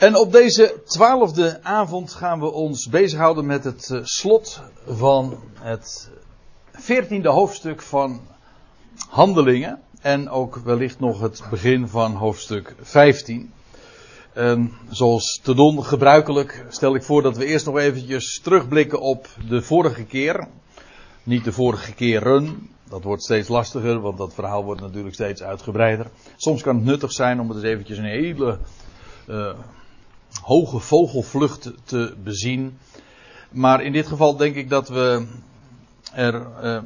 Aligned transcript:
En 0.00 0.16
op 0.16 0.32
deze 0.32 0.82
twaalfde 0.84 1.58
avond 1.62 2.12
gaan 2.12 2.40
we 2.40 2.52
ons 2.52 2.88
bezighouden 2.88 3.46
met 3.46 3.64
het 3.64 3.90
eh, 3.90 4.00
slot 4.02 4.62
van 4.86 5.38
het 5.54 6.10
veertiende 6.72 7.28
hoofdstuk 7.28 7.82
van 7.82 8.20
Handelingen. 9.08 9.80
En 10.00 10.30
ook 10.30 10.56
wellicht 10.56 11.00
nog 11.00 11.20
het 11.20 11.42
begin 11.50 11.88
van 11.88 12.14
hoofdstuk 12.14 12.74
15. 12.80 13.52
En 14.32 14.72
zoals 14.90 15.40
te 15.42 15.54
doen 15.54 15.84
gebruikelijk 15.84 16.64
stel 16.68 16.94
ik 16.94 17.02
voor 17.02 17.22
dat 17.22 17.36
we 17.36 17.44
eerst 17.44 17.66
nog 17.66 17.78
eventjes 17.78 18.40
terugblikken 18.42 19.00
op 19.00 19.28
de 19.48 19.62
vorige 19.62 20.04
keer. 20.04 20.48
Niet 21.22 21.44
de 21.44 21.52
vorige 21.52 21.94
keren, 21.94 22.70
dat 22.88 23.04
wordt 23.04 23.22
steeds 23.22 23.48
lastiger, 23.48 24.00
want 24.00 24.18
dat 24.18 24.34
verhaal 24.34 24.64
wordt 24.64 24.80
natuurlijk 24.80 25.14
steeds 25.14 25.42
uitgebreider. 25.42 26.06
Soms 26.36 26.62
kan 26.62 26.76
het 26.76 26.84
nuttig 26.84 27.12
zijn 27.12 27.40
om 27.40 27.48
het 27.48 27.56
eens 27.56 27.66
eventjes 27.66 27.98
een 27.98 28.04
hele 28.04 28.58
uh, 29.28 29.52
hoge 30.42 30.78
vogelvlucht 30.78 31.72
te 31.84 32.14
bezien. 32.22 32.78
Maar 33.50 33.82
in 33.82 33.92
dit 33.92 34.06
geval 34.06 34.36
denk 34.36 34.54
ik 34.54 34.68
dat 34.68 34.88
we 34.88 35.26
er 36.12 36.46
uh, 36.62 36.78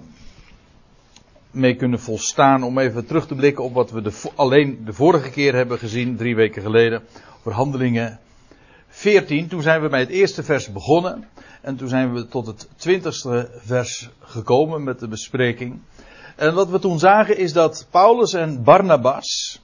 mee 1.50 1.76
kunnen 1.76 2.00
volstaan 2.00 2.62
om 2.62 2.78
even 2.78 3.06
terug 3.06 3.26
te 3.26 3.34
blikken 3.34 3.64
op 3.64 3.74
wat 3.74 3.90
we 3.90 4.02
de, 4.02 4.12
alleen 4.34 4.84
de 4.84 4.92
vorige 4.92 5.30
keer 5.30 5.54
hebben 5.54 5.78
gezien, 5.78 6.16
drie 6.16 6.36
weken 6.36 6.62
geleden, 6.62 7.02
over 7.38 7.52
handelingen 7.52 8.18
14. 8.88 9.48
Toen 9.48 9.62
zijn 9.62 9.82
we 9.82 9.88
bij 9.88 10.00
het 10.00 10.08
eerste 10.08 10.42
vers 10.42 10.72
begonnen. 10.72 11.28
En 11.60 11.76
toen 11.76 11.88
zijn 11.88 12.14
we 12.14 12.28
tot 12.28 12.46
het 12.46 12.68
twintigste 12.76 13.50
vers 13.56 14.08
gekomen 14.20 14.84
met 14.84 14.98
de 15.00 15.08
bespreking. 15.08 15.80
En 16.36 16.54
wat 16.54 16.68
we 16.68 16.78
toen 16.78 16.98
zagen 16.98 17.38
is 17.38 17.52
dat 17.52 17.86
Paulus 17.90 18.32
en 18.32 18.62
Barnabas, 18.62 19.60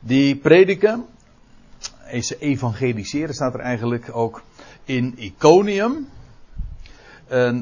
die 0.00 0.36
prediken, 0.36 1.06
ze 2.20 2.38
evangeliseren 2.38 3.34
staat 3.34 3.54
er 3.54 3.60
eigenlijk 3.60 4.16
ook 4.16 4.42
in 4.84 5.14
Iconium. 5.18 6.08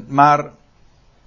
Maar, 0.07 0.51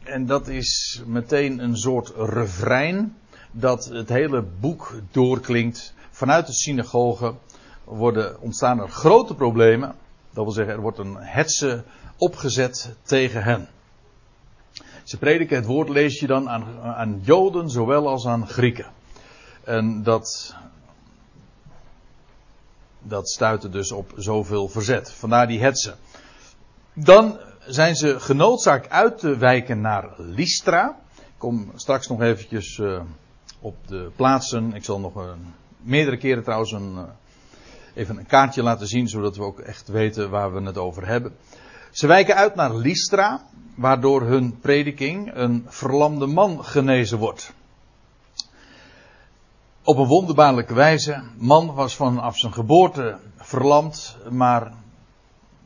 en 0.02 0.26
dat 0.26 0.48
is 0.48 1.02
meteen 1.06 1.58
een 1.58 1.76
soort 1.76 2.12
refrein 2.16 3.16
dat 3.50 3.84
het 3.84 4.08
hele 4.08 4.44
boek 4.60 4.94
doorklinkt. 5.10 5.94
Vanuit 6.10 6.46
de 6.46 6.52
synagoge 6.52 7.34
worden, 7.84 8.40
ontstaan 8.40 8.80
er 8.80 8.88
grote 8.88 9.34
problemen. 9.34 9.94
Dat 10.32 10.44
wil 10.44 10.52
zeggen, 10.52 10.74
er 10.74 10.80
wordt 10.80 10.98
een 10.98 11.16
hetze 11.16 11.84
opgezet 12.16 12.96
tegen 13.02 13.42
hen. 13.42 13.68
Ze 15.04 15.18
prediken 15.18 15.56
het 15.56 15.66
woord, 15.66 15.88
lees 15.88 16.20
je 16.20 16.26
dan 16.26 16.48
aan, 16.48 16.64
aan 16.82 17.20
Joden 17.22 17.70
zowel 17.70 18.08
als 18.08 18.26
aan 18.26 18.48
Grieken. 18.48 18.86
En 19.64 20.02
dat, 20.02 20.54
dat 23.04 23.28
stuitte 23.28 23.68
dus 23.68 23.92
op 23.92 24.12
zoveel 24.16 24.68
verzet. 24.68 25.12
Vandaar 25.12 25.46
die 25.46 25.60
hetze. 25.60 25.94
Dan 26.92 27.38
zijn 27.66 27.96
ze 27.96 28.20
genoodzaakt 28.20 28.90
uit 28.90 29.18
te 29.18 29.36
wijken 29.36 29.80
naar 29.80 30.10
Lystra. 30.16 30.98
Ik 31.16 31.24
kom 31.38 31.72
straks 31.74 32.08
nog 32.08 32.20
eventjes 32.20 32.78
uh, 32.78 33.00
op 33.60 33.76
de 33.86 34.10
plaatsen. 34.16 34.74
Ik 34.74 34.84
zal 34.84 35.00
nog 35.00 35.14
een, 35.14 35.54
meerdere 35.80 36.16
keren 36.16 36.42
trouwens 36.42 36.72
een, 36.72 36.92
uh, 36.94 37.02
even 37.94 38.16
een 38.16 38.26
kaartje 38.26 38.62
laten 38.62 38.86
zien, 38.86 39.08
zodat 39.08 39.36
we 39.36 39.42
ook 39.42 39.60
echt 39.60 39.88
weten 39.88 40.30
waar 40.30 40.54
we 40.54 40.62
het 40.62 40.78
over 40.78 41.06
hebben. 41.06 41.36
Ze 41.90 42.06
wijken 42.06 42.34
uit 42.34 42.54
naar 42.54 42.74
Lystra, 42.74 43.46
waardoor 43.74 44.22
hun 44.22 44.58
prediking 44.58 45.34
een 45.34 45.64
verlamde 45.66 46.26
man 46.26 46.64
genezen 46.64 47.18
wordt. 47.18 47.52
Op 49.86 49.96
een 49.96 50.06
wonderbaarlijke 50.06 50.74
wijze. 50.74 51.22
Man 51.38 51.74
was 51.74 51.94
vanaf 51.94 52.38
zijn 52.38 52.52
geboorte 52.52 53.18
verlamd, 53.36 54.16
maar 54.30 54.72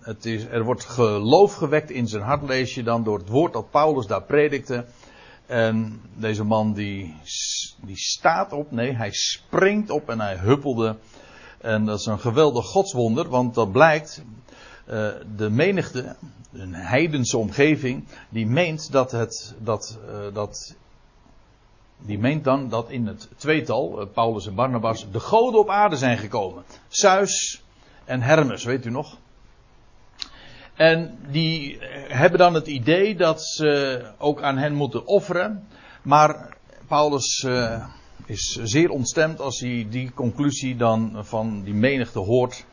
het 0.00 0.26
is, 0.26 0.44
er 0.44 0.64
wordt 0.64 0.84
geloof 0.84 1.54
gewekt 1.54 1.90
in 1.90 2.08
zijn 2.08 2.22
hart, 2.22 2.42
lees 2.42 2.74
je 2.74 2.82
dan 2.82 3.04
door 3.04 3.18
het 3.18 3.28
woord 3.28 3.52
dat 3.52 3.70
Paulus 3.70 4.06
daar 4.06 4.22
predikte. 4.22 4.86
En 5.46 6.00
deze 6.14 6.44
man 6.44 6.72
die, 6.72 7.14
die 7.80 7.96
staat 7.96 8.52
op, 8.52 8.70
nee, 8.70 8.92
hij 8.92 9.12
springt 9.12 9.90
op 9.90 10.08
en 10.08 10.20
hij 10.20 10.36
huppelde. 10.36 10.96
En 11.60 11.84
dat 11.84 11.98
is 11.98 12.06
een 12.06 12.20
geweldig 12.20 12.66
godswonder, 12.66 13.28
want 13.28 13.54
dat 13.54 13.72
blijkt, 13.72 14.22
uh, 14.88 15.08
de 15.36 15.50
menigte, 15.50 16.16
een 16.52 16.74
heidense 16.74 17.38
omgeving, 17.38 18.04
die 18.28 18.46
meent 18.46 18.92
dat 18.92 19.10
het, 19.10 19.54
dat, 19.58 19.98
uh, 20.10 20.34
dat, 20.34 20.76
die 21.98 22.18
meent 22.18 22.44
dan 22.44 22.68
dat 22.68 22.90
in 22.90 23.06
het 23.06 23.28
tweetal, 23.36 24.00
uh, 24.00 24.06
Paulus 24.12 24.46
en 24.46 24.54
Barnabas, 24.54 25.10
de 25.10 25.20
goden 25.20 25.60
op 25.60 25.68
aarde 25.68 25.96
zijn 25.96 26.18
gekomen. 26.18 26.64
Zeus 26.88 27.62
en 28.04 28.20
Hermes, 28.20 28.64
weet 28.64 28.84
u 28.84 28.90
nog? 28.90 29.16
En 30.74 31.18
die 31.30 31.78
hebben 32.08 32.38
dan 32.38 32.54
het 32.54 32.66
idee 32.66 33.16
dat 33.16 33.42
ze 33.42 34.02
ook 34.18 34.42
aan 34.42 34.58
hen 34.58 34.74
moeten 34.74 35.06
offeren. 35.06 35.66
Maar 36.02 36.56
Paulus 36.86 37.42
uh, 37.46 37.86
is 38.26 38.58
zeer 38.62 38.90
ontstemd 38.90 39.40
als 39.40 39.60
hij 39.60 39.86
die 39.90 40.12
conclusie 40.12 40.76
dan 40.76 41.16
van 41.20 41.62
die 41.62 41.74
menigte 41.74 42.18
hoort. 42.18 42.64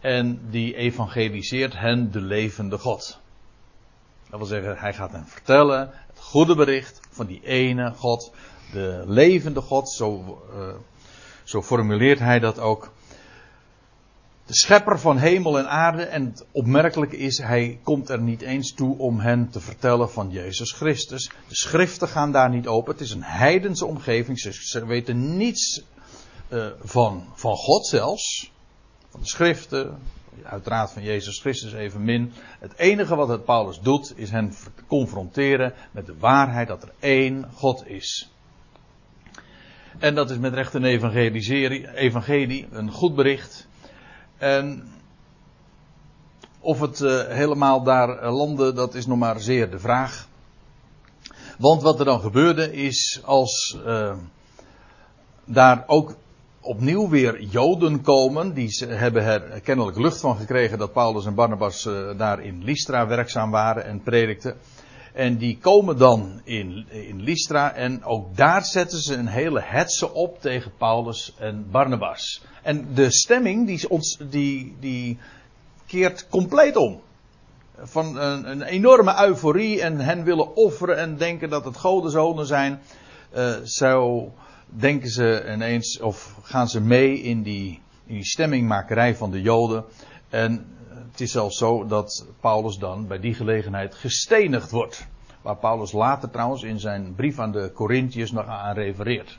En 0.00 0.40
die 0.50 0.76
evangeliseert 0.76 1.78
hen 1.78 2.10
de 2.10 2.20
levende 2.20 2.78
God. 2.78 3.20
Dat 4.30 4.38
wil 4.38 4.48
zeggen, 4.48 4.76
hij 4.78 4.94
gaat 4.94 5.12
hen 5.12 5.26
vertellen 5.26 5.90
het 6.06 6.20
goede 6.20 6.54
bericht 6.54 7.00
van 7.10 7.26
die 7.26 7.40
ene 7.44 7.92
God, 7.96 8.32
de 8.74 9.02
levende 9.06 9.60
God. 9.60 9.90
Zo, 9.90 10.38
uh, 10.56 10.74
zo 11.44 11.62
formuleert 11.62 12.18
hij 12.18 12.38
dat 12.38 12.58
ook 12.58 12.92
de 14.46 14.54
schepper 14.54 14.98
van 14.98 15.16
hemel 15.16 15.58
en 15.58 15.68
aarde. 15.68 16.02
En 16.02 16.24
het 16.24 16.46
opmerkelijke 16.52 17.16
is, 17.16 17.38
hij 17.38 17.80
komt 17.82 18.08
er 18.08 18.20
niet 18.20 18.42
eens 18.42 18.72
toe 18.72 18.98
om 18.98 19.18
hen 19.18 19.50
te 19.50 19.60
vertellen 19.60 20.10
van 20.10 20.30
Jezus 20.30 20.72
Christus. 20.72 21.30
De 21.48 21.54
schriften 21.54 22.08
gaan 22.08 22.32
daar 22.32 22.50
niet 22.50 22.66
open. 22.66 22.92
Het 22.92 23.00
is 23.00 23.10
een 23.10 23.22
heidense 23.22 23.86
omgeving. 23.86 24.38
Ze, 24.38 24.86
weten 24.86 25.36
niets 25.36 25.82
uh, 26.48 26.66
van, 26.82 27.24
van 27.34 27.56
God 27.56 27.86
zelfs. 27.86 28.52
Van 29.10 29.20
de 29.20 29.26
schriften. 29.26 29.98
Uiteraard 30.42 30.90
van 30.90 31.02
Jezus 31.02 31.40
Christus 31.40 31.72
evenmin. 31.72 32.32
Het 32.60 32.76
enige 32.76 33.14
wat 33.14 33.28
het 33.28 33.44
Paulus 33.44 33.80
doet, 33.80 34.12
is 34.16 34.30
hen 34.30 34.54
confronteren 34.86 35.74
met 35.90 36.06
de 36.06 36.18
waarheid 36.18 36.68
dat 36.68 36.82
er 36.82 36.92
één 36.98 37.50
God 37.54 37.86
is. 37.86 38.33
En 39.98 40.14
dat 40.14 40.30
is 40.30 40.38
met 40.38 40.54
recht 40.54 40.74
een 40.74 40.84
evangelie, 41.94 42.68
een 42.70 42.90
goed 42.90 43.14
bericht. 43.14 43.66
En 44.38 44.88
of 46.60 46.80
het 46.80 47.00
uh, 47.00 47.26
helemaal 47.26 47.82
daar 47.82 48.30
landde, 48.30 48.72
dat 48.72 48.94
is 48.94 49.06
nog 49.06 49.18
maar 49.18 49.40
zeer 49.40 49.70
de 49.70 49.78
vraag. 49.78 50.28
Want 51.58 51.82
wat 51.82 51.98
er 51.98 52.04
dan 52.04 52.20
gebeurde 52.20 52.72
is, 52.72 53.20
als 53.24 53.78
uh, 53.86 54.16
daar 55.44 55.84
ook 55.86 56.16
opnieuw 56.60 57.08
weer 57.08 57.42
Joden 57.42 58.02
komen, 58.02 58.54
die 58.54 58.68
ze 58.68 58.86
hebben 58.86 59.22
er 59.22 59.60
kennelijk 59.60 59.98
lucht 59.98 60.20
van 60.20 60.36
gekregen 60.36 60.78
dat 60.78 60.92
Paulus 60.92 61.26
en 61.26 61.34
Barnabas 61.34 61.88
daar 62.16 62.42
in 62.42 62.64
Lystra 62.64 63.06
werkzaam 63.06 63.50
waren 63.50 63.84
en 63.84 64.02
predikten. 64.02 64.56
En 65.14 65.36
die 65.36 65.58
komen 65.58 65.98
dan 65.98 66.40
in, 66.44 66.86
in 66.90 67.22
Lystra 67.22 67.72
en 67.74 68.04
ook 68.04 68.36
daar 68.36 68.64
zetten 68.64 68.98
ze 68.98 69.14
een 69.14 69.26
hele 69.26 69.60
hetze 69.62 70.12
op 70.12 70.40
tegen 70.40 70.72
Paulus 70.78 71.34
en 71.38 71.70
Barnabas. 71.70 72.42
En 72.62 72.94
de 72.94 73.10
stemming 73.10 73.66
die, 73.66 73.88
ons, 73.88 74.18
die, 74.30 74.76
die 74.80 75.18
keert 75.86 76.28
compleet 76.28 76.76
om. 76.76 77.00
Van 77.78 78.18
een, 78.18 78.50
een, 78.50 78.62
enorme 78.62 79.26
euforie 79.26 79.82
en 79.82 79.98
hen 79.98 80.24
willen 80.24 80.56
offeren 80.56 80.98
en 80.98 81.16
denken 81.16 81.50
dat 81.50 81.64
het 81.64 81.76
godenzonen 81.76 82.46
zijn. 82.46 82.80
Uh, 83.36 83.54
zo 83.64 84.32
denken 84.66 85.10
ze 85.10 85.44
ineens 85.52 86.00
of 86.00 86.34
gaan 86.42 86.68
ze 86.68 86.80
mee 86.80 87.20
in 87.22 87.42
die, 87.42 87.80
in 88.06 88.14
die 88.14 88.24
stemmingmakerij 88.24 89.16
van 89.16 89.30
de 89.30 89.42
Joden. 89.42 89.84
En 90.28 90.66
het 91.14 91.22
is 91.22 91.32
zelfs 91.32 91.58
zo 91.58 91.86
dat 91.86 92.26
Paulus 92.40 92.76
dan 92.76 93.06
bij 93.06 93.18
die 93.18 93.34
gelegenheid 93.34 93.94
gestenigd 93.94 94.70
wordt. 94.70 95.06
Waar 95.42 95.56
Paulus 95.56 95.92
later 95.92 96.30
trouwens 96.30 96.62
in 96.62 96.80
zijn 96.80 97.14
brief 97.14 97.38
aan 97.38 97.52
de 97.52 97.70
Corinthiërs 97.74 98.32
nog 98.32 98.46
aan 98.46 98.74
refereert. 98.74 99.38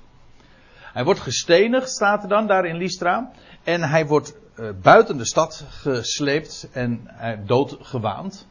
Hij 0.93 1.03
wordt 1.03 1.19
gestenigd, 1.19 1.89
staat 1.89 2.23
er 2.23 2.29
dan 2.29 2.47
daar 2.47 2.65
in 2.65 2.75
Lystra. 2.75 3.31
En 3.63 3.81
hij 3.81 4.07
wordt 4.07 4.37
uh, 4.59 4.69
buiten 4.81 5.17
de 5.17 5.25
stad 5.25 5.65
gesleept 5.69 6.69
en 6.71 7.11
uh, 7.21 7.31
doodgewaand. 7.45 8.47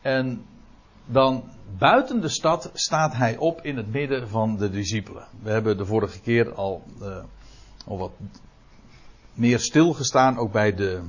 En 0.00 0.44
dan 1.06 1.44
buiten 1.78 2.20
de 2.20 2.28
stad 2.28 2.70
staat 2.74 3.14
hij 3.14 3.36
op 3.36 3.60
in 3.62 3.76
het 3.76 3.92
midden 3.92 4.28
van 4.28 4.56
de 4.56 4.70
discipelen. 4.70 5.26
We 5.42 5.50
hebben 5.50 5.76
de 5.76 5.86
vorige 5.86 6.20
keer 6.20 6.54
al, 6.54 6.82
uh, 7.02 7.16
al 7.86 7.98
wat 7.98 8.12
meer 9.34 9.58
stilgestaan, 9.58 10.38
ook 10.38 10.52
bij 10.52 10.74
de, 10.74 11.02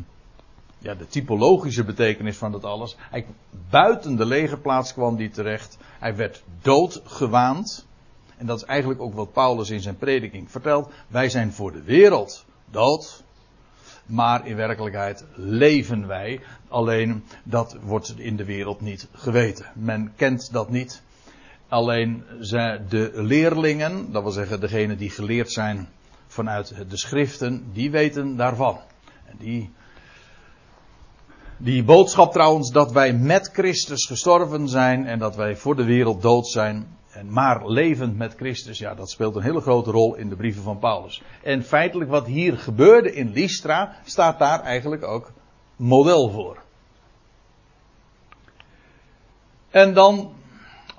ja, 0.82 0.96
de 0.96 1.08
typologische 1.08 1.84
betekenis 1.84 2.38
van 2.38 2.52
dat 2.52 2.64
alles. 2.66 2.96
Hij, 2.98 3.26
buiten 3.70 4.16
de 4.16 4.26
legerplaats 4.26 4.94
kwam 4.94 5.18
hij 5.18 5.30
terecht. 5.30 5.78
Hij 6.00 6.16
werd 6.16 6.44
doodgewaand. 6.62 7.86
En 8.38 8.46
dat 8.46 8.58
is 8.58 8.64
eigenlijk 8.64 9.02
ook 9.02 9.14
wat 9.14 9.32
Paulus 9.32 9.70
in 9.70 9.82
zijn 9.82 9.98
prediking 9.98 10.52
vertelt. 10.52 10.92
Wij 11.08 11.30
zijn 11.30 11.52
voor 11.54 11.72
de 11.72 11.84
wereld 11.84 12.46
dood. 12.70 13.24
maar 14.06 14.48
in 14.48 14.56
werkelijkheid 14.56 15.26
leven 15.36 16.08
wij. 16.08 16.42
Alleen 16.68 17.24
dat 17.44 17.78
wordt 17.82 18.20
in 18.20 18.36
de 18.36 18.46
wereld 18.46 18.82
niet 18.82 19.08
geweten. 19.12 19.66
Men 19.74 20.14
kent 20.16 20.52
dat 20.52 20.70
niet. 20.70 21.02
Alleen 21.68 22.24
de 22.90 23.12
leerlingen, 23.14 24.12
dat 24.12 24.24
wil 24.24 24.32
zeggen 24.32 24.60
degenen 24.60 24.98
die 24.98 25.10
geleerd 25.10 25.52
zijn 25.52 25.90
vanuit 26.28 26.90
de 26.90 26.98
schriften, 26.98 27.70
die 27.74 27.92
weten 27.92 28.36
daarvan. 28.36 28.80
En 29.26 29.36
die, 29.40 29.72
die 31.64 31.84
boodschap 31.84 32.32
trouwens 32.32 32.72
dat 32.72 32.92
wij 32.92 33.14
met 33.14 33.50
Christus 33.54 34.06
gestorven 34.06 34.70
zijn 34.70 35.06
en 35.06 35.20
dat 35.20 35.36
wij 35.36 35.56
voor 35.56 35.76
de 35.76 35.84
wereld 35.84 36.22
dood 36.22 36.48
zijn, 36.48 36.98
en 37.12 37.34
maar 37.34 37.70
levend 37.70 38.18
met 38.18 38.36
Christus, 38.36 38.78
ja, 38.78 38.96
dat 38.96 39.10
speelt 39.10 39.36
een 39.36 39.42
hele 39.42 39.62
grote 39.62 39.92
rol 39.92 40.16
in 40.16 40.30
de 40.30 40.36
brieven 40.36 40.64
van 40.64 40.80
Paulus. 40.80 41.22
En 41.44 41.64
feitelijk 41.64 42.10
wat 42.10 42.26
hier 42.26 42.58
gebeurde 42.58 43.14
in 43.14 43.32
Lystra, 43.32 43.96
staat 44.06 44.40
daar 44.40 44.62
eigenlijk 44.62 45.04
ook 45.04 45.32
model 45.76 46.30
voor. 46.30 46.62
En 49.70 49.94
dan, 49.94 50.32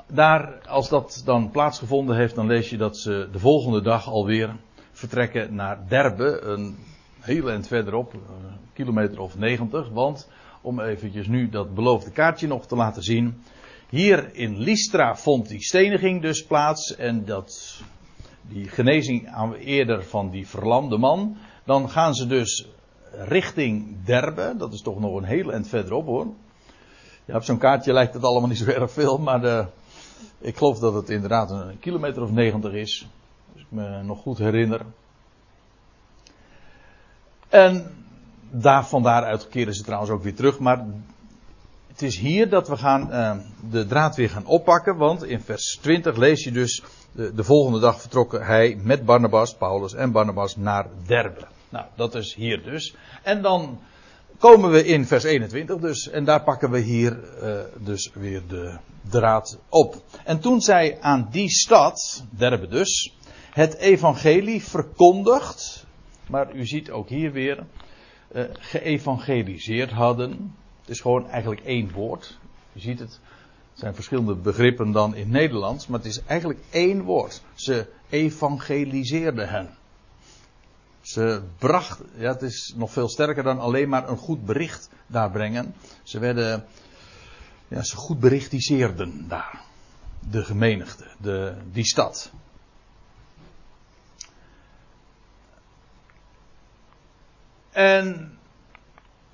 daar, 0.06 0.66
als 0.68 0.88
dat 0.88 1.22
dan 1.24 1.50
plaatsgevonden 1.50 2.16
heeft, 2.16 2.34
dan 2.34 2.46
lees 2.46 2.70
je 2.70 2.76
dat 2.76 2.98
ze 2.98 3.28
de 3.32 3.38
volgende 3.38 3.82
dag 3.82 4.08
alweer 4.08 4.56
vertrekken 4.92 5.54
naar 5.54 5.88
Derbe, 5.88 6.40
een 6.40 6.78
heel 7.20 7.50
eind 7.50 7.66
verderop, 7.66 8.12
een 8.12 8.58
kilometer 8.72 9.20
of 9.20 9.38
90. 9.38 9.88
Want, 9.88 10.28
om 10.62 10.80
eventjes 10.80 11.26
nu 11.26 11.48
dat 11.48 11.74
beloofde 11.74 12.10
kaartje 12.10 12.46
nog 12.46 12.66
te 12.66 12.76
laten 12.76 13.02
zien. 13.02 13.42
Hier 13.88 14.34
in 14.34 14.58
Lystra 14.58 15.16
vond 15.16 15.48
die 15.48 15.62
steniging 15.62 16.22
dus 16.22 16.44
plaats 16.44 16.96
en 16.96 17.24
dat, 17.24 17.80
die 18.42 18.68
genezing 18.68 19.28
eerder 19.58 20.04
van 20.04 20.30
die 20.30 20.48
verlamde 20.48 20.98
man. 20.98 21.36
Dan 21.64 21.90
gaan 21.90 22.14
ze 22.14 22.26
dus 22.26 22.68
richting 23.10 24.04
Derbe, 24.04 24.54
dat 24.58 24.72
is 24.72 24.82
toch 24.82 25.00
nog 25.00 25.16
een 25.16 25.24
heel 25.24 25.52
eind 25.52 25.68
verderop 25.68 26.06
hoor. 26.06 26.26
Ja, 27.24 27.36
op 27.36 27.42
zo'n 27.42 27.58
kaartje 27.58 27.92
lijkt 27.92 28.14
het 28.14 28.24
allemaal 28.24 28.48
niet 28.48 28.58
zo 28.58 28.70
erg 28.70 28.92
veel, 28.92 29.18
maar 29.18 29.40
de, 29.40 29.66
ik 30.38 30.56
geloof 30.56 30.78
dat 30.78 30.94
het 30.94 31.10
inderdaad 31.10 31.50
een 31.50 31.78
kilometer 31.78 32.22
of 32.22 32.30
90 32.30 32.72
is. 32.72 33.06
Als 33.52 33.62
ik 33.62 33.66
me 33.68 34.02
nog 34.02 34.18
goed 34.20 34.38
herinner. 34.38 34.80
En 37.48 38.02
daar, 38.52 38.86
van 38.86 39.02
daaruit 39.02 39.48
keren 39.48 39.74
ze 39.74 39.82
trouwens 39.82 40.10
ook 40.10 40.22
weer 40.22 40.34
terug. 40.34 40.58
Maar 40.58 40.86
het 41.88 42.02
is 42.02 42.18
hier 42.18 42.48
dat 42.48 42.68
we 42.68 42.76
gaan, 42.76 43.08
uh, 43.10 43.36
de 43.70 43.86
draad 43.86 44.16
weer 44.16 44.30
gaan 44.30 44.46
oppakken. 44.46 44.96
Want 44.96 45.24
in 45.24 45.40
vers 45.40 45.78
20 45.82 46.16
lees 46.16 46.44
je 46.44 46.52
dus. 46.52 46.82
De, 47.12 47.34
de, 47.34 47.44
volgende 47.44 47.80
dag 47.80 48.00
vertrokken 48.00 48.46
hij 48.46 48.78
met 48.82 49.04
Barnabas, 49.04 49.54
Paulus 49.54 49.94
en 49.94 50.12
Barnabas 50.12 50.56
naar 50.56 50.86
Derbe. 51.06 51.46
Nou, 51.68 51.86
dat 51.96 52.14
is 52.14 52.34
hier 52.34 52.62
dus. 52.62 52.94
En 53.22 53.42
dan 53.42 53.80
komen 54.38 54.70
we 54.70 54.84
in 54.84 55.06
vers 55.06 55.24
21 55.24 55.76
dus. 55.76 56.10
En 56.10 56.24
daar 56.24 56.42
pakken 56.42 56.70
we 56.70 56.78
hier 56.78 57.18
uh, 57.42 57.60
dus 57.78 58.10
weer 58.14 58.42
de 58.48 58.76
draad 59.08 59.58
op. 59.68 60.02
En 60.24 60.40
toen 60.40 60.60
zij 60.60 60.98
aan 61.00 61.28
die 61.30 61.50
stad, 61.50 62.24
Derbe 62.30 62.68
dus, 62.68 63.16
het 63.50 63.76
evangelie 63.76 64.62
verkondigd. 64.62 65.86
Maar 66.26 66.54
u 66.54 66.66
ziet 66.66 66.90
ook 66.90 67.08
hier 67.08 67.32
weer. 67.32 67.64
Uh, 68.34 68.44
geëvangeliseerd 68.52 69.90
hadden. 69.90 70.54
Het 70.80 70.90
is 70.90 71.00
gewoon 71.00 71.28
eigenlijk 71.28 71.60
één 71.60 71.92
woord. 71.92 72.38
Je 72.72 72.80
ziet 72.80 72.98
het. 72.98 73.20
Het 73.72 73.80
zijn 73.80 73.94
verschillende 73.94 74.34
begrippen 74.34 74.92
dan 74.92 75.14
in 75.14 75.30
Nederlands, 75.30 75.86
maar 75.86 75.98
het 75.98 76.08
is 76.08 76.22
eigenlijk 76.24 76.60
één 76.70 77.02
woord. 77.02 77.42
Ze 77.54 77.86
evangeliseerden 78.08 79.48
hen. 79.48 79.76
Ze 81.00 81.42
brachten, 81.58 82.06
ja, 82.16 82.32
het 82.32 82.42
is 82.42 82.74
nog 82.76 82.92
veel 82.92 83.08
sterker 83.08 83.42
dan 83.42 83.58
alleen 83.58 83.88
maar 83.88 84.08
een 84.08 84.16
goed 84.16 84.44
bericht 84.44 84.90
daar 85.06 85.30
brengen. 85.30 85.74
Ze 86.02 86.18
werden, 86.18 86.64
ja, 87.68 87.82
ze 87.82 87.96
goed 87.96 88.20
berichtiseerden 88.20 89.28
daar. 89.28 89.60
De 90.30 90.44
gemenigde, 90.44 91.06
de, 91.18 91.54
die 91.72 91.86
stad. 91.86 92.30
En 97.72 98.38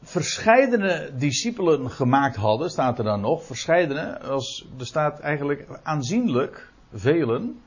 verscheidene 0.02 1.10
discipelen 1.14 1.90
gemaakt 1.90 2.36
hadden, 2.36 2.70
staat 2.70 2.98
er 2.98 3.04
dan 3.04 3.20
nog. 3.20 3.44
Verscheidene, 3.44 4.20
als, 4.20 4.66
er 4.78 4.86
staat 4.86 5.20
eigenlijk 5.20 5.66
aanzienlijk, 5.82 6.72
velen. 6.92 7.60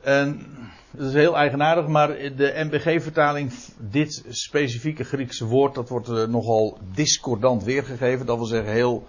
En 0.00 0.46
dat 0.90 1.06
is 1.06 1.14
heel 1.14 1.36
eigenaardig, 1.36 1.86
maar 1.86 2.08
de 2.08 2.52
MBG-vertaling, 2.70 3.52
dit 3.78 4.24
specifieke 4.28 5.04
Griekse 5.04 5.46
woord, 5.46 5.74
dat 5.74 5.88
wordt 5.88 6.08
eh, 6.08 6.26
nogal 6.26 6.78
discordant 6.94 7.64
weergegeven. 7.64 8.26
Dat 8.26 8.36
wil 8.36 8.46
zeggen 8.46 8.72
heel 8.72 9.06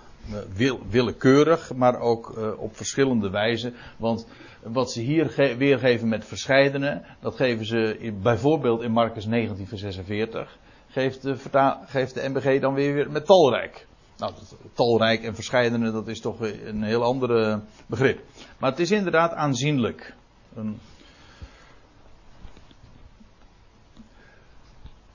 willekeurig, 0.89 1.73
maar 1.73 1.99
ook 1.99 2.33
uh, 2.37 2.59
op 2.59 2.75
verschillende 2.75 3.29
wijzen. 3.29 3.73
Want 3.97 4.27
wat 4.63 4.91
ze 4.91 5.01
hier 5.01 5.55
weergeven 5.57 6.07
met 6.07 6.25
verscheidene, 6.25 7.01
dat 7.19 7.35
geven 7.35 7.65
ze 7.65 8.13
bijvoorbeeld 8.21 8.81
in 8.81 8.91
Marcus 8.91 9.25
19, 9.25 9.67
vers 9.67 9.81
46 9.81 10.57
geeft 10.93 11.21
de, 11.21 11.37
geeft 11.85 12.13
de 12.13 12.29
MBG 12.29 12.59
dan 12.61 12.73
weer 12.73 13.11
met 13.11 13.25
talrijk. 13.25 13.87
Nou, 14.17 14.33
talrijk 14.73 15.23
en 15.23 15.35
verscheidene, 15.35 15.91
dat 15.91 16.07
is 16.07 16.19
toch 16.19 16.39
een 16.39 16.83
heel 16.83 17.03
ander 17.03 17.61
begrip. 17.85 18.21
Maar 18.57 18.69
het 18.69 18.79
is 18.79 18.91
inderdaad 18.91 19.33
aanzienlijk. 19.33 20.15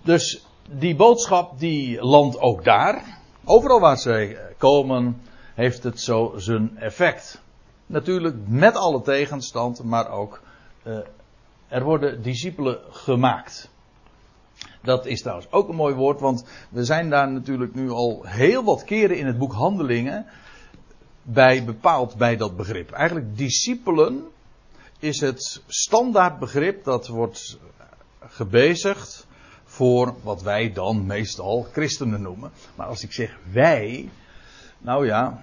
Dus 0.03 0.45
die 0.71 0.97
boodschap 0.97 1.59
die 1.59 2.03
landt 2.03 2.39
ook 2.39 2.65
daar. 2.65 3.18
Overal 3.51 3.81
waar 3.81 3.99
zij 3.99 4.39
komen, 4.57 5.21
heeft 5.55 5.83
het 5.83 6.01
zo 6.01 6.33
zijn 6.37 6.79
effect. 6.79 7.43
Natuurlijk 7.87 8.37
met 8.47 8.77
alle 8.77 9.03
tegenstand, 9.03 9.83
maar 9.85 10.11
ook 10.11 10.41
uh, 10.87 10.99
er 11.69 11.85
worden 11.85 12.23
discipelen 12.23 12.81
gemaakt. 12.91 13.71
Dat 14.83 15.07
is 15.07 15.21
trouwens 15.21 15.53
ook 15.53 15.69
een 15.69 15.75
mooi 15.75 15.95
woord, 15.95 16.21
want 16.21 16.45
we 16.71 16.85
zijn 16.85 17.11
daar 17.11 17.31
natuurlijk 17.31 17.75
nu 17.75 17.91
al 17.91 18.23
heel 18.25 18.65
wat 18.65 18.85
keren 18.85 19.17
in 19.17 19.27
het 19.27 19.39
boek 19.39 19.53
Handelingen 19.53 20.27
bij 21.23 21.65
bepaald 21.65 22.17
bij 22.17 22.37
dat 22.37 22.57
begrip. 22.57 22.91
Eigenlijk 22.91 23.37
discipelen 23.37 24.25
is 24.99 25.21
het 25.21 25.63
standaardbegrip 25.67 26.85
dat 26.85 27.07
wordt 27.07 27.59
gebezigd 28.21 29.27
voor 29.79 30.15
wat 30.23 30.43
wij 30.43 30.73
dan 30.73 31.07
meestal 31.07 31.67
christenen 31.73 32.23
noemen. 32.23 32.51
Maar 32.75 32.87
als 32.87 33.03
ik 33.03 33.13
zeg 33.13 33.39
wij, 33.51 34.09
nou 34.79 35.07
ja, 35.07 35.43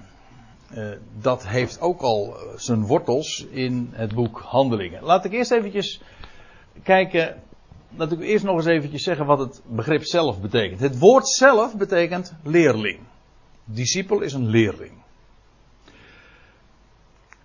eh, 0.70 0.89
dat 1.22 1.48
heeft 1.48 1.82
ook 1.82 2.01
al 2.01 2.38
zijn 2.56 2.86
wortels 2.86 3.46
in 3.50 3.89
het 3.92 4.13
boek 4.13 4.39
Handelingen. 4.39 5.04
Laat 5.04 5.25
ik 5.25 5.32
eerst 5.32 5.51
eventjes 5.51 6.01
kijken 6.84 7.42
laat 7.96 8.12
ik 8.12 8.20
eerst 8.20 8.46
nog 8.46 8.56
eens 8.56 8.65
eventjes 8.65 9.04
zeggen 9.04 9.25
wat 9.25 9.39
het 9.39 9.62
begrip 9.65 10.04
zelf 10.04 10.42
betekent. 10.42 10.80
Het 10.80 11.00
woord 11.00 11.27
zelf 11.27 11.77
betekent 11.77 12.34
leerling. 12.44 13.00
Discipel 13.65 14.22
is 14.22 14.34
een 14.34 14.48
leerling. 14.48 14.94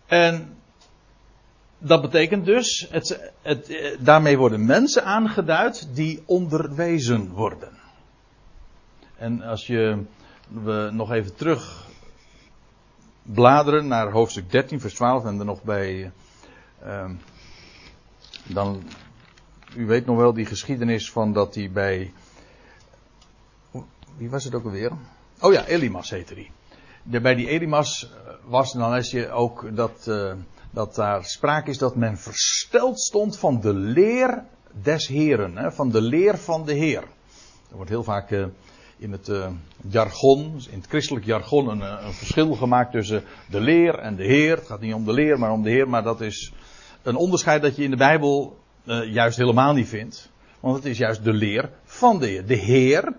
En 0.06 0.59
dat 1.80 2.02
betekent 2.02 2.44
dus, 2.44 2.88
het, 2.90 3.32
het, 3.42 3.96
daarmee 4.00 4.38
worden 4.38 4.64
mensen 4.64 5.04
aangeduid 5.04 5.88
die 5.94 6.22
onderwezen 6.26 7.30
worden. 7.30 7.78
En 9.16 9.42
als 9.42 9.66
je 9.66 10.02
we 10.48 10.88
nog 10.92 11.12
even 11.12 11.34
terug 11.34 11.88
bladeren 13.22 13.86
naar 13.86 14.10
hoofdstuk 14.10 14.50
13, 14.50 14.80
vers 14.80 14.94
12 14.94 15.24
en 15.24 15.38
er 15.38 15.44
nog 15.44 15.62
bij, 15.62 16.12
uh, 16.84 17.10
dan 18.44 18.82
u 19.76 19.86
weet 19.86 20.06
nog 20.06 20.16
wel 20.16 20.32
die 20.32 20.46
geschiedenis 20.46 21.10
van 21.10 21.32
dat 21.32 21.54
hij 21.54 21.70
bij. 21.70 22.12
Wie 24.16 24.30
was 24.30 24.44
het 24.44 24.54
ook 24.54 24.64
alweer? 24.64 24.92
Oh 25.40 25.52
ja, 25.52 25.66
Elimas 25.66 26.10
heette 26.10 26.34
hij. 26.34 26.50
Bij 27.20 27.34
die 27.34 27.48
Elimas 27.48 28.04
eh, 28.04 28.32
was 28.44 28.72
dan 28.72 28.92
als 28.92 29.10
je 29.10 29.30
ook 29.30 29.76
dat, 29.76 30.04
uh, 30.08 30.32
dat 30.70 30.94
daar 30.94 31.24
sprake 31.24 31.70
is 31.70 31.78
dat 31.78 31.96
men 31.96 32.18
versteld 32.18 33.00
stond 33.00 33.38
van 33.38 33.60
de 33.60 33.74
leer 33.74 34.44
des 34.82 35.06
Heren, 35.06 35.56
hè, 35.56 35.72
van 35.72 35.90
de 35.90 36.00
leer 36.00 36.38
van 36.38 36.64
de 36.64 36.72
Heer. 36.72 37.02
Er 37.70 37.76
wordt 37.76 37.90
heel 37.90 38.04
vaak 38.04 38.30
uh, 38.30 38.46
in 38.96 39.12
het 39.12 39.28
uh, 39.28 39.46
jargon, 39.88 40.60
in 40.70 40.78
het 40.78 40.88
christelijk 40.88 41.24
jargon, 41.24 41.68
een, 41.68 41.80
een, 41.80 42.12
verschil 42.12 42.54
gemaakt 42.54 42.92
tussen 42.92 43.24
de 43.50 43.60
leer 43.60 43.98
en 43.98 44.16
de 44.16 44.24
Heer. 44.24 44.56
Het 44.56 44.66
gaat 44.66 44.80
niet 44.80 44.94
om 44.94 45.04
de 45.04 45.12
leer, 45.12 45.38
maar 45.38 45.52
om 45.52 45.62
de 45.62 45.70
Heer, 45.70 45.88
maar 45.88 46.02
dat 46.02 46.20
is 46.20 46.52
een 47.02 47.16
onderscheid 47.16 47.62
dat 47.62 47.76
je 47.76 47.82
in 47.82 47.90
de 47.90 47.96
Bijbel 47.96 48.58
juist 49.10 49.36
helemaal 49.36 49.72
niet 49.72 49.88
vindt. 49.88 50.30
Want 50.60 50.76
het 50.76 50.84
is 50.84 50.98
juist 50.98 51.24
de 51.24 51.32
leer 51.32 51.70
van 51.84 52.18
de 52.18 52.26
Heer. 52.26 52.46
De 52.46 52.54
Heer 52.54 53.14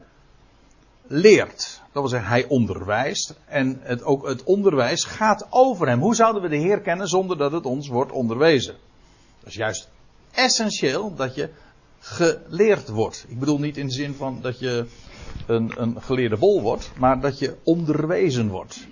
leert. 1.12 1.82
Dat 1.92 2.02
wil 2.02 2.08
zeggen, 2.08 2.30
hij 2.30 2.48
onderwijst. 2.48 3.36
En 3.46 3.80
het, 3.82 4.04
ook 4.04 4.28
het 4.28 4.44
onderwijs 4.44 5.04
gaat 5.04 5.48
over 5.50 5.88
hem. 5.88 6.00
Hoe 6.00 6.16
zouden 6.16 6.42
we 6.42 6.50
de 6.50 6.56
Heer 6.56 6.82
kennen 6.82 7.08
zonder 7.08 7.38
dat 7.38 7.52
het 7.52 7.66
ons 7.66 7.88
wordt 7.88 8.12
onderwezen? 8.12 8.76
Dat 9.40 9.50
is 9.50 9.56
juist 9.56 9.90
essentieel 10.32 11.16
dat 11.16 11.36
je 11.36 11.50
geleerd 12.00 12.90
wordt. 12.90 13.26
Ik 13.28 13.40
bedoel 13.40 13.60
niet 13.60 13.78
in 13.78 13.86
de 13.86 13.94
zin 13.94 14.14
van 14.14 14.40
dat 14.42 14.60
je 14.60 14.86
een, 15.48 15.74
een 15.76 16.02
geleerde 16.02 16.38
bol 16.38 16.62
wordt, 16.62 16.92
maar 16.98 17.22
dat 17.22 17.40
je 17.40 17.56
onderwezen 17.64 18.50
wordt. 18.50 18.88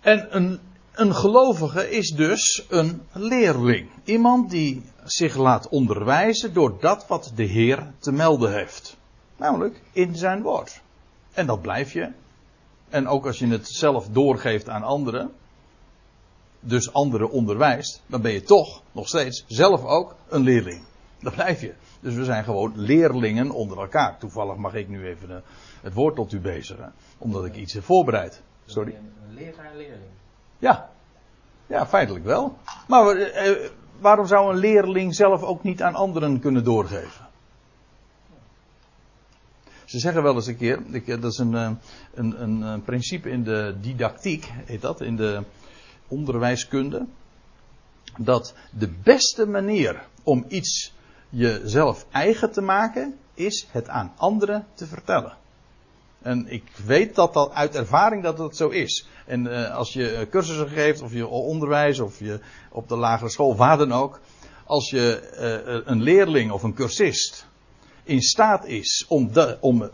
En 0.00 0.36
een, 0.36 0.60
een 0.92 1.14
gelovige 1.14 1.90
is 1.90 2.10
dus 2.10 2.64
een 2.68 3.02
leerling. 3.12 3.88
Iemand 4.04 4.50
die 4.50 4.82
zich 5.04 5.36
laat 5.36 5.68
onderwijzen 5.68 6.54
door 6.54 6.76
dat 6.80 7.06
wat 7.06 7.32
de 7.34 7.44
Heer 7.44 7.92
te 7.98 8.12
melden 8.12 8.52
heeft. 8.52 8.96
Namelijk 9.36 9.80
in 9.92 10.16
zijn 10.16 10.42
woord. 10.42 10.82
En 11.32 11.46
dat 11.46 11.62
blijf 11.62 11.92
je. 11.92 12.12
En 12.88 13.08
ook 13.08 13.26
als 13.26 13.38
je 13.38 13.46
het 13.46 13.68
zelf 13.68 14.08
doorgeeft 14.08 14.68
aan 14.68 14.82
anderen, 14.82 15.32
dus 16.60 16.92
anderen 16.92 17.30
onderwijst, 17.30 18.02
dan 18.06 18.22
ben 18.22 18.32
je 18.32 18.42
toch 18.42 18.82
nog 18.92 19.08
steeds 19.08 19.44
zelf 19.46 19.84
ook 19.84 20.16
een 20.28 20.42
leerling. 20.42 20.82
Dat 21.20 21.34
blijf 21.34 21.60
je. 21.60 21.74
Dus 22.00 22.14
we 22.14 22.24
zijn 22.24 22.44
gewoon 22.44 22.72
leerlingen 22.74 23.50
onder 23.50 23.78
elkaar. 23.78 24.18
Toevallig 24.18 24.56
mag 24.56 24.74
ik 24.74 24.88
nu 24.88 25.06
even 25.06 25.30
eh, 25.30 25.36
het 25.82 25.94
woord 25.94 26.14
tot 26.14 26.32
u 26.32 26.40
bezigen, 26.40 26.92
omdat 27.18 27.44
ik 27.44 27.56
iets 27.56 27.72
heb 27.72 27.84
voorbereid. 27.84 28.42
Sorry. 28.66 28.94
Een 28.94 29.34
leraar-leerling. 29.34 30.10
Ja. 30.58 30.90
Ja, 31.66 31.86
feitelijk 31.86 32.24
wel. 32.24 32.56
Maar 32.88 33.16
eh, 33.16 33.70
waarom 34.00 34.26
zou 34.26 34.52
een 34.52 34.58
leerling 34.58 35.14
zelf 35.14 35.42
ook 35.42 35.62
niet 35.62 35.82
aan 35.82 35.94
anderen 35.94 36.40
kunnen 36.40 36.64
doorgeven? 36.64 37.23
Ze 39.94 40.00
zeggen 40.00 40.22
wel 40.22 40.34
eens 40.34 40.46
een 40.46 40.56
keer, 40.56 41.20
dat 41.20 41.32
is 41.32 41.38
een, 41.38 41.54
eh, 41.54 41.70
een, 42.14 42.42
een, 42.42 42.60
een 42.60 42.82
principe 42.82 43.30
in 43.30 43.44
de 43.44 43.74
didactiek, 43.80 44.50
heet 44.64 44.80
dat, 44.80 45.00
in 45.00 45.16
de 45.16 45.42
onderwijskunde. 46.08 47.06
Dat 48.18 48.54
de 48.70 48.88
beste 49.02 49.46
manier 49.46 50.06
om 50.22 50.44
iets 50.48 50.94
jezelf 51.28 52.06
eigen 52.10 52.52
te 52.52 52.60
maken, 52.60 53.18
is 53.34 53.66
het 53.70 53.88
aan 53.88 54.12
anderen 54.16 54.66
te 54.74 54.86
vertellen. 54.86 55.36
En 56.22 56.46
ik 56.48 56.64
weet 56.84 57.14
dat 57.14 57.34
dat 57.34 57.52
uit 57.52 57.74
ervaring 57.74 58.22
dat 58.22 58.36
dat 58.36 58.56
zo 58.56 58.68
is. 58.68 59.06
En 59.26 59.44
uh, 59.46 59.74
als 59.74 59.92
je 59.92 60.26
cursussen 60.30 60.68
geeft, 60.68 61.02
of 61.02 61.12
je 61.12 61.26
onderwijs, 61.26 62.00
of 62.00 62.18
je 62.18 62.40
op 62.70 62.88
de 62.88 62.96
lagere 62.96 63.30
school, 63.30 63.56
waar 63.56 63.76
dan 63.76 63.92
ook. 63.92 64.20
Als 64.64 64.90
je 64.90 65.82
een 65.86 66.02
leerling 66.02 66.50
of 66.50 66.62
een 66.62 66.74
cursist 66.74 67.46
in 68.04 68.20
staat 68.20 68.66
is 68.66 69.04
om, 69.08 69.32
de, 69.32 69.56
om 69.60 69.90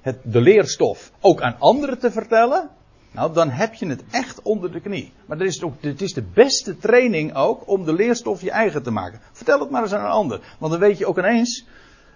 het, 0.00 0.18
de 0.22 0.40
leerstof 0.40 1.12
ook 1.20 1.40
aan 1.40 1.56
anderen 1.58 1.98
te 1.98 2.10
vertellen. 2.10 2.70
Nou, 3.12 3.32
dan 3.32 3.50
heb 3.50 3.74
je 3.74 3.86
het 3.86 4.02
echt 4.10 4.42
onder 4.42 4.72
de 4.72 4.80
knie. 4.80 5.12
Maar 5.26 5.38
het 5.38 5.46
is, 5.46 5.62
ook, 5.62 5.74
het 5.80 6.02
is 6.02 6.12
de 6.12 6.22
beste 6.22 6.78
training 6.78 7.34
ook 7.34 7.68
om 7.68 7.84
de 7.84 7.92
leerstof 7.92 8.42
je 8.42 8.50
eigen 8.50 8.82
te 8.82 8.90
maken. 8.90 9.20
Vertel 9.32 9.60
het 9.60 9.70
maar 9.70 9.82
eens 9.82 9.92
aan 9.92 10.04
een 10.04 10.10
ander. 10.10 10.40
Want 10.58 10.72
dan 10.72 10.80
weet 10.80 10.98
je 10.98 11.06
ook 11.06 11.18
ineens, 11.18 11.66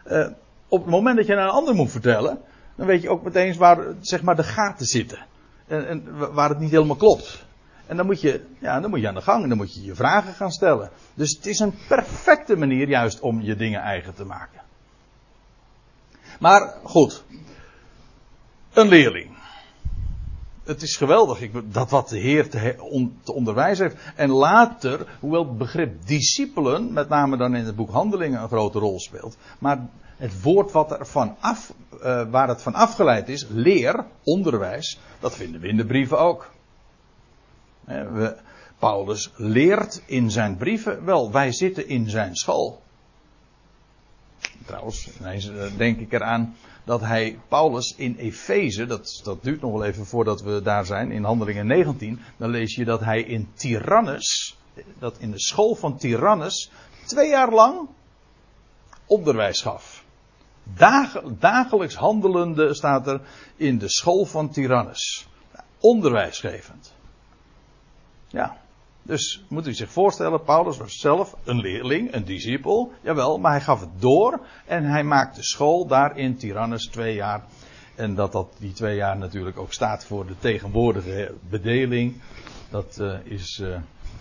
uh, 0.07 0.27
op 0.69 0.81
het 0.81 0.91
moment 0.91 1.17
dat 1.17 1.27
je 1.27 1.37
aan 1.37 1.43
een 1.43 1.51
ander 1.51 1.75
moet 1.75 1.91
vertellen, 1.91 2.39
dan 2.77 2.87
weet 2.87 3.03
je 3.03 3.09
ook 3.09 3.23
meteen 3.23 3.57
waar 3.57 3.85
zeg 4.01 4.23
maar, 4.23 4.37
de 4.37 4.45
gaten 4.45 4.87
zitten. 4.87 5.19
En, 5.67 5.89
en 5.89 6.33
waar 6.35 6.49
het 6.49 6.59
niet 6.59 6.71
helemaal 6.71 6.97
klopt. 6.97 7.45
En 7.87 7.97
dan 7.97 8.07
moet, 8.07 8.21
je, 8.21 8.45
ja, 8.59 8.81
dan 8.81 8.91
moet 8.91 9.01
je 9.01 9.09
aan 9.09 9.15
de 9.15 9.21
gang 9.21 9.43
en 9.43 9.49
dan 9.49 9.59
moet 9.59 9.75
je 9.75 9.85
je 9.85 9.95
vragen 9.95 10.35
gaan 10.35 10.51
stellen. 10.51 10.91
Dus 11.15 11.37
het 11.37 11.47
is 11.47 11.59
een 11.59 11.75
perfecte 11.89 12.57
manier 12.57 12.89
juist 12.89 13.21
om 13.21 13.43
je 13.43 13.57
dingen 13.57 13.81
eigen 13.81 14.15
te 14.15 14.25
maken. 14.25 14.64
Maar 16.45 16.75
goed, 16.83 17.25
een 18.73 18.89
leerling 18.89 19.37
het 20.65 20.83
is 20.83 20.97
geweldig 20.97 21.41
dat 21.65 21.91
wat 21.91 22.09
de 22.09 22.19
Heer 22.19 22.51
te, 22.51 22.77
onderwijzen 23.25 23.85
heeft. 23.87 24.01
En 24.17 24.31
later, 24.31 25.07
hoewel 25.21 25.49
het 25.49 25.59
begrip 25.59 26.07
discipelen, 26.07 26.93
met 26.93 27.09
name 27.09 27.37
dan 27.37 27.55
in 27.55 27.65
het 27.65 27.77
boek 27.77 27.91
Handelingen, 27.91 28.43
een 28.43 28.49
grote 28.49 28.79
rol 28.79 29.01
speelt. 29.01 29.37
Maar 29.59 29.89
het 30.17 30.43
woord 30.43 30.73
wat 30.73 30.91
er 30.91 31.07
van 31.07 31.37
af, 31.41 31.73
uh, 31.95 32.31
waar 32.31 32.49
het 32.49 32.63
van 32.63 32.75
afgeleid 32.75 33.29
is, 33.29 33.47
leer, 33.49 34.07
onderwijs, 34.25 35.01
dat 35.21 35.37
vinden 35.37 35.61
we 35.61 35.69
in 35.69 35.77
de 35.77 35.87
brieven 35.87 36.19
ook. 36.19 36.51
Paulus 38.79 39.33
leert 39.37 40.03
in 40.07 40.31
zijn 40.31 40.57
brieven, 40.57 41.05
wel, 41.05 41.33
wij 41.33 41.53
zitten 41.53 41.89
in 41.89 42.11
zijn 42.11 42.35
school. 42.35 42.83
Trouwens, 44.65 45.11
denk 45.77 45.99
ik 45.99 46.13
eraan 46.13 46.57
dat 46.85 47.01
hij 47.01 47.39
Paulus 47.49 47.95
in 47.97 48.17
Efeze, 48.17 48.87
dat, 48.87 49.21
dat 49.25 49.43
duurt 49.43 49.61
nog 49.61 49.73
wel 49.73 49.85
even 49.85 50.07
voordat 50.07 50.43
we 50.43 50.63
daar 50.63 50.87
zijn, 50.87 51.11
in 51.11 51.25
Handelingen 51.25 51.67
19, 51.67 52.21
dan 52.37 52.51
lees 52.51 52.75
je 52.75 52.85
dat 52.85 53.01
hij 53.01 53.23
in 53.23 53.49
Tyrannus, 53.55 54.59
dat 54.99 55.19
in 55.19 55.31
de 55.31 55.41
school 55.41 55.75
van 55.75 55.97
Tyrannus, 55.97 56.71
twee 57.07 57.29
jaar 57.29 57.53
lang 57.53 57.89
onderwijs 59.07 59.61
gaf. 59.61 60.05
Dag, 60.63 61.23
dagelijks 61.39 61.95
handelende 61.95 62.75
staat 62.75 63.07
er 63.07 63.21
in 63.57 63.79
de 63.79 63.89
school 63.89 64.25
van 64.25 64.51
Tyrannus. 64.51 65.29
Onderwijsgevend. 65.81 66.93
Ja. 68.29 68.63
Dus 69.07 69.45
moet 69.49 69.67
u 69.67 69.75
zich 69.75 69.91
voorstellen, 69.91 70.43
Paulus 70.43 70.77
was 70.77 70.99
zelf 70.99 71.37
een 71.45 71.61
leerling, 71.61 72.15
een 72.15 72.25
discipel, 72.25 72.93
jawel, 73.01 73.39
maar 73.39 73.51
hij 73.51 73.61
gaf 73.61 73.81
het 73.81 74.01
door 74.01 74.41
en 74.67 74.85
hij 74.85 75.05
maakte 75.05 75.43
school 75.43 75.87
daar 75.87 76.17
in 76.17 76.37
Tyrannus 76.37 76.87
twee 76.87 77.15
jaar. 77.15 77.45
En 77.95 78.15
dat 78.15 78.33
dat 78.33 78.49
die 78.59 78.73
twee 78.73 78.97
jaar 78.97 79.17
natuurlijk 79.17 79.59
ook 79.59 79.73
staat 79.73 80.05
voor 80.05 80.27
de 80.27 80.39
tegenwoordige 80.39 81.35
bedeling, 81.49 82.21
dat 82.71 82.99
uh, 83.01 83.15
is 83.25 83.61
uh, 83.63 83.77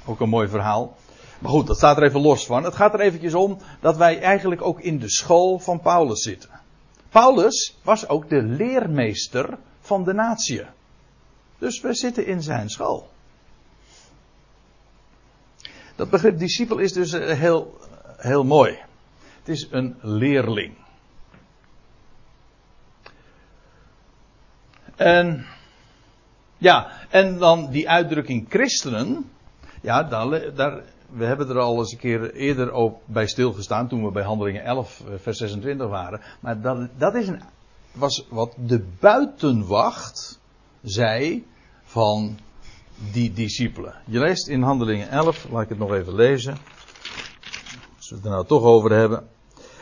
ook 0.06 0.20
een 0.20 0.30
mooi 0.30 0.48
verhaal. 0.48 0.98
Maar 1.40 1.52
goed, 1.52 1.68
dat 1.68 1.78
staat 1.78 1.98
er 1.98 2.04
even 2.04 2.22
los 2.22 2.46
van. 2.46 2.64
Het 2.64 2.76
gaat 2.76 2.94
er 2.94 3.00
eventjes 3.00 3.34
om 3.34 3.58
dat 3.80 3.98
wij 3.98 4.22
eigenlijk 4.22 4.62
ook 4.62 4.82
in 4.82 5.00
de 5.00 5.10
school 5.10 5.60
van 5.60 5.80
Paulus 5.80 6.22
zitten. 6.22 6.50
Paulus 7.10 7.78
was 7.84 8.08
ook 8.08 8.30
de 8.30 8.42
leermeester 8.42 9.58
van 9.82 10.04
de 10.04 10.14
natie. 10.14 10.62
Dus 11.58 11.82
we 11.82 11.94
zitten 11.94 12.26
in 12.26 12.42
zijn 12.42 12.70
school. 12.70 13.12
Dat 15.96 16.10
begrip 16.10 16.40
discipel 16.40 16.78
is 16.78 16.94
dus 16.94 17.14
eh, 17.14 17.38
heel, 17.38 17.78
heel 18.18 18.44
mooi. 18.44 18.78
Het 19.40 19.50
is 19.50 19.68
een 19.72 19.96
leerling. 20.02 20.74
En, 24.96 25.46
ja, 26.58 26.92
en 27.10 27.38
dan 27.38 27.70
die 27.72 27.90
uitdrukking 27.90 28.46
christenen. 28.50 29.32
Ja, 29.82 30.04
daar, 30.04 30.54
daar, 30.56 30.84
we 31.10 31.26
hebben 31.26 31.50
er 31.50 31.60
al 31.60 31.78
eens 31.78 31.92
een 31.92 31.98
keer 31.98 32.34
eerder 32.34 32.72
ook 32.72 33.00
bij 33.06 33.28
stilgestaan 33.28 33.88
toen 33.88 34.06
we 34.06 34.12
bij 34.12 34.24
Handelingen 34.24 34.64
11, 34.64 35.00
eh, 35.00 35.14
vers 35.18 35.38
26 35.38 35.88
waren. 35.88 36.22
Maar 36.40 36.62
dat, 36.62 36.90
dat 36.98 37.16
is 37.16 37.28
een, 37.28 37.42
was 37.92 38.26
wat 38.30 38.56
de 38.58 38.86
buitenwacht 39.00 40.40
zei 40.82 41.46
van 41.84 42.38
die 43.12 43.34
discipelen. 43.34 43.94
Je 44.06 44.20
leest 44.20 44.48
in 44.48 44.62
Handelingen 44.62 45.10
11, 45.10 45.48
laat 45.52 45.62
ik 45.62 45.70
het 45.70 45.78
nog 45.78 45.94
even 45.94 46.16
lezen. 46.16 46.58
Als 47.98 48.10
we 48.10 48.16
het 48.16 48.26
er 48.26 48.32
nou 48.32 48.46
toch 48.46 48.64
over 48.64 48.92
hebben. 48.92 49.28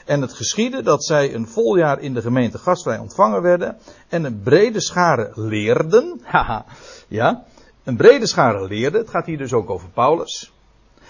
En 0.06 0.22
het 0.22 0.34
geschiedde 0.34 0.82
dat 0.82 1.06
zij 1.06 1.34
een 1.34 1.48
vol 1.48 1.76
jaar 1.76 2.00
in 2.00 2.14
de 2.14 2.22
gemeente 2.22 2.58
gastvrij 2.58 2.98
ontvangen 2.98 3.42
werden. 3.42 3.78
En 4.10 4.24
een 4.24 4.42
brede 4.42 4.82
schare 4.82 5.32
leerden. 5.36 6.22
Haha, 6.24 6.66
ja. 7.08 7.44
Een 7.84 7.96
brede 7.96 8.28
schare 8.28 8.68
leerden. 8.68 9.02
Het 9.02 9.10
gaat 9.10 9.26
hier 9.26 9.38
dus 9.38 9.54
ook 9.54 9.70
over 9.70 9.90
Paulus. 9.90 10.52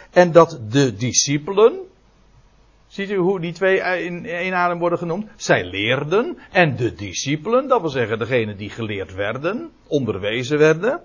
En 0.09 0.31
dat 0.31 0.59
de 0.69 0.95
discipelen. 0.95 1.79
Ziet 2.87 3.09
u 3.09 3.17
hoe 3.17 3.39
die 3.39 3.53
twee 3.53 4.03
in 4.03 4.25
één 4.25 4.53
adem 4.53 4.79
worden 4.79 4.97
genoemd? 4.97 5.27
Zij 5.35 5.65
leerden. 5.65 6.37
En 6.51 6.75
de 6.75 6.93
discipelen, 6.93 7.67
dat 7.67 7.81
wil 7.81 7.89
zeggen 7.89 8.19
degene 8.19 8.55
die 8.55 8.69
geleerd 8.69 9.13
werden, 9.13 9.71
onderwezen 9.87 10.57
werden 10.57 11.01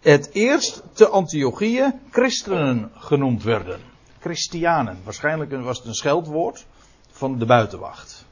het 0.00 0.30
eerst 0.32 0.82
te 0.92 1.08
Antiochieën 1.08 2.00
christenen 2.10 2.90
genoemd 2.94 3.42
werden. 3.42 3.80
Christianen. 4.20 4.98
Waarschijnlijk 5.04 5.62
was 5.62 5.78
het 5.78 5.86
een 5.86 5.94
scheldwoord 5.94 6.66
van 7.10 7.38
de 7.38 7.46
buitenwacht. 7.46 8.24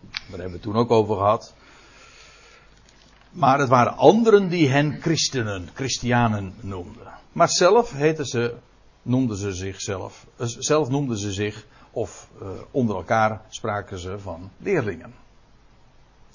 Daar 0.00 0.20
hebben 0.28 0.46
we 0.46 0.52
het 0.52 0.62
toen 0.62 0.76
ook 0.76 0.90
over 0.90 1.16
gehad. 1.16 1.54
Maar 3.30 3.58
het 3.58 3.68
waren 3.68 3.96
anderen 3.96 4.48
die 4.48 4.68
hen 4.68 5.00
christenen, 5.00 5.68
christianen 5.74 6.54
noemden. 6.60 7.12
Maar 7.32 7.48
zelf 7.48 7.92
heten 7.92 8.26
ze, 8.26 8.54
noemden 9.02 9.36
ze 9.36 9.52
zichzelf, 9.52 10.26
eh, 10.36 10.46
zelf 10.46 10.88
noemden 10.88 11.18
ze 11.18 11.32
zich, 11.32 11.66
of 11.90 12.28
uh, 12.42 12.48
onder 12.70 12.96
elkaar 12.96 13.42
spraken 13.48 13.98
ze 13.98 14.18
van 14.18 14.50
leerlingen. 14.58 15.14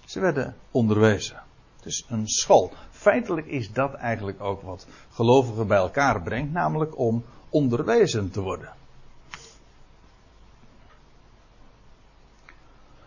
Ze 0.05 0.19
werden 0.19 0.55
onderwezen. 0.71 1.43
Het 1.75 1.85
is 1.85 2.05
een 2.07 2.27
school 2.27 2.73
feitelijk 3.01 3.47
is 3.47 3.71
dat 3.71 3.93
eigenlijk 3.93 4.41
ook 4.41 4.61
wat 4.61 4.87
gelovigen 5.11 5.67
bij 5.67 5.77
elkaar 5.77 6.21
brengt, 6.21 6.51
namelijk 6.51 6.97
om 6.97 7.23
onderwezen 7.49 8.31
te 8.31 8.41
worden. 8.41 8.69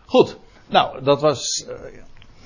Goed, 0.05 0.37
nou, 0.67 1.03
dat 1.03 1.21
was 1.21 1.65
eh, 1.67 1.75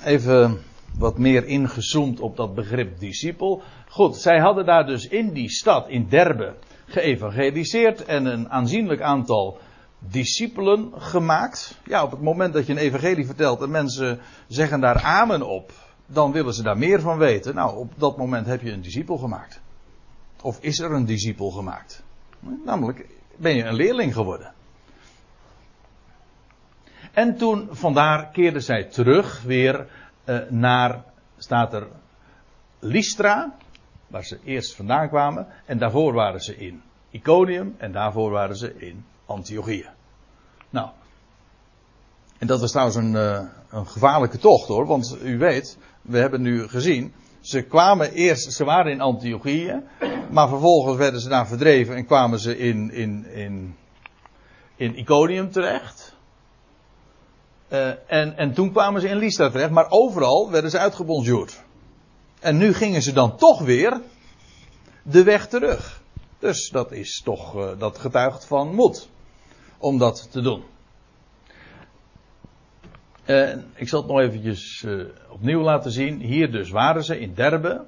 even 0.04 0.62
wat 0.98 1.18
meer 1.18 1.46
ingezoomd 1.46 2.20
op 2.20 2.36
dat 2.36 2.54
begrip 2.54 2.98
discipel. 2.98 3.62
Goed, 3.88 4.16
zij 4.16 4.38
hadden 4.38 4.66
daar 4.66 4.86
dus 4.86 5.08
in 5.08 5.32
die 5.32 5.50
stad, 5.50 5.88
in 5.88 6.08
Derbe, 6.08 6.54
geëvangeliseerd 6.86 8.04
en 8.04 8.24
een 8.24 8.50
aanzienlijk 8.50 9.00
aantal 9.00 9.58
discipelen 9.98 10.92
gemaakt. 10.96 11.78
Ja, 11.84 12.02
op 12.02 12.10
het 12.10 12.20
moment 12.20 12.52
dat 12.52 12.66
je 12.66 12.72
een 12.72 12.78
evangelie 12.78 13.26
vertelt 13.26 13.62
en 13.62 13.70
mensen 13.70 14.20
zeggen 14.48 14.80
daar 14.80 15.02
amen 15.02 15.42
op, 15.42 15.72
dan 16.12 16.32
willen 16.32 16.54
ze 16.54 16.62
daar 16.62 16.78
meer 16.78 17.00
van 17.00 17.18
weten. 17.18 17.54
Nou, 17.54 17.76
op 17.76 17.92
dat 17.96 18.16
moment 18.16 18.46
heb 18.46 18.60
je 18.62 18.72
een 18.72 18.82
discipel 18.82 19.18
gemaakt. 19.18 19.60
Of 20.42 20.58
is 20.60 20.78
er 20.78 20.92
een 20.92 21.04
discipel 21.04 21.50
gemaakt? 21.50 22.02
Namelijk, 22.64 23.06
ben 23.36 23.56
je 23.56 23.64
een 23.64 23.74
leerling 23.74 24.12
geworden. 24.12 24.52
En 27.12 27.36
toen, 27.36 27.68
vandaar 27.70 28.30
keerden 28.30 28.62
zij 28.62 28.84
terug 28.84 29.42
weer 29.42 29.86
uh, 30.24 30.38
naar, 30.48 31.04
staat 31.38 31.72
er, 31.72 31.86
Lystra, 32.78 33.56
waar 34.06 34.24
ze 34.24 34.38
eerst 34.44 34.74
vandaan 34.76 35.08
kwamen. 35.08 35.46
En 35.64 35.78
daarvoor 35.78 36.12
waren 36.12 36.40
ze 36.40 36.56
in 36.56 36.82
Iconium 37.10 37.74
en 37.78 37.92
daarvoor 37.92 38.30
waren 38.30 38.56
ze 38.56 38.78
in 38.78 39.04
Antiochië. 39.26 39.88
Nou, 40.70 40.90
en 42.38 42.46
dat 42.46 42.60
was 42.60 42.70
trouwens 42.70 42.96
een, 42.96 43.12
uh, 43.12 43.40
een 43.70 43.86
gevaarlijke 43.86 44.38
tocht 44.38 44.68
hoor, 44.68 44.86
want 44.86 45.16
u 45.22 45.38
weet, 45.38 45.78
we 46.02 46.18
hebben 46.18 46.42
nu 46.42 46.68
gezien, 46.68 47.12
ze 47.40 47.62
kwamen 47.62 48.12
eerst, 48.12 48.52
ze 48.52 48.64
waren 48.64 48.92
in 48.92 49.00
Antiochië, 49.00 49.82
maar 50.30 50.48
vervolgens 50.48 50.96
werden 50.96 51.20
ze 51.20 51.28
daar 51.28 51.46
verdreven 51.46 51.96
en 51.96 52.06
kwamen 52.06 52.38
ze 52.38 52.58
in, 52.58 52.92
in, 52.92 53.26
in, 53.26 53.76
in 54.76 54.98
Iconium 54.98 55.50
terecht. 55.50 56.18
Uh, 57.72 57.88
en, 58.06 58.36
en 58.36 58.52
toen 58.52 58.72
kwamen 58.72 59.00
ze 59.00 59.08
in 59.08 59.16
Lystra 59.16 59.50
terecht, 59.50 59.70
maar 59.70 59.90
overal 59.90 60.50
werden 60.50 60.70
ze 60.70 60.78
uitgebonjourd. 60.78 61.62
En 62.40 62.56
nu 62.56 62.74
gingen 62.74 63.02
ze 63.02 63.12
dan 63.12 63.36
toch 63.36 63.60
weer 63.60 64.00
de 65.02 65.22
weg 65.22 65.48
terug. 65.48 66.02
Dus 66.38 66.70
dat 66.70 66.92
is 66.92 67.22
toch, 67.24 67.56
uh, 67.56 67.68
dat 67.78 67.98
getuigt 67.98 68.44
van 68.44 68.74
moed. 68.74 69.08
Om 69.78 69.98
dat 69.98 70.28
te 70.30 70.40
doen. 70.40 70.62
Ik 73.74 73.88
zal 73.88 74.00
het 74.00 74.10
nog 74.10 74.20
eventjes 74.20 74.82
uh, 74.82 75.04
opnieuw 75.28 75.60
laten 75.60 75.90
zien. 75.90 76.20
Hier 76.20 76.50
dus 76.50 76.70
waren 76.70 77.04
ze 77.04 77.20
in 77.20 77.34
Derbe. 77.34 77.84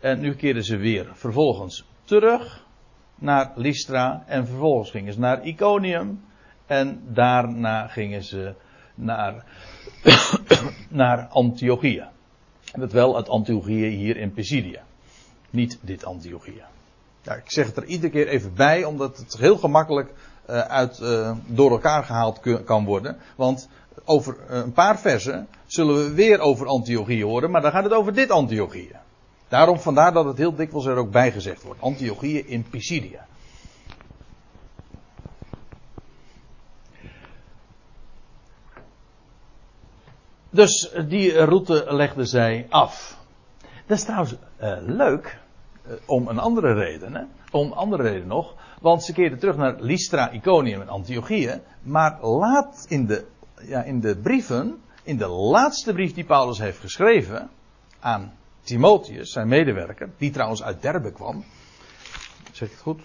En 0.00 0.20
nu 0.20 0.34
keerden 0.34 0.64
ze 0.64 0.76
weer 0.76 1.06
vervolgens 1.12 1.84
terug 2.04 2.66
naar 3.14 3.52
Lystra. 3.54 4.24
En 4.26 4.46
vervolgens 4.46 4.90
gingen 4.90 5.12
ze 5.12 5.18
naar 5.18 5.44
Iconium. 5.44 6.24
En 6.66 7.00
daarna 7.08 7.86
gingen 7.86 8.22
ze 8.22 8.54
naar, 8.94 9.44
naar 10.88 11.26
Antiochië. 11.26 12.04
Dat 12.72 12.92
wel 12.92 13.16
het 13.16 13.28
Antiochië 13.28 13.86
hier 13.86 14.16
in 14.16 14.32
Pisidia. 14.32 14.82
Niet 15.50 15.78
dit 15.82 16.04
Antiochië. 16.04 16.62
Ja, 17.22 17.34
ik 17.34 17.50
zeg 17.50 17.66
het 17.66 17.76
er 17.76 17.84
iedere 17.84 18.12
keer 18.12 18.28
even 18.28 18.54
bij, 18.54 18.84
omdat 18.84 19.16
het 19.16 19.36
heel 19.38 19.56
gemakkelijk 19.56 20.12
uh, 20.50 20.58
uit, 20.60 21.00
uh, 21.02 21.36
door 21.46 21.70
elkaar 21.70 22.04
gehaald 22.04 22.40
kan 22.64 22.84
worden. 22.84 23.16
Want 23.36 23.68
over 24.04 24.36
uh, 24.50 24.56
een 24.56 24.72
paar 24.72 24.98
versen 24.98 25.48
zullen 25.66 25.94
we 25.94 26.14
weer 26.14 26.38
over 26.38 26.66
Antiochië 26.66 27.24
horen, 27.24 27.50
maar 27.50 27.60
dan 27.60 27.70
gaat 27.70 27.84
het 27.84 27.92
over 27.92 28.14
dit 28.14 28.30
Antiochië. 28.30 28.96
Daarom 29.48 29.78
vandaar 29.78 30.12
dat 30.12 30.24
het 30.24 30.38
heel 30.38 30.54
dikwijls 30.54 30.86
er 30.86 30.96
ook 30.96 31.10
bij 31.10 31.32
gezegd 31.32 31.62
wordt. 31.62 31.80
Antiochië 31.80 32.38
in 32.38 32.62
Pisidia. 32.70 33.26
Dus 40.50 40.92
die 41.08 41.44
route 41.44 41.86
legden 41.88 42.26
zij 42.26 42.66
af. 42.68 43.18
Dat 43.86 43.98
is 43.98 44.04
trouwens 44.04 44.34
uh, 44.60 44.76
leuk. 44.80 45.38
Om 46.06 46.28
een 46.28 46.38
andere 46.38 46.72
reden. 46.72 47.14
Hè? 47.14 47.22
Om 47.50 47.72
andere 47.72 48.02
reden 48.02 48.26
nog. 48.26 48.54
Want 48.80 49.02
ze 49.02 49.12
keerden 49.12 49.38
terug 49.38 49.56
naar 49.56 49.76
Lystra, 49.78 50.30
Iconium 50.30 50.80
en 50.80 50.88
Antiochië. 50.88 51.60
Maar 51.82 52.26
laat 52.26 52.86
in 52.88 53.06
de, 53.06 53.24
ja, 53.66 53.82
in 53.82 54.00
de 54.00 54.16
brieven. 54.16 54.82
In 55.02 55.16
de 55.16 55.26
laatste 55.26 55.92
brief 55.92 56.14
die 56.14 56.24
Paulus 56.24 56.58
heeft 56.58 56.78
geschreven. 56.78 57.50
Aan 58.00 58.32
Timotheus, 58.62 59.32
zijn 59.32 59.48
medewerker. 59.48 60.10
Die 60.18 60.30
trouwens 60.30 60.62
uit 60.62 60.82
Derbe 60.82 61.12
kwam. 61.12 61.44
Zeg 62.52 62.68
ik 62.68 62.74
het 62.74 62.82
goed? 62.82 63.00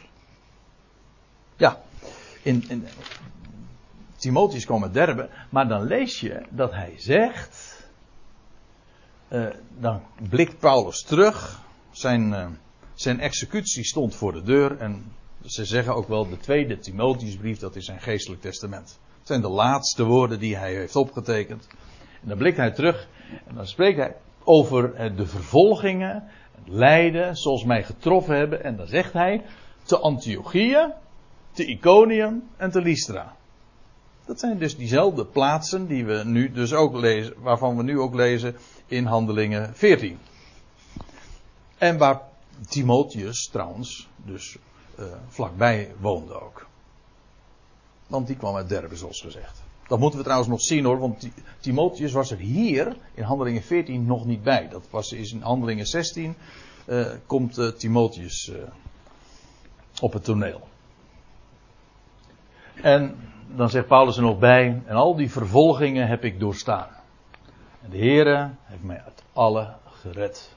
Ja. 1.56 1.82
In, 2.42 2.64
in, 2.68 2.88
Timotheus 4.16 4.66
kwam 4.66 4.84
uit 4.84 4.94
Derbe, 4.94 5.30
maar 5.50 5.68
dan 5.68 5.84
lees 5.84 6.20
je 6.20 6.46
dat 6.50 6.72
hij 6.72 6.94
zegt, 6.98 7.88
uh, 9.30 9.48
dan 9.80 10.02
blikt 10.30 10.60
Paulus 10.60 11.04
terug, 11.04 11.62
zijn, 11.92 12.30
uh, 12.30 12.48
zijn 12.94 13.20
executie 13.20 13.84
stond 13.84 14.16
voor 14.16 14.32
de 14.32 14.44
deur 14.44 14.78
en 14.78 15.12
ze 15.46 15.66
zeggen 15.66 15.96
ook 15.96 16.08
wel 16.08 16.30
de 16.30 16.38
tweede 16.38 16.78
Timotheusbrief, 16.78 17.60
dat 17.60 17.76
is 17.76 17.86
zijn 17.86 18.02
geestelijk 18.02 18.42
testament. 18.42 19.00
Zijn 19.26 19.42
de 19.42 19.50
laatste 19.50 20.04
woorden 20.04 20.40
die 20.40 20.58
hij 20.58 20.74
heeft 20.74 20.96
opgetekend. 20.96 21.68
En 22.22 22.28
dan 22.28 22.38
blikt 22.38 22.58
hij 22.58 22.72
terug 22.72 23.08
en 23.48 23.56
dan 23.56 23.68
spreekt 23.68 23.98
hij 23.98 24.16
over 24.44 24.94
uh, 24.94 25.18
de 25.18 25.28
vervolgingen, 25.28 26.24
het 26.56 26.68
lijden, 26.68 27.36
zoals 27.36 27.64
mij 27.64 27.84
getroffen 27.84 28.38
hebben. 28.38 28.64
En 28.64 28.76
dan 28.76 28.88
zegt 28.88 29.14
hij, 29.14 29.46
te 29.84 30.00
Antiochieën, 30.00 30.94
te 31.52 31.66
Iconium 31.66 32.44
en 32.58 32.72
te 32.72 32.82
Lystra. 32.82 33.36
Dat 34.26 34.40
zijn 34.40 34.58
dus 34.58 34.78
diezelfde 34.78 35.26
plaatsen 35.26 35.88
die 35.88 36.06
we 36.06 36.22
nu 36.26 36.52
dus 36.52 36.74
ook 36.74 36.96
lezen, 36.96 37.34
waarvan 37.38 37.78
we 37.78 37.84
nu 37.84 38.00
ook 38.00 38.14
lezen 38.14 38.56
in 38.88 39.06
Handelingen 39.06 39.76
14. 39.76 40.18
En 41.78 41.98
waar 41.98 42.22
Timotheus 42.70 43.50
trouwens 43.52 44.08
dus 44.16 44.58
uh, 45.00 45.06
vlakbij 45.28 45.94
woonde 46.00 46.42
ook. 46.42 46.65
Want 48.08 48.28
die 48.28 48.36
kwam 48.36 48.56
uit 48.56 48.70
Derbe, 48.70 48.96
zoals 48.96 49.22
gezegd. 49.22 49.64
Dat 49.88 50.00
moeten 50.00 50.18
we 50.18 50.24
trouwens 50.26 50.52
nog 50.52 50.62
zien 50.62 50.86
hoor, 50.86 51.00
want 51.00 51.30
Timotheus 51.60 52.12
was 52.12 52.32
er 52.32 52.38
hier 52.38 52.98
in 53.14 53.24
Handelingen 53.24 53.64
14 53.64 54.06
nog 54.06 54.26
niet 54.26 54.44
bij. 54.44 54.68
Dat 54.70 54.88
was 54.90 55.12
is 55.12 55.32
in 55.32 55.42
Handelingen 55.42 55.86
16 55.86 56.36
uh, 56.86 57.08
komt 57.26 57.58
uh, 57.58 57.68
Timotheus 57.68 58.52
op 60.00 60.14
het 60.14 60.24
toneel. 60.24 60.68
En 62.74 63.16
dan 63.56 63.70
zegt 63.70 63.88
Paulus 63.88 64.18
er 64.18 64.24
nog 64.24 64.40
bij, 64.40 64.82
en 64.86 64.96
al 64.96 65.16
die 65.16 65.32
vervolgingen 65.32 66.08
heb 66.08 66.24
ik 66.24 66.40
doorstaan. 66.40 66.88
En 67.82 67.90
de 67.90 67.98
Heere 67.98 68.50
heeft 68.64 68.84
mij 68.84 69.02
uit 69.06 69.24
alle 69.34 69.74
gered. 69.86 70.56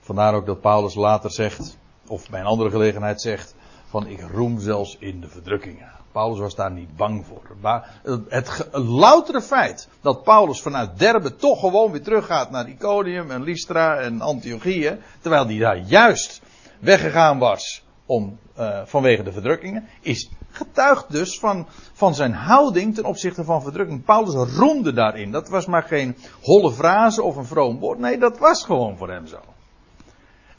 Vandaar 0.00 0.34
ook 0.34 0.46
dat 0.46 0.60
Paulus 0.60 0.94
later 0.94 1.30
zegt, 1.30 1.78
of 2.06 2.30
bij 2.30 2.40
een 2.40 2.46
andere 2.46 2.70
gelegenheid 2.70 3.20
zegt, 3.20 3.54
van 3.86 4.06
ik 4.06 4.20
roem 4.20 4.60
zelfs 4.60 4.96
in 4.98 5.20
de 5.20 5.28
verdrukkingen. 5.28 5.99
Paulus 6.12 6.38
was 6.38 6.54
daar 6.54 6.70
niet 6.70 6.96
bang 6.96 7.26
voor. 7.26 7.42
Maar 7.60 8.00
het, 8.28 8.68
loutere 8.72 9.42
feit 9.42 9.88
dat 10.00 10.22
Paulus 10.22 10.62
vanuit 10.62 10.98
Derbe 10.98 11.36
toch 11.36 11.60
gewoon 11.60 11.90
weer 11.90 12.02
teruggaat 12.02 12.50
naar 12.50 12.68
Iconium 12.68 13.30
en 13.30 13.42
Lystra 13.42 13.96
en 13.96 14.20
Antiochieën, 14.20 15.00
terwijl 15.20 15.46
hij 15.46 15.58
daar 15.58 15.78
juist 15.78 16.40
weggegaan 16.78 17.38
was 17.38 17.84
om, 18.06 18.38
uh, 18.58 18.80
vanwege 18.84 19.22
de 19.22 19.32
verdrukkingen, 19.32 19.88
is 20.00 20.30
getuigt 20.50 21.12
dus 21.12 21.38
van, 21.38 21.66
van 21.92 22.14
zijn 22.14 22.32
houding 22.32 22.94
ten 22.94 23.04
opzichte 23.04 23.44
van 23.44 23.62
verdrukking. 23.62 24.04
Paulus 24.04 24.56
roemde 24.56 24.92
daarin. 24.92 25.30
Dat 25.30 25.48
was 25.48 25.66
maar 25.66 25.82
geen 25.82 26.16
holle 26.42 26.72
frase 26.72 27.22
of 27.22 27.36
een 27.36 27.44
vroom 27.44 27.78
woord. 27.78 27.98
Nee, 27.98 28.18
dat 28.18 28.38
was 28.38 28.64
gewoon 28.64 28.96
voor 28.96 29.10
hem 29.10 29.26
zo. 29.26 29.38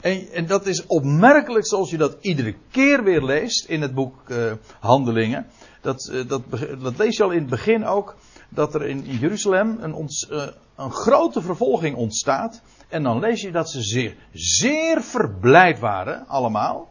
En, 0.02 0.32
en 0.32 0.46
dat 0.46 0.66
is 0.66 0.86
opmerkelijk 0.86 1.66
zoals 1.66 1.90
je 1.90 1.96
dat 1.96 2.16
iedere 2.20 2.54
keer 2.70 3.04
weer 3.04 3.22
leest 3.22 3.64
in 3.64 3.82
het 3.82 3.94
boek 3.94 4.14
uh, 4.28 4.52
Handelingen. 4.80 5.46
Dat, 5.80 6.10
uh, 6.12 6.28
dat, 6.28 6.42
dat, 6.80 6.98
lees 6.98 7.16
je 7.16 7.22
al 7.22 7.30
in 7.30 7.38
het 7.38 7.50
begin 7.50 7.84
ook. 7.84 8.16
Dat 8.48 8.74
er 8.74 8.86
in, 8.86 9.02
Jeruzalem 9.02 9.78
een, 9.80 9.94
ons, 9.94 10.28
uh, 10.30 10.42
een 10.76 10.90
grote 10.90 11.42
vervolging 11.42 11.96
ontstaat. 11.96 12.62
En 12.88 13.02
dan 13.02 13.20
lees 13.20 13.40
je 13.40 13.50
dat 13.52 13.70
ze 13.70 13.82
zeer, 13.82 14.16
zeer 14.32 15.02
verblijd 15.02 15.78
waren, 15.78 16.26
allemaal. 16.26 16.90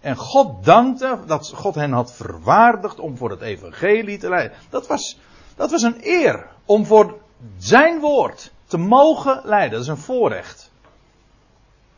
En 0.00 0.16
God 0.16 0.64
dankte 0.64 1.18
dat 1.26 1.52
God 1.54 1.74
hen 1.74 1.92
had 1.92 2.12
verwaardigd 2.12 2.98
om 2.98 3.16
voor 3.16 3.30
het 3.30 3.40
evangelie 3.40 4.18
te 4.18 4.28
leiden. 4.28 4.58
Dat 4.70 4.86
was, 4.86 5.18
dat 5.56 5.70
was 5.70 5.82
een 5.82 6.00
eer 6.00 6.48
om 6.64 6.86
voor 6.86 7.18
zijn 7.58 8.00
woord 8.00 8.52
te 8.64 8.78
mogen 8.78 9.40
leiden. 9.44 9.70
Dat 9.70 9.80
is 9.80 9.88
een 9.88 9.96
voorrecht. 9.96 10.65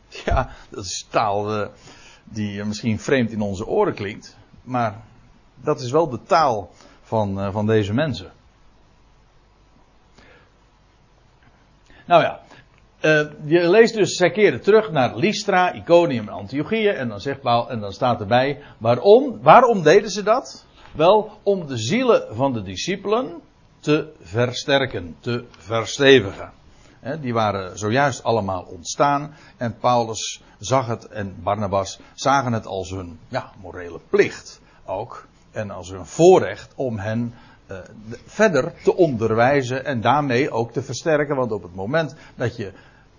Ja, 0.25 0.51
dat 0.71 0.85
is 0.85 1.07
taal 1.11 1.61
uh, 1.61 1.67
die 2.25 2.65
misschien 2.65 2.99
vreemd 2.99 3.31
in 3.31 3.41
onze 3.41 3.67
oren 3.67 3.95
klinkt. 3.95 4.37
Maar 4.63 5.03
dat 5.55 5.81
is 5.81 5.91
wel 5.91 6.09
de 6.09 6.23
taal 6.23 6.71
van, 7.03 7.39
uh, 7.39 7.53
van 7.53 7.67
deze 7.67 7.95
mensen. 7.95 8.33
Nou 12.07 12.23
ja, 12.23 12.41
je 13.45 13.69
leest 13.69 13.95
dus, 13.95 14.17
zij 14.17 14.31
keren 14.31 14.61
terug 14.61 14.91
naar 14.91 15.17
Lystra, 15.17 15.73
Iconium 15.73 16.29
en 16.29 16.35
Antiochieën. 16.35 16.95
En 16.95 17.09
dan 17.09 17.21
zegt 17.21 17.41
Paul, 17.41 17.71
en 17.71 17.81
dan 17.81 17.93
staat 17.93 18.21
erbij, 18.21 18.63
waarom? 18.79 19.39
Waarom 19.43 19.83
deden 19.83 20.11
ze 20.11 20.23
dat? 20.23 20.67
Wel, 20.93 21.39
om 21.43 21.67
de 21.67 21.77
zielen 21.77 22.27
van 22.31 22.53
de 22.53 22.63
discipelen 22.63 23.41
te 23.81 24.13
versterken, 24.21 25.17
te 25.21 25.45
verstevigen. 25.59 26.53
Die 27.21 27.33
waren 27.33 27.79
zojuist 27.79 28.23
allemaal 28.23 28.63
ontstaan. 28.63 29.35
En 29.57 29.79
Paulus 29.79 30.43
zag 30.59 30.87
het 30.87 31.07
en 31.07 31.43
Barnabas 31.43 32.01
zagen 32.15 32.53
het 32.53 32.67
als 32.67 32.91
hun 32.91 33.19
ja, 33.29 33.53
morele 33.61 34.01
plicht 34.11 34.61
ook. 34.85 35.27
En 35.51 35.71
als 35.71 35.91
hun 35.91 36.07
voorrecht 36.07 36.73
om 36.75 36.99
hen 36.99 37.35
uh, 37.71 37.79
verder 38.27 38.73
te 38.83 38.97
onderwijzen 38.97 39.85
en 39.85 40.01
daarmee 40.01 40.51
ook 40.51 40.73
te 40.73 40.83
versterken. 40.83 41.37
Want 41.37 41.53
op 41.53 41.63
het 41.63 41.75
moment 41.75 42.15
dat 42.35 42.57
je 42.57 42.73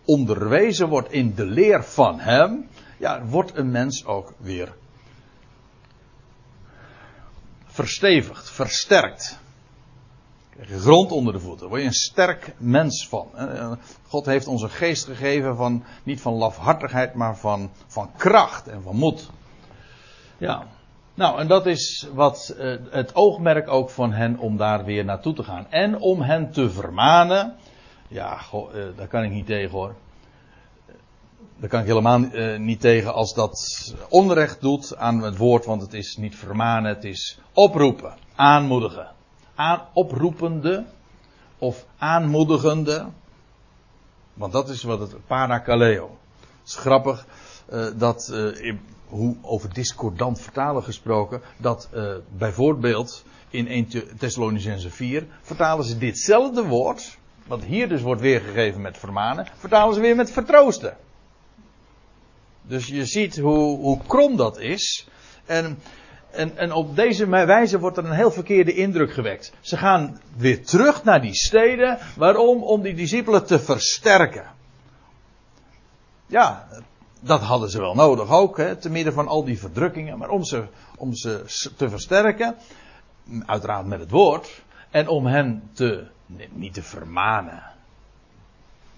onderwezen 0.05 0.87
wordt 0.87 1.11
in 1.11 1.35
de 1.35 1.45
leer 1.45 1.83
van 1.83 2.19
hem, 2.19 2.67
ja, 2.97 3.25
wordt 3.25 3.57
een 3.57 3.71
mens 3.71 4.05
ook 4.05 4.33
weer 4.37 4.73
verstevigd, 7.65 8.49
versterkt. 8.49 9.39
Grond 10.61 11.11
onder 11.11 11.33
de 11.33 11.39
voeten. 11.39 11.67
Word 11.67 11.81
je 11.81 11.87
een 11.87 11.93
sterk 11.93 12.53
mens 12.57 13.07
van. 13.07 13.27
God 14.07 14.25
heeft 14.25 14.47
ons 14.47 14.61
een 14.61 14.69
geest 14.69 15.05
gegeven 15.05 15.55
van, 15.55 15.83
niet 16.03 16.21
van 16.21 16.33
lafhartigheid, 16.33 17.13
maar 17.13 17.37
van, 17.37 17.71
van 17.87 18.11
kracht 18.17 18.67
en 18.67 18.81
van 18.81 18.95
moed. 18.95 19.29
Ja. 20.37 20.67
Nou, 21.13 21.39
en 21.39 21.47
dat 21.47 21.65
is 21.65 22.07
wat 22.13 22.55
uh, 22.57 22.75
het 22.89 23.15
oogmerk 23.15 23.67
ook 23.67 23.89
van 23.89 24.11
hen 24.11 24.37
om 24.37 24.57
daar 24.57 24.85
weer 24.85 25.05
naartoe 25.05 25.33
te 25.33 25.43
gaan. 25.43 25.65
En 25.69 25.99
om 25.99 26.21
hen 26.21 26.51
te 26.51 26.69
vermanen. 26.69 27.55
Ja, 28.07 28.39
uh, 28.53 28.83
daar 28.95 29.07
kan 29.07 29.23
ik 29.23 29.31
niet 29.31 29.45
tegen 29.45 29.71
hoor. 29.71 29.95
Daar 31.57 31.69
kan 31.69 31.79
ik 31.79 31.87
helemaal 31.87 32.19
uh, 32.19 32.59
niet 32.59 32.79
tegen 32.79 33.13
als 33.13 33.33
dat 33.33 33.93
onrecht 34.09 34.61
doet 34.61 34.97
aan 34.97 35.21
het 35.21 35.37
woord, 35.37 35.65
want 35.65 35.81
het 35.81 35.93
is 35.93 36.17
niet 36.17 36.35
vermanen, 36.35 36.93
het 36.93 37.03
is 37.03 37.39
oproepen, 37.53 38.13
aanmoedigen. 38.35 39.17
Aan, 39.59 39.81
oproepende 39.93 40.85
of 41.57 41.85
aanmoedigende. 41.97 43.07
Want 44.33 44.53
dat 44.53 44.69
is 44.69 44.83
wat 44.83 44.99
het 44.99 45.27
parakaleo. 45.27 46.17
Het 46.39 46.67
is 46.67 46.75
grappig 46.75 47.25
uh, 47.73 47.87
dat, 47.95 48.29
uh, 48.33 48.75
hoe 49.07 49.35
over 49.41 49.73
discordant 49.73 50.41
vertalen 50.41 50.83
gesproken, 50.83 51.41
dat 51.57 51.89
bijvoorbeeld 52.37 53.23
in 53.49 53.67
1 53.67 53.87
Thessalonicense 54.17 54.89
4 54.89 55.27
vertalen 55.41 55.85
ze 55.85 55.97
ditzelfde 55.97 56.63
woord, 56.63 57.17
wat 57.47 57.63
hier 57.63 57.89
dus 57.89 58.01
wordt 58.01 58.21
weergegeven 58.21 58.81
met 58.81 58.97
vermanen, 58.97 59.47
vertalen 59.57 59.93
ze 59.93 60.01
weer 60.01 60.15
met 60.15 60.31
vertroosten. 60.31 60.97
Dus 62.61 62.87
je 62.87 63.05
ziet 63.05 63.37
hoe, 63.37 63.77
hoe 63.77 63.99
krom 64.07 64.35
dat 64.35 64.59
is. 64.59 65.07
En, 65.45 65.79
en, 66.31 66.57
en 66.57 66.71
op 66.71 66.95
deze 66.95 67.27
wijze 67.27 67.79
wordt 67.79 67.97
er 67.97 68.05
een 68.05 68.11
heel 68.11 68.31
verkeerde 68.31 68.73
indruk 68.73 69.13
gewekt. 69.13 69.53
Ze 69.59 69.77
gaan 69.77 70.21
weer 70.37 70.65
terug 70.65 71.03
naar 71.03 71.21
die 71.21 71.35
steden. 71.35 71.97
Waarom? 72.15 72.63
Om 72.63 72.81
die 72.81 72.93
discipelen 72.93 73.45
te 73.45 73.59
versterken. 73.59 74.45
Ja, 76.25 76.67
dat 77.19 77.41
hadden 77.41 77.69
ze 77.69 77.79
wel 77.79 77.95
nodig 77.95 78.29
ook, 78.29 78.57
hè, 78.57 78.75
te 78.75 78.89
midden 78.89 79.13
van 79.13 79.27
al 79.27 79.43
die 79.43 79.59
verdrukkingen. 79.59 80.17
Maar 80.17 80.29
om 80.29 80.43
ze, 80.43 80.63
om 80.97 81.15
ze 81.15 81.43
te 81.77 81.89
versterken, 81.89 82.55
uiteraard 83.45 83.85
met 83.85 83.99
het 83.99 84.11
woord. 84.11 84.61
En 84.89 85.07
om 85.07 85.25
hen 85.25 85.69
te, 85.73 86.07
niet 86.53 86.73
te 86.73 86.83
vermanen 86.83 87.63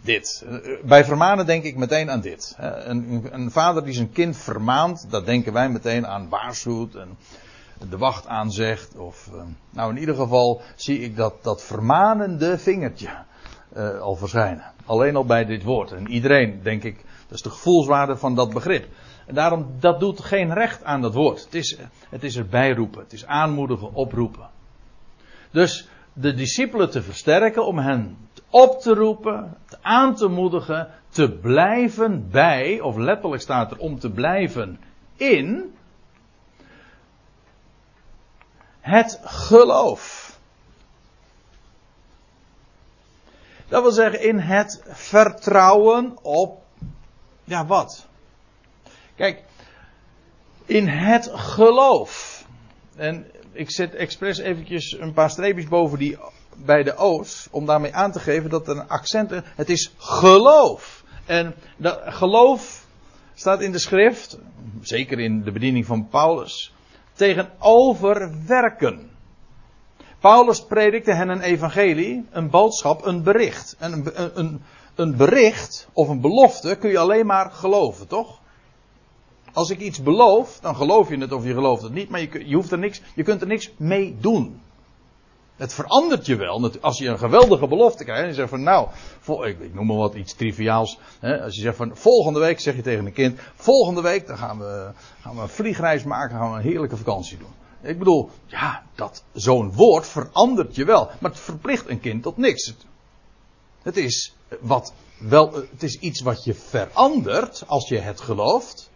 dit. 0.01 0.45
Bij 0.83 1.05
vermanen 1.05 1.45
denk 1.45 1.63
ik 1.63 1.77
meteen 1.77 2.09
aan 2.11 2.21
dit. 2.21 2.55
Een, 2.59 3.27
een, 3.31 3.51
vader 3.51 3.83
die 3.83 3.93
zijn 3.93 4.11
kind 4.11 4.37
vermaant, 4.37 5.05
dat 5.09 5.25
denken 5.25 5.53
wij 5.53 5.69
meteen 5.69 6.07
aan 6.07 6.29
waarschuwt 6.29 6.95
en 6.95 7.17
de 7.89 7.97
wacht 7.97 8.27
aanzegt. 8.27 8.97
Of, 8.97 9.29
eh, 9.33 9.41
nou, 9.69 9.91
in 9.91 9.97
ieder 9.97 10.15
geval 10.15 10.61
zie 10.75 10.99
ik 10.99 11.15
dat, 11.15 11.43
dat 11.43 11.63
vermanende 11.63 12.57
vingertje 12.57 13.09
uh, 13.77 13.99
al 13.99 14.15
verschijnen. 14.15 14.71
Alleen 14.85 15.15
al 15.15 15.25
bij 15.25 15.45
dit 15.45 15.63
woord. 15.63 15.91
En 15.91 16.07
iedereen, 16.07 16.59
denk 16.63 16.83
ik, 16.83 16.95
dat 17.27 17.37
is 17.37 17.41
de 17.41 17.49
gevoelswaarde 17.49 18.17
van 18.17 18.35
dat 18.35 18.53
begrip. 18.53 18.87
En 19.25 19.35
daarom, 19.35 19.67
dat 19.79 19.99
doet 19.99 20.21
geen 20.21 20.53
recht 20.53 20.83
aan 20.83 21.01
dat 21.01 21.13
woord. 21.13 21.43
Het 21.43 21.55
is, 21.55 21.77
het 22.09 22.23
is 22.23 22.37
erbij 22.37 22.71
roepen. 22.73 23.01
Het 23.01 23.13
is 23.13 23.25
aanmoedigen, 23.25 23.93
oproepen. 23.93 24.49
Dus 25.51 25.87
de 26.13 26.33
discipelen 26.33 26.89
te 26.89 27.01
versterken 27.01 27.65
om 27.65 27.79
hen 27.79 28.17
op 28.51 28.81
te 28.81 28.93
roepen, 28.93 29.57
aan 29.81 30.15
te 30.15 30.27
moedigen, 30.27 30.93
te 31.09 31.31
blijven 31.31 32.29
bij, 32.29 32.79
of 32.79 32.97
letterlijk 32.97 33.41
staat 33.41 33.71
er 33.71 33.77
om 33.77 33.99
te 33.99 34.11
blijven 34.11 34.79
in 35.15 35.75
het 38.79 39.19
geloof. 39.23 40.29
Dat 43.67 43.81
wil 43.81 43.91
zeggen 43.91 44.21
in 44.21 44.39
het 44.39 44.81
vertrouwen 44.87 46.17
op, 46.21 46.63
ja 47.43 47.65
wat? 47.65 48.07
Kijk, 49.15 49.43
in 50.65 50.87
het 50.87 51.29
geloof. 51.33 52.45
En 52.95 53.31
ik 53.51 53.71
zet 53.71 53.95
expres 53.95 54.37
eventjes 54.37 54.91
een 54.99 55.13
paar 55.13 55.29
streepjes 55.29 55.67
boven 55.67 55.97
die 55.99 56.17
bij 56.55 56.83
de 56.83 56.97
O's, 56.97 57.47
om 57.51 57.65
daarmee 57.65 57.95
aan 57.95 58.11
te 58.11 58.19
geven 58.19 58.49
dat 58.49 58.67
er 58.67 58.77
een 58.77 58.89
accent, 58.89 59.31
het 59.55 59.69
is 59.69 59.93
geloof. 59.97 61.03
En 61.25 61.55
dat 61.77 61.99
geloof 62.05 62.85
staat 63.33 63.61
in 63.61 63.71
de 63.71 63.79
schrift, 63.79 64.37
zeker 64.81 65.19
in 65.19 65.43
de 65.43 65.51
bediening 65.51 65.85
van 65.85 66.07
Paulus, 66.07 66.73
tegenover 67.13 68.31
werken. 68.47 69.09
Paulus 70.19 70.65
predikte 70.65 71.13
hen 71.13 71.29
een 71.29 71.41
evangelie, 71.41 72.25
een 72.31 72.49
boodschap, 72.49 73.05
een 73.05 73.23
bericht. 73.23 73.75
En 73.79 73.91
een, 73.91 74.39
een, 74.39 74.61
een 74.95 75.15
bericht 75.15 75.87
of 75.93 76.09
een 76.09 76.21
belofte 76.21 76.75
kun 76.75 76.89
je 76.89 76.97
alleen 76.97 77.25
maar 77.25 77.51
geloven, 77.51 78.07
toch? 78.07 78.39
Als 79.53 79.69
ik 79.69 79.79
iets 79.79 80.03
beloof, 80.03 80.59
dan 80.59 80.75
geloof 80.75 81.09
je 81.09 81.17
het 81.17 81.31
of 81.31 81.45
je 81.45 81.53
gelooft 81.53 81.81
het 81.81 81.93
niet, 81.93 82.09
maar 82.09 82.19
je, 82.19 82.47
je, 82.47 82.55
hoeft 82.55 82.71
er 82.71 82.77
niks, 82.77 83.01
je 83.15 83.23
kunt 83.23 83.41
er 83.41 83.47
niks 83.47 83.71
mee 83.77 84.17
doen. 84.19 84.61
Het 85.61 85.73
verandert 85.73 86.25
je 86.25 86.35
wel. 86.35 86.71
Als 86.81 86.97
je 86.97 87.07
een 87.07 87.17
geweldige 87.17 87.67
belofte 87.67 88.03
krijgt. 88.03 88.21
En 88.21 88.27
je 88.27 88.33
zegt 88.33 88.49
van 88.49 88.63
nou, 88.63 88.87
ik, 89.47 89.73
noem 89.73 89.85
maar 89.85 89.97
wat 89.97 90.13
iets 90.13 90.33
triviaals. 90.33 90.97
Hè, 91.19 91.41
als 91.41 91.55
je 91.55 91.61
zegt 91.61 91.75
van 91.75 91.97
volgende 91.97 92.39
week 92.39 92.59
zeg 92.59 92.75
je 92.75 92.81
tegen 92.81 93.05
een 93.05 93.13
kind. 93.13 93.39
Volgende 93.55 94.01
week 94.01 94.27
dan 94.27 94.37
gaan 94.37 94.59
we, 94.59 94.91
gaan 95.21 95.35
we 95.35 95.41
een 95.41 95.49
vliegreis 95.49 96.03
maken. 96.03 96.37
Gaan 96.37 96.51
we 96.51 96.57
een 96.57 96.63
heerlijke 96.63 96.97
vakantie 96.97 97.37
doen. 97.37 97.53
Ik 97.81 97.97
bedoel, 97.97 98.29
ja, 98.45 98.83
dat, 98.95 99.23
zo'n 99.33 99.73
woord 99.73 100.07
verandert 100.07 100.75
je 100.75 100.85
wel. 100.85 101.09
Maar 101.19 101.31
het 101.31 101.39
verplicht 101.39 101.89
een 101.89 101.99
kind 101.99 102.23
tot 102.23 102.37
niks. 102.37 102.73
Het 103.81 103.97
is, 103.97 104.35
wat 104.59 104.93
wel, 105.19 105.53
het 105.53 105.83
is 105.83 105.99
iets 105.99 106.21
wat 106.21 106.43
je 106.43 106.53
verandert 106.53 107.63
als 107.67 107.87
je 107.87 107.97
het 107.97 108.21
gelooft. 108.21 108.89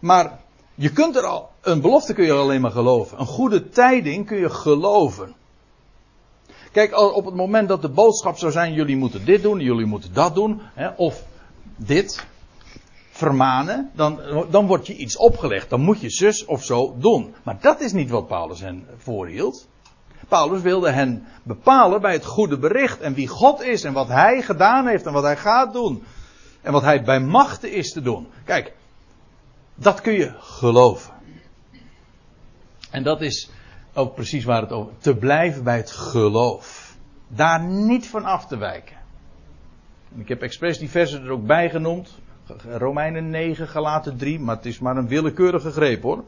Maar 0.00 0.40
je 0.74 0.92
kunt 0.92 1.16
er 1.16 1.26
al, 1.26 1.50
een 1.60 1.80
belofte 1.80 2.12
kun 2.12 2.24
je 2.24 2.32
alleen 2.32 2.60
maar 2.60 2.70
geloven. 2.70 3.20
Een 3.20 3.26
goede 3.26 3.68
tijding 3.68 4.26
kun 4.26 4.38
je 4.38 4.50
geloven. 4.50 5.34
Kijk, 6.72 6.98
op 6.98 7.24
het 7.24 7.34
moment 7.34 7.68
dat 7.68 7.82
de 7.82 7.88
boodschap 7.88 8.38
zou 8.38 8.52
zijn: 8.52 8.72
jullie 8.72 8.96
moeten 8.96 9.24
dit 9.24 9.42
doen, 9.42 9.60
jullie 9.60 9.86
moeten 9.86 10.14
dat 10.14 10.34
doen, 10.34 10.60
hè, 10.74 10.88
of 10.96 11.24
dit 11.76 12.26
vermanen, 13.10 13.90
dan, 13.94 14.20
dan 14.50 14.66
wordt 14.66 14.86
je 14.86 14.96
iets 14.96 15.16
opgelegd. 15.16 15.70
Dan 15.70 15.80
moet 15.80 16.00
je 16.00 16.10
zus 16.10 16.44
of 16.44 16.64
zo 16.64 16.94
doen. 16.98 17.34
Maar 17.42 17.56
dat 17.60 17.80
is 17.80 17.92
niet 17.92 18.10
wat 18.10 18.26
Paulus 18.26 18.60
hen 18.60 18.86
voorhield. 18.98 19.66
Paulus 20.28 20.62
wilde 20.62 20.90
hen 20.90 21.26
bepalen 21.42 22.00
bij 22.00 22.12
het 22.12 22.24
goede 22.24 22.58
bericht 22.58 23.00
en 23.00 23.14
wie 23.14 23.28
God 23.28 23.62
is 23.62 23.84
en 23.84 23.92
wat 23.92 24.08
hij 24.08 24.42
gedaan 24.42 24.86
heeft 24.86 25.06
en 25.06 25.12
wat 25.12 25.22
hij 25.22 25.36
gaat 25.36 25.72
doen. 25.72 26.02
En 26.62 26.72
wat 26.72 26.82
hij 26.82 27.02
bij 27.02 27.20
machten 27.20 27.72
is 27.72 27.92
te 27.92 28.02
doen. 28.02 28.26
Kijk, 28.44 28.72
dat 29.74 30.00
kun 30.00 30.12
je 30.12 30.32
geloven. 30.38 31.12
En 32.90 33.02
dat 33.02 33.20
is 33.20 33.50
ook 33.94 34.14
precies 34.14 34.44
waar 34.44 34.60
het 34.60 34.72
over 34.72 34.92
te 34.98 35.16
blijven 35.16 35.64
bij 35.64 35.76
het 35.76 35.90
geloof. 35.90 36.96
Daar 37.28 37.62
niet 37.62 38.08
van 38.08 38.24
af 38.24 38.46
te 38.46 38.56
wijken. 38.56 38.96
Ik 40.16 40.28
heb 40.28 40.42
expres 40.42 40.78
die 40.78 40.90
versen 40.90 41.24
er 41.24 41.30
ook 41.30 41.46
bij 41.46 41.70
genoemd. 41.70 42.18
Romeinen 42.68 43.30
9, 43.30 43.68
Galaten 43.68 44.16
3, 44.16 44.40
maar 44.40 44.56
het 44.56 44.66
is 44.66 44.78
maar 44.78 44.96
een 44.96 45.08
willekeurige 45.08 45.70
greep 45.70 46.02
hoor. 46.02 46.24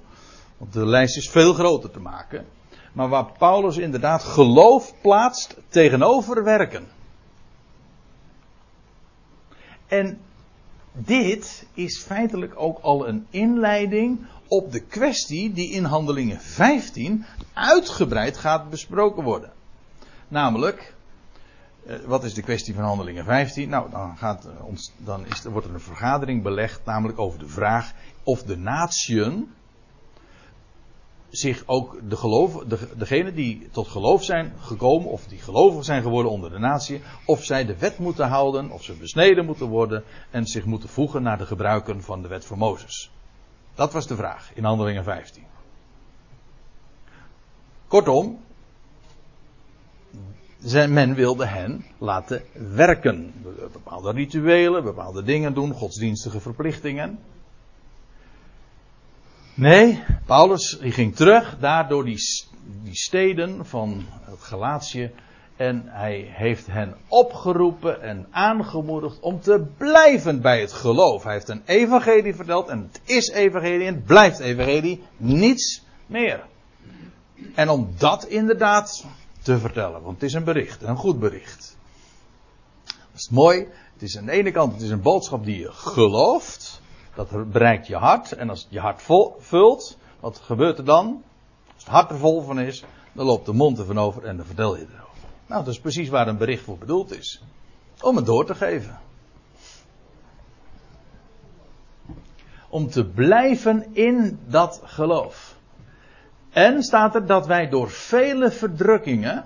Want 0.57 0.73
de 0.73 0.87
lijst 0.87 1.17
is 1.17 1.31
veel 1.31 1.55
groter 1.55 1.91
te 1.91 2.01
maken. 2.01 2.47
Maar 2.93 3.09
waar 3.09 3.33
Paulus 3.39 3.77
inderdaad 3.77 4.23
geloof 4.23 4.95
plaatst 5.01 5.57
tegenover 5.69 6.45
werken. 6.45 6.87
En 9.87 10.19
dit 10.97 11.67
is 11.75 12.03
feitelijk 12.03 12.53
ook 12.57 12.79
al 12.79 13.09
een 13.09 13.27
inleiding 13.31 14.27
op 14.49 14.73
de 14.73 14.81
kwestie 14.81 15.53
die 15.53 15.71
in 15.71 15.85
Handelingen 15.85 16.41
15 16.41 17.25
uitgebreid 17.53 18.37
gaat 18.37 18.71
besproken 18.71 19.23
worden. 19.23 19.53
Namelijk, 20.29 20.95
eh, 21.87 21.97
wat 22.05 22.25
is 22.25 22.35
de 22.35 22.43
kwestie 22.43 22.75
van 22.75 22.85
Handelingen 22.85 23.25
15? 23.25 23.69
Nou, 23.69 23.91
dan, 23.91 24.17
gaat 24.17 24.45
eh, 24.45 24.65
ons, 24.65 24.93
dan 24.97 25.27
is, 25.27 25.43
wordt 25.43 25.67
er 25.67 25.75
een 25.75 25.81
vergadering 25.81 26.43
belegd, 26.43 26.85
namelijk 26.85 27.19
over 27.19 27.39
de 27.39 27.49
vraag 27.49 27.93
of 28.23 28.43
de 28.43 28.57
natieën 28.57 29.51
zich 31.39 31.63
ook 31.67 31.99
de 32.09 32.17
geloof, 32.17 32.65
de, 32.65 32.79
degenen 32.97 33.35
die 33.35 33.69
tot 33.73 33.89
geloof 33.89 34.25
zijn 34.25 34.53
gekomen, 34.61 35.11
of 35.11 35.27
die 35.27 35.39
gelovig 35.39 35.85
zijn 35.85 36.03
geworden 36.03 36.33
onder 36.33 36.51
de 36.51 36.59
natie, 36.59 37.01
of 37.25 37.45
zij 37.45 37.65
de 37.65 37.77
wet 37.79 37.99
moeten 37.99 38.29
houden, 38.29 38.71
of 38.71 38.83
ze 38.83 38.93
besneden 38.93 39.45
moeten 39.45 39.67
worden 39.67 40.05
en 40.31 40.47
zich 40.47 40.65
moeten 40.65 40.89
voegen 40.89 41.23
naar 41.23 41.39
de 41.39 41.47
gebruiken 41.47 42.03
van 42.03 42.23
de 42.23 42.29
wet 42.29 42.45
van 42.45 42.59
Mozes. 42.59 43.11
Dat 43.75 43.93
was 43.93 44.07
de 44.07 44.17
vraag 44.17 44.51
in 44.55 44.65
Handelingen 44.65 45.05
15. 45.05 45.45
Kortom, 47.89 48.39
men 50.89 51.15
wilde 51.15 51.47
hen 51.47 51.85
laten 51.99 52.43
werken. 52.75 53.33
Bepaalde 53.73 54.13
rituelen, 54.13 54.85
bepaalde 54.85 55.23
dingen 55.23 55.55
doen, 55.55 55.73
godsdienstige 55.73 56.41
verplichtingen. 56.41 57.19
Nee, 59.57 60.03
Paulus 60.27 60.79
ging 60.81 61.17
terug 61.17 61.57
daar 61.59 61.89
door 61.89 62.05
die, 62.05 62.19
die 62.83 62.97
steden 62.97 63.67
van 63.67 64.05
het 64.25 64.41
Galatië. 64.41 65.11
En 65.57 65.83
hij 65.87 66.27
heeft 66.29 66.67
hen 66.67 66.97
opgeroepen 67.09 68.03
en 68.03 68.27
aangemoedigd 68.31 69.21
om 69.21 69.41
te 69.41 69.67
blijven 69.77 70.41
bij 70.41 70.61
het 70.61 70.73
geloof. 70.73 71.23
Hij 71.23 71.33
heeft 71.33 71.49
een 71.49 71.63
evangelie 71.65 72.35
verteld 72.35 72.69
en 72.69 72.91
het 72.93 73.01
is 73.05 73.29
evangelie 73.29 73.87
en 73.87 73.95
het 73.95 74.05
blijft 74.05 74.39
evangelie. 74.39 75.03
Niets 75.17 75.83
meer. 76.07 76.47
En 77.55 77.69
om 77.69 77.95
dat 77.99 78.25
inderdaad 78.25 79.05
te 79.43 79.59
vertellen, 79.59 80.03
want 80.03 80.15
het 80.15 80.23
is 80.23 80.33
een 80.33 80.45
bericht, 80.45 80.83
een 80.83 80.97
goed 80.97 81.19
bericht. 81.19 81.77
Dat 82.85 83.21
is 83.21 83.29
mooi. 83.29 83.59
Het 83.93 84.03
is 84.03 84.19
aan 84.19 84.27
de 84.27 84.33
ene 84.33 84.51
kant 84.51 84.73
het 84.73 84.83
is 84.83 84.91
een 84.91 85.03
boodschap 85.03 85.45
die 85.45 85.59
je 85.59 85.73
gelooft. 85.73 86.76
Dat 87.17 87.51
bereikt 87.51 87.87
je 87.87 87.97
hart. 87.97 88.33
En 88.33 88.51
als 88.51 88.67
je 88.71 88.81
hart 88.81 89.03
vol, 89.03 89.37
vult, 89.39 89.99
wat 90.21 90.39
gebeurt 90.39 90.79
er 90.79 90.85
dan? 90.85 91.23
Als 91.75 91.85
het 91.85 91.93
hart 91.93 92.11
er 92.11 92.19
vol 92.19 92.43
van 92.43 92.59
is, 92.59 92.85
dan 93.13 93.27
loopt 93.27 93.47
de 93.47 93.53
mond 93.53 93.79
er 93.79 93.85
van 93.85 93.99
over 93.99 94.25
en 94.25 94.37
dan 94.37 94.47
vertel 94.47 94.77
je 94.77 94.83
erover. 94.83 95.07
Nou, 95.47 95.65
dat 95.65 95.75
is 95.75 95.81
precies 95.81 96.09
waar 96.09 96.29
een 96.29 96.37
bericht 96.37 96.65
voor 96.65 96.79
bedoeld 96.79 97.19
is. 97.19 97.43
Om 98.01 98.17
het 98.17 98.27
door 98.27 98.47
te 98.47 98.55
geven. 98.55 98.99
Om 102.69 102.91
te 102.91 103.07
blijven 103.07 103.95
in 103.95 104.39
dat 104.47 104.81
geloof. 104.85 105.57
En 106.51 106.83
staat 106.83 107.15
er 107.15 107.27
dat 107.27 107.47
wij 107.47 107.69
door 107.69 107.91
vele 107.91 108.51
verdrukkingen. 108.51 109.45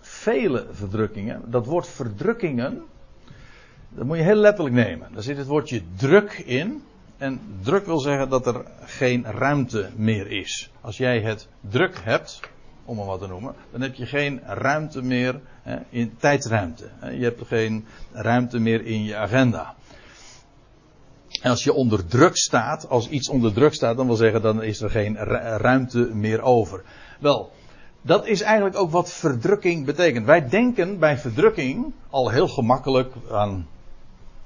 Vele 0.00 0.66
verdrukkingen. 0.70 1.50
Dat 1.50 1.66
woord 1.66 1.88
verdrukkingen. 1.88 2.84
Dat 3.88 4.06
moet 4.06 4.16
je 4.16 4.22
heel 4.22 4.34
letterlijk 4.34 4.74
nemen. 4.74 5.08
Daar 5.12 5.22
zit 5.22 5.36
het 5.36 5.46
woordje 5.46 5.82
druk 5.96 6.32
in. 6.32 6.82
En 7.16 7.40
druk 7.62 7.86
wil 7.86 7.98
zeggen 7.98 8.28
dat 8.28 8.46
er 8.46 8.64
geen 8.80 9.24
ruimte 9.24 9.90
meer 9.96 10.30
is. 10.30 10.70
Als 10.80 10.96
jij 10.96 11.20
het 11.20 11.48
druk 11.60 12.00
hebt, 12.02 12.40
om 12.84 12.96
maar 12.96 13.06
wat 13.06 13.20
te 13.20 13.26
noemen, 13.26 13.54
dan 13.70 13.80
heb 13.80 13.94
je 13.94 14.06
geen 14.06 14.40
ruimte 14.44 15.02
meer 15.02 15.40
hè, 15.62 15.78
in 15.90 16.16
tijdsruimte. 16.16 16.90
Je 17.00 17.24
hebt 17.24 17.46
geen 17.46 17.86
ruimte 18.12 18.58
meer 18.58 18.84
in 18.84 19.04
je 19.04 19.16
agenda. 19.16 19.74
En 21.42 21.50
als 21.50 21.64
je 21.64 21.72
onder 21.72 22.06
druk 22.06 22.36
staat, 22.36 22.88
als 22.88 23.08
iets 23.08 23.28
onder 23.28 23.52
druk 23.52 23.74
staat, 23.74 23.96
dan 23.96 24.06
wil 24.06 24.16
zeggen 24.16 24.42
dan 24.42 24.62
is 24.62 24.80
er 24.80 24.90
geen 24.90 25.16
ruimte 25.56 25.98
meer 25.98 26.42
over. 26.42 26.82
Wel, 27.20 27.52
dat 28.02 28.26
is 28.26 28.40
eigenlijk 28.40 28.76
ook 28.76 28.90
wat 28.90 29.12
verdrukking 29.12 29.86
betekent. 29.86 30.26
Wij 30.26 30.48
denken 30.48 30.98
bij 30.98 31.18
verdrukking 31.18 31.92
al 32.10 32.30
heel 32.30 32.48
gemakkelijk 32.48 33.12
aan, 33.30 33.66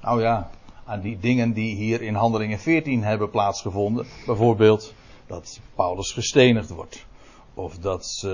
nou 0.03 0.21
ja, 0.21 0.49
aan 0.85 1.01
die 1.01 1.19
dingen 1.19 1.53
die 1.53 1.75
hier 1.75 2.01
in 2.01 2.15
Handelingen 2.15 2.59
14 2.59 3.03
hebben 3.03 3.29
plaatsgevonden. 3.29 4.05
Bijvoorbeeld 4.25 4.93
dat 5.27 5.59
Paulus 5.75 6.11
gestenigd 6.11 6.69
wordt. 6.69 7.05
Of 7.53 7.77
dat 7.77 8.23
uh, 8.25 8.31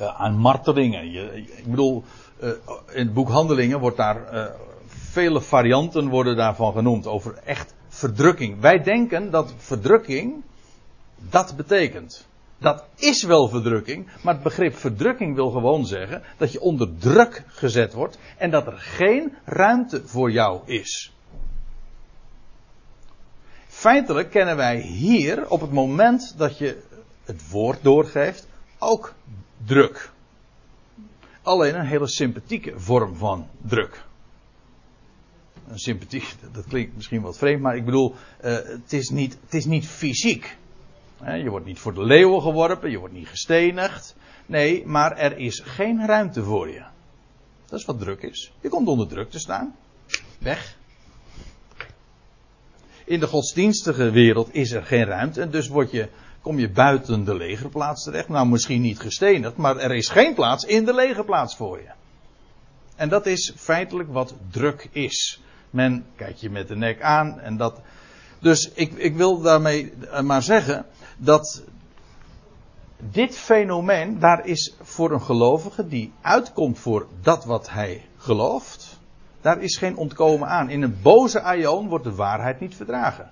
uh, 0.00 0.20
aan 0.20 0.36
martelingen. 0.36 1.10
Je, 1.10 1.44
ik 1.56 1.66
bedoel, 1.66 2.04
uh, 2.42 2.48
in 2.92 3.04
het 3.04 3.14
boek 3.14 3.28
Handelingen 3.28 3.80
wordt 3.80 3.96
daar 3.96 4.50
vele 4.86 5.40
varianten 5.40 6.08
worden 6.08 6.36
daarvan 6.36 6.72
genoemd 6.72 7.06
over 7.06 7.34
echt 7.44 7.74
verdrukking. 7.88 8.60
Wij 8.60 8.82
denken 8.82 9.30
dat 9.30 9.54
verdrukking 9.56 10.42
dat 11.16 11.56
betekent. 11.56 12.27
Dat 12.58 12.84
is 12.96 13.22
wel 13.22 13.48
verdrukking, 13.48 14.08
maar 14.22 14.34
het 14.34 14.42
begrip 14.42 14.76
verdrukking 14.76 15.34
wil 15.34 15.50
gewoon 15.50 15.86
zeggen 15.86 16.22
dat 16.36 16.52
je 16.52 16.60
onder 16.60 16.98
druk 16.98 17.44
gezet 17.46 17.92
wordt 17.92 18.18
en 18.36 18.50
dat 18.50 18.66
er 18.66 18.78
geen 18.78 19.34
ruimte 19.44 20.02
voor 20.06 20.30
jou 20.30 20.60
is. 20.64 21.12
Feitelijk 23.66 24.30
kennen 24.30 24.56
wij 24.56 24.80
hier 24.80 25.50
op 25.50 25.60
het 25.60 25.72
moment 25.72 26.34
dat 26.36 26.58
je 26.58 26.82
het 27.24 27.50
woord 27.50 27.82
doorgeeft 27.82 28.46
ook 28.78 29.14
druk. 29.64 30.10
Alleen 31.42 31.74
een 31.74 31.86
hele 31.86 32.08
sympathieke 32.08 32.72
vorm 32.76 33.16
van 33.16 33.46
druk 33.60 34.06
een 35.70 35.78
sympathie, 35.78 36.22
dat 36.52 36.64
klinkt 36.68 36.94
misschien 36.94 37.20
wat 37.20 37.38
vreemd, 37.38 37.62
maar 37.62 37.76
ik 37.76 37.84
bedoel, 37.84 38.14
uh, 38.44 38.52
het, 38.52 38.92
is 38.92 39.08
niet, 39.08 39.38
het 39.44 39.54
is 39.54 39.64
niet 39.64 39.86
fysiek. 39.86 40.56
Je 41.24 41.50
wordt 41.50 41.66
niet 41.66 41.78
voor 41.78 41.94
de 41.94 42.04
leeuwen 42.04 42.42
geworpen, 42.42 42.90
je 42.90 42.98
wordt 42.98 43.14
niet 43.14 43.28
gestenigd. 43.28 44.16
Nee, 44.46 44.86
maar 44.86 45.16
er 45.16 45.38
is 45.38 45.60
geen 45.64 46.06
ruimte 46.06 46.42
voor 46.42 46.68
je. 46.68 46.82
Dat 47.66 47.78
is 47.78 47.84
wat 47.84 47.98
druk 47.98 48.22
is. 48.22 48.52
Je 48.60 48.68
komt 48.68 48.88
onder 48.88 49.08
druk 49.08 49.30
te 49.30 49.38
staan. 49.38 49.74
Weg. 50.38 50.76
In 53.04 53.20
de 53.20 53.26
godsdienstige 53.26 54.10
wereld 54.10 54.54
is 54.54 54.72
er 54.72 54.82
geen 54.82 55.04
ruimte 55.04 55.40
en 55.40 55.50
dus 55.50 55.68
word 55.68 55.90
je, 55.90 56.08
kom 56.42 56.58
je 56.58 56.70
buiten 56.70 57.24
de 57.24 57.34
legerplaats 57.34 58.04
terecht. 58.04 58.28
Nou, 58.28 58.48
misschien 58.48 58.80
niet 58.80 59.00
gestenigd, 59.00 59.56
maar 59.56 59.76
er 59.76 59.94
is 59.94 60.08
geen 60.08 60.34
plaats 60.34 60.64
in 60.64 60.84
de 60.84 60.94
legerplaats 60.94 61.56
voor 61.56 61.78
je. 61.78 61.90
En 62.96 63.08
dat 63.08 63.26
is 63.26 63.52
feitelijk 63.56 64.12
wat 64.12 64.34
druk 64.50 64.88
is. 64.92 65.42
Men 65.70 66.06
kijkt 66.16 66.40
je 66.40 66.50
met 66.50 66.68
de 66.68 66.76
nek 66.76 67.02
aan 67.02 67.40
en 67.40 67.56
dat. 67.56 67.80
Dus 68.38 68.70
ik, 68.72 68.92
ik 68.92 69.16
wil 69.16 69.40
daarmee 69.40 69.92
maar 70.22 70.42
zeggen 70.42 70.86
dat 71.16 71.62
dit 72.98 73.36
fenomeen, 73.36 74.18
daar 74.18 74.46
is 74.46 74.74
voor 74.82 75.10
een 75.10 75.22
gelovige 75.22 75.88
die 75.88 76.12
uitkomt 76.20 76.78
voor 76.78 77.06
dat 77.20 77.44
wat 77.44 77.70
hij 77.70 78.06
gelooft, 78.16 78.98
daar 79.40 79.62
is 79.62 79.76
geen 79.76 79.96
ontkomen 79.96 80.48
aan. 80.48 80.70
In 80.70 80.82
een 80.82 80.98
boze 81.02 81.42
aion 81.42 81.88
wordt 81.88 82.04
de 82.04 82.14
waarheid 82.14 82.60
niet 82.60 82.74
verdragen. 82.74 83.30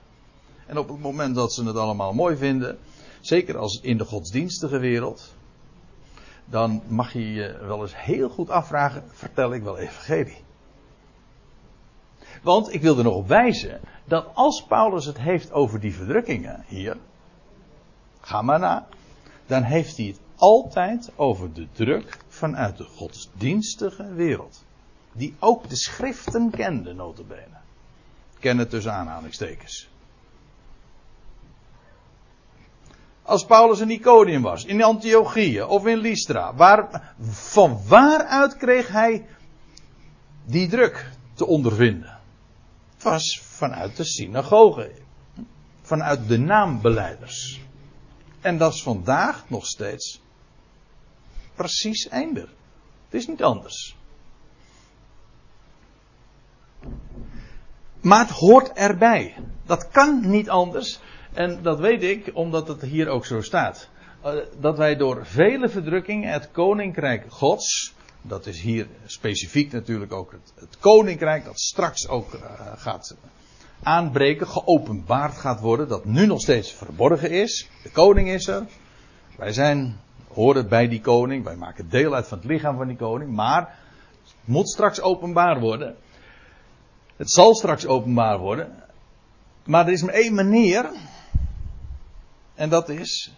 En 0.66 0.78
op 0.78 0.88
het 0.88 1.00
moment 1.00 1.34
dat 1.34 1.52
ze 1.52 1.64
het 1.64 1.76
allemaal 1.76 2.12
mooi 2.12 2.36
vinden, 2.36 2.78
zeker 3.20 3.58
als 3.58 3.80
in 3.82 3.98
de 3.98 4.04
godsdienstige 4.04 4.78
wereld, 4.78 5.34
dan 6.44 6.82
mag 6.88 7.12
je 7.12 7.32
je 7.32 7.58
wel 7.66 7.82
eens 7.82 7.96
heel 7.96 8.28
goed 8.28 8.50
afvragen: 8.50 9.04
vertel 9.06 9.52
ik 9.52 9.62
wel 9.62 9.78
evangelie? 9.78 10.44
Want 12.46 12.74
ik 12.74 12.82
wil 12.82 12.98
er 12.98 13.04
nog 13.04 13.14
op 13.14 13.28
wijzen 13.28 13.80
dat 14.04 14.26
als 14.34 14.64
Paulus 14.64 15.04
het 15.04 15.18
heeft 15.18 15.52
over 15.52 15.80
die 15.80 15.94
verdrukkingen 15.94 16.64
hier, 16.66 16.96
ga 18.20 18.42
maar 18.42 18.58
na, 18.58 18.86
dan 19.46 19.62
heeft 19.62 19.96
hij 19.96 20.06
het 20.06 20.20
altijd 20.36 21.12
over 21.16 21.52
de 21.52 21.66
druk 21.72 22.18
vanuit 22.28 22.76
de 22.76 22.84
godsdienstige 22.84 24.14
wereld. 24.14 24.64
Die 25.12 25.34
ook 25.38 25.68
de 25.68 25.76
schriften 25.76 26.50
kende, 26.50 26.92
notabene. 26.92 27.58
Kennen 28.38 28.68
tussen 28.68 28.92
aanhalingstekens. 28.92 29.88
Als 33.22 33.44
Paulus 33.44 33.80
in 33.80 33.90
Iconium 33.90 34.42
was, 34.42 34.64
in 34.64 34.82
Antiochië 34.82 35.62
of 35.62 35.86
in 35.86 35.98
Lystra, 35.98 36.54
waar, 36.54 37.14
van 37.20 37.80
waaruit 37.88 38.56
kreeg 38.56 38.88
hij 38.88 39.26
die 40.44 40.68
druk 40.68 41.10
te 41.34 41.46
ondervinden? 41.46 42.15
Was 43.02 43.40
vanuit 43.42 43.96
de 43.96 44.04
synagoge. 44.04 44.92
Vanuit 45.82 46.28
de 46.28 46.38
naambeleiders. 46.38 47.60
En 48.40 48.58
dat 48.58 48.74
is 48.74 48.82
vandaag 48.82 49.48
nog 49.48 49.66
steeds 49.66 50.20
precies 51.56 52.10
eender. 52.10 52.48
Het 53.04 53.14
is 53.14 53.26
niet 53.26 53.42
anders. 53.42 53.96
Maar 58.00 58.18
het 58.18 58.30
hoort 58.30 58.72
erbij. 58.72 59.34
Dat 59.64 59.88
kan 59.88 60.30
niet 60.30 60.48
anders. 60.48 61.00
En 61.32 61.62
dat 61.62 61.78
weet 61.78 62.02
ik 62.02 62.30
omdat 62.32 62.68
het 62.68 62.82
hier 62.82 63.08
ook 63.08 63.26
zo 63.26 63.40
staat. 63.40 63.88
Eh, 64.22 64.34
dat 64.60 64.76
wij 64.76 64.96
door 64.96 65.26
vele 65.26 65.68
verdrukkingen 65.68 66.32
het 66.32 66.50
koninkrijk 66.50 67.32
Gods 67.32 67.94
dat 68.28 68.46
is 68.46 68.60
hier 68.60 68.88
specifiek 69.06 69.72
natuurlijk 69.72 70.12
ook 70.12 70.32
het, 70.32 70.76
koninkrijk 70.80 71.44
dat 71.44 71.60
straks 71.60 72.08
ook 72.08 72.34
uh, 72.34 72.40
gaat 72.76 73.16
aanbreken, 73.82 74.46
geopenbaard 74.46 75.36
gaat 75.36 75.60
worden, 75.60 75.88
dat 75.88 76.04
nu 76.04 76.26
nog 76.26 76.40
steeds 76.40 76.72
verborgen 76.72 77.30
is. 77.30 77.68
De 77.82 77.90
koning 77.90 78.28
is 78.28 78.46
er. 78.46 78.66
Wij 79.36 79.52
zijn, 79.52 80.00
horen 80.28 80.68
bij 80.68 80.88
die 80.88 81.00
koning, 81.00 81.44
wij 81.44 81.56
maken 81.56 81.88
deel 81.88 82.14
uit 82.14 82.28
van 82.28 82.38
het 82.38 82.46
lichaam 82.46 82.76
van 82.76 82.86
die 82.86 82.96
koning, 82.96 83.30
maar 83.30 83.78
het 84.22 84.34
moet 84.44 84.68
straks 84.68 85.00
openbaar 85.00 85.60
worden. 85.60 85.96
Het 87.16 87.30
zal 87.30 87.54
straks 87.54 87.86
openbaar 87.86 88.38
worden. 88.38 88.84
Maar 89.64 89.86
er 89.86 89.92
is 89.92 90.02
maar 90.02 90.14
één 90.14 90.34
manier. 90.34 90.90
En 92.54 92.68
dat 92.68 92.88
is. 92.88 93.34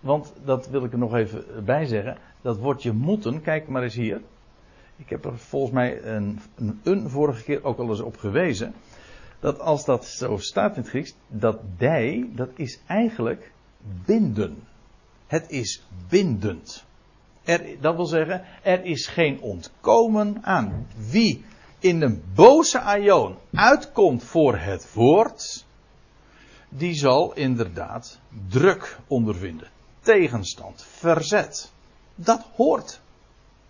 Want 0.00 0.32
dat 0.44 0.68
wil 0.68 0.84
ik 0.84 0.92
er 0.92 0.98
nog 0.98 1.14
even 1.14 1.64
bij 1.64 1.86
zeggen. 1.86 2.18
Dat 2.46 2.58
woordje 2.58 2.92
moeten, 2.92 3.42
kijk 3.42 3.68
maar 3.68 3.82
eens 3.82 3.94
hier. 3.94 4.22
Ik 4.96 5.08
heb 5.08 5.24
er 5.24 5.38
volgens 5.38 5.72
mij 5.72 6.02
een, 6.02 6.40
een, 6.82 7.10
vorige 7.10 7.42
keer 7.42 7.64
ook 7.64 7.78
al 7.78 7.88
eens 7.88 8.00
op 8.00 8.16
gewezen. 8.16 8.74
Dat 9.40 9.60
als 9.60 9.84
dat 9.84 10.04
zo 10.04 10.36
staat 10.36 10.76
in 10.76 10.80
het 10.80 10.90
Grieks, 10.90 11.14
dat 11.28 11.58
dij, 11.78 12.28
dat 12.32 12.48
is 12.54 12.80
eigenlijk 12.86 13.52
binden. 14.04 14.62
Het 15.26 15.50
is 15.50 15.86
bindend. 16.08 16.84
Er, 17.42 17.80
dat 17.80 17.96
wil 17.96 18.06
zeggen, 18.06 18.44
er 18.62 18.84
is 18.84 19.06
geen 19.06 19.40
ontkomen 19.40 20.38
aan. 20.42 20.86
Wie 21.10 21.44
in 21.78 22.02
een 22.02 22.22
boze 22.34 22.80
aion 22.80 23.36
uitkomt 23.52 24.24
voor 24.24 24.56
het 24.56 24.92
woord, 24.92 25.64
die 26.68 26.94
zal 26.94 27.34
inderdaad 27.34 28.20
druk 28.48 28.98
ondervinden. 29.06 29.68
Tegenstand, 30.00 30.82
verzet. 30.82 31.74
Dat 32.16 32.46
hoort. 32.56 33.00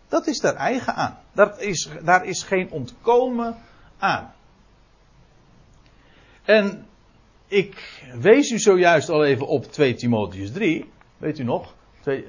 Dat 0.09 0.27
is 0.27 0.41
daar 0.41 0.55
eigen 0.55 0.95
aan. 0.95 1.19
Dat 1.33 1.61
is, 1.61 1.89
daar 2.03 2.25
is 2.25 2.43
geen 2.43 2.71
ontkomen 2.71 3.57
aan. 3.99 4.33
En 6.45 6.87
ik 7.47 8.03
wees 8.21 8.51
u 8.51 8.59
zojuist 8.59 9.09
al 9.09 9.25
even 9.25 9.47
op 9.47 9.65
2 9.65 9.95
Timotheus 9.95 10.53
3. 10.53 10.91
Weet 11.19 11.39
u 11.39 11.45
nog? 11.45 11.75
Twee, 12.01 12.27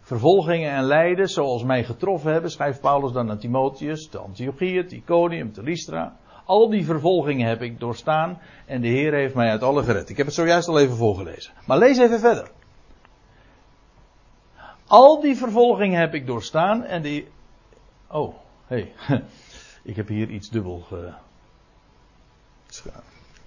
vervolgingen 0.00 0.70
en 0.70 0.84
lijden 0.84 1.28
zoals 1.28 1.64
mij 1.64 1.84
getroffen 1.84 2.32
hebben, 2.32 2.50
schrijft 2.50 2.80
Paulus 2.80 3.12
dan 3.12 3.30
aan 3.30 3.38
Timotheus, 3.38 4.10
de 4.10 4.18
Antiochieën, 4.18 4.76
het 4.76 4.92
Iconium, 4.92 5.52
de 5.52 5.62
Lystra. 5.62 6.16
Al 6.44 6.70
die 6.70 6.84
vervolgingen 6.84 7.48
heb 7.48 7.62
ik 7.62 7.80
doorstaan 7.80 8.38
en 8.66 8.80
de 8.80 8.88
Heer 8.88 9.12
heeft 9.12 9.34
mij 9.34 9.50
uit 9.50 9.62
alle 9.62 9.82
gered. 9.82 10.08
Ik 10.08 10.16
heb 10.16 10.26
het 10.26 10.34
zojuist 10.34 10.68
al 10.68 10.78
even 10.78 10.96
voorgelezen. 10.96 11.52
Maar 11.66 11.78
lees 11.78 11.98
even 11.98 12.20
verder. 12.20 12.50
Al 14.90 15.20
die 15.20 15.36
vervolgingen 15.36 16.00
heb 16.00 16.14
ik 16.14 16.26
doorstaan 16.26 16.84
en 16.84 17.02
die. 17.02 17.28
Oh, 18.08 18.34
hé. 18.66 18.92
Hey. 18.94 19.24
ik 19.90 19.96
heb 19.96 20.08
hier 20.08 20.28
iets 20.28 20.50
dubbel. 20.50 20.86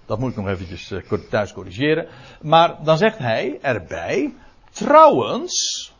Dat 0.06 0.18
moet 0.18 0.30
ik 0.30 0.36
nog 0.36 0.48
eventjes 0.48 0.90
eh, 0.90 1.12
thuis 1.30 1.52
corrigeren. 1.52 2.08
Maar 2.42 2.84
dan 2.84 2.98
zegt 2.98 3.18
hij 3.18 3.58
erbij. 3.62 4.34
Trouwens. 4.70 5.92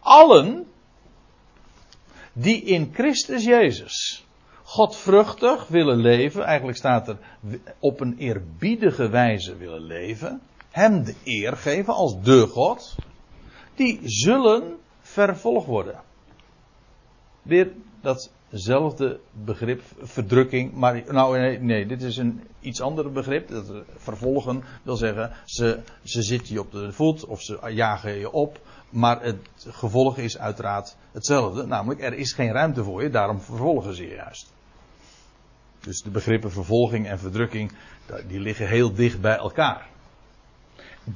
Allen. 0.00 0.66
Die 2.32 2.62
in 2.62 2.90
Christus 2.94 3.44
Jezus. 3.44 4.26
Godvruchtig 4.62 5.66
willen 5.66 5.98
leven. 5.98 6.44
Eigenlijk 6.44 6.78
staat 6.78 7.08
er 7.08 7.18
op 7.78 8.00
een 8.00 8.16
eerbiedige 8.18 9.08
wijze 9.08 9.56
willen 9.56 9.82
leven. 9.82 10.40
Hem 10.70 11.04
de 11.04 11.14
eer 11.24 11.56
geven 11.56 11.94
als 11.94 12.22
de 12.22 12.46
God 12.46 12.96
die 13.78 14.00
zullen 14.04 14.76
vervolgd 15.00 15.66
worden. 15.66 16.00
Weer 17.42 17.72
datzelfde 18.00 19.20
begrip, 19.44 19.82
verdrukking, 20.00 20.72
maar 20.72 21.02
nou 21.08 21.58
nee, 21.58 21.86
dit 21.86 22.02
is 22.02 22.16
een 22.16 22.42
iets 22.60 22.80
ander 22.80 23.12
begrip. 23.12 23.48
Dat, 23.48 23.72
vervolgen 23.96 24.62
wil 24.82 24.96
zeggen, 24.96 25.32
ze, 25.44 25.80
ze 26.02 26.22
zitten 26.22 26.54
je 26.54 26.60
op 26.60 26.72
de 26.72 26.92
voet 26.92 27.24
of 27.24 27.42
ze 27.42 27.58
jagen 27.68 28.18
je 28.18 28.30
op, 28.30 28.60
maar 28.90 29.22
het 29.22 29.66
gevolg 29.68 30.18
is 30.18 30.38
uiteraard 30.38 30.96
hetzelfde, 31.12 31.66
namelijk 31.66 32.02
er 32.02 32.14
is 32.14 32.32
geen 32.32 32.52
ruimte 32.52 32.84
voor 32.84 33.02
je, 33.02 33.10
daarom 33.10 33.40
vervolgen 33.40 33.94
ze 33.94 34.02
je 34.02 34.14
juist. 34.14 34.52
Dus 35.80 36.02
de 36.02 36.10
begrippen 36.10 36.50
vervolging 36.50 37.06
en 37.06 37.18
verdrukking, 37.18 37.72
die 38.26 38.40
liggen 38.40 38.68
heel 38.68 38.94
dicht 38.94 39.20
bij 39.20 39.36
elkaar. 39.36 39.88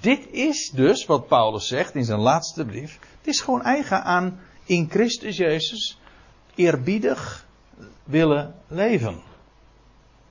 Dit 0.01 0.27
is 0.31 0.71
dus 0.75 1.07
wat 1.07 1.27
Paulus 1.27 1.67
zegt 1.67 1.95
in 1.95 2.05
zijn 2.05 2.19
laatste 2.19 2.65
brief. 2.65 2.99
Het 3.19 3.27
is 3.27 3.41
gewoon 3.41 3.63
eigen 3.63 4.05
aan 4.05 4.41
in 4.65 4.91
Christus 4.91 5.37
Jezus 5.37 5.99
eerbiedig 6.55 7.47
willen 8.05 8.55
leven. 8.69 9.21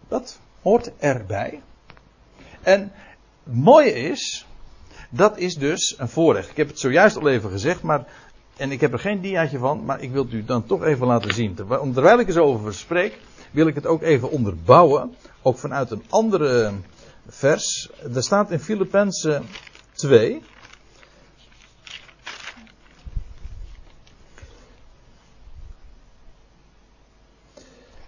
Dat 0.07 0.39
hoort 0.61 0.91
erbij. 0.97 1.61
En 2.61 2.91
het 3.43 3.53
mooie 3.55 3.93
is, 3.93 4.45
dat 5.09 5.37
is 5.37 5.55
dus 5.55 5.95
een 5.97 6.09
voorrecht. 6.09 6.49
Ik 6.49 6.57
heb 6.57 6.67
het 6.67 6.79
zojuist 6.79 7.17
al 7.17 7.29
even 7.29 7.49
gezegd, 7.49 7.81
maar, 7.81 8.05
en 8.57 8.71
ik 8.71 8.81
heb 8.81 8.93
er 8.93 8.99
geen 8.99 9.21
diaatje 9.21 9.57
van, 9.57 9.85
maar 9.85 10.01
ik 10.01 10.11
wil 10.11 10.23
het 10.23 10.33
u 10.33 10.45
dan 10.45 10.65
toch 10.65 10.83
even 10.83 11.07
laten 11.07 11.33
zien. 11.33 11.55
Terwijl 11.55 12.19
ik 12.19 12.27
er 12.27 12.33
zo 12.33 12.43
over 12.43 12.73
spreek, 12.73 13.19
wil 13.51 13.67
ik 13.67 13.75
het 13.75 13.85
ook 13.85 14.01
even 14.01 14.31
onderbouwen, 14.31 15.15
ook 15.41 15.57
vanuit 15.57 15.91
een 15.91 16.03
andere 16.09 16.73
vers. 17.27 17.89
Er 18.15 18.23
staat 18.23 18.51
in 18.51 18.59
Filippenzen 18.59 19.45
2. 19.93 20.43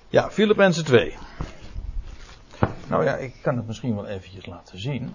Ja, 0.10 0.32
Filippenzen 0.32 0.86
2. 0.86 1.18
Nou 2.88 3.04
ja, 3.04 3.16
ik 3.16 3.36
kan 3.42 3.58
het 3.58 3.68
misschien 3.68 3.96
wel 3.96 4.08
eventjes 4.08 4.46
laten 4.46 4.80
zien. 4.80 5.14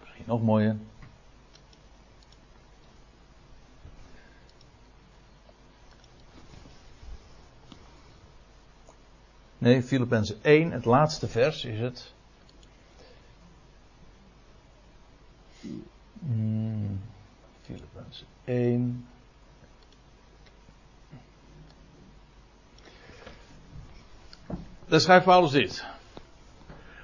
Misschien 0.00 0.24
nog 0.26 0.42
mooier. 0.42 0.76
Nee, 9.58 9.82
Filippenzen 9.82 10.42
1, 10.42 10.70
het 10.70 10.84
laatste 10.84 11.28
vers 11.28 11.64
is 11.64 11.80
het. 11.80 12.13
Hmm, 16.18 17.00
1. 18.44 19.06
Dan 24.86 25.00
schrijft 25.00 25.24
Paulus 25.24 25.50
dit. 25.50 25.84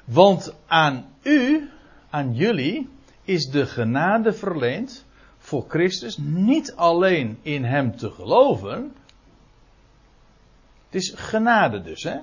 Want 0.04 0.54
aan 0.66 1.14
u, 1.22 1.70
aan 2.10 2.34
jullie, 2.34 2.88
is 3.22 3.46
de 3.46 3.66
genade 3.66 4.32
verleend 4.32 5.04
voor 5.38 5.64
Christus 5.68 6.16
niet 6.18 6.74
alleen 6.74 7.38
in 7.42 7.64
hem 7.64 7.96
te 7.96 8.10
geloven. 8.10 8.94
Het 10.84 10.94
is 10.94 11.12
genade 11.16 11.82
dus, 11.82 12.02
hè? 12.02 12.18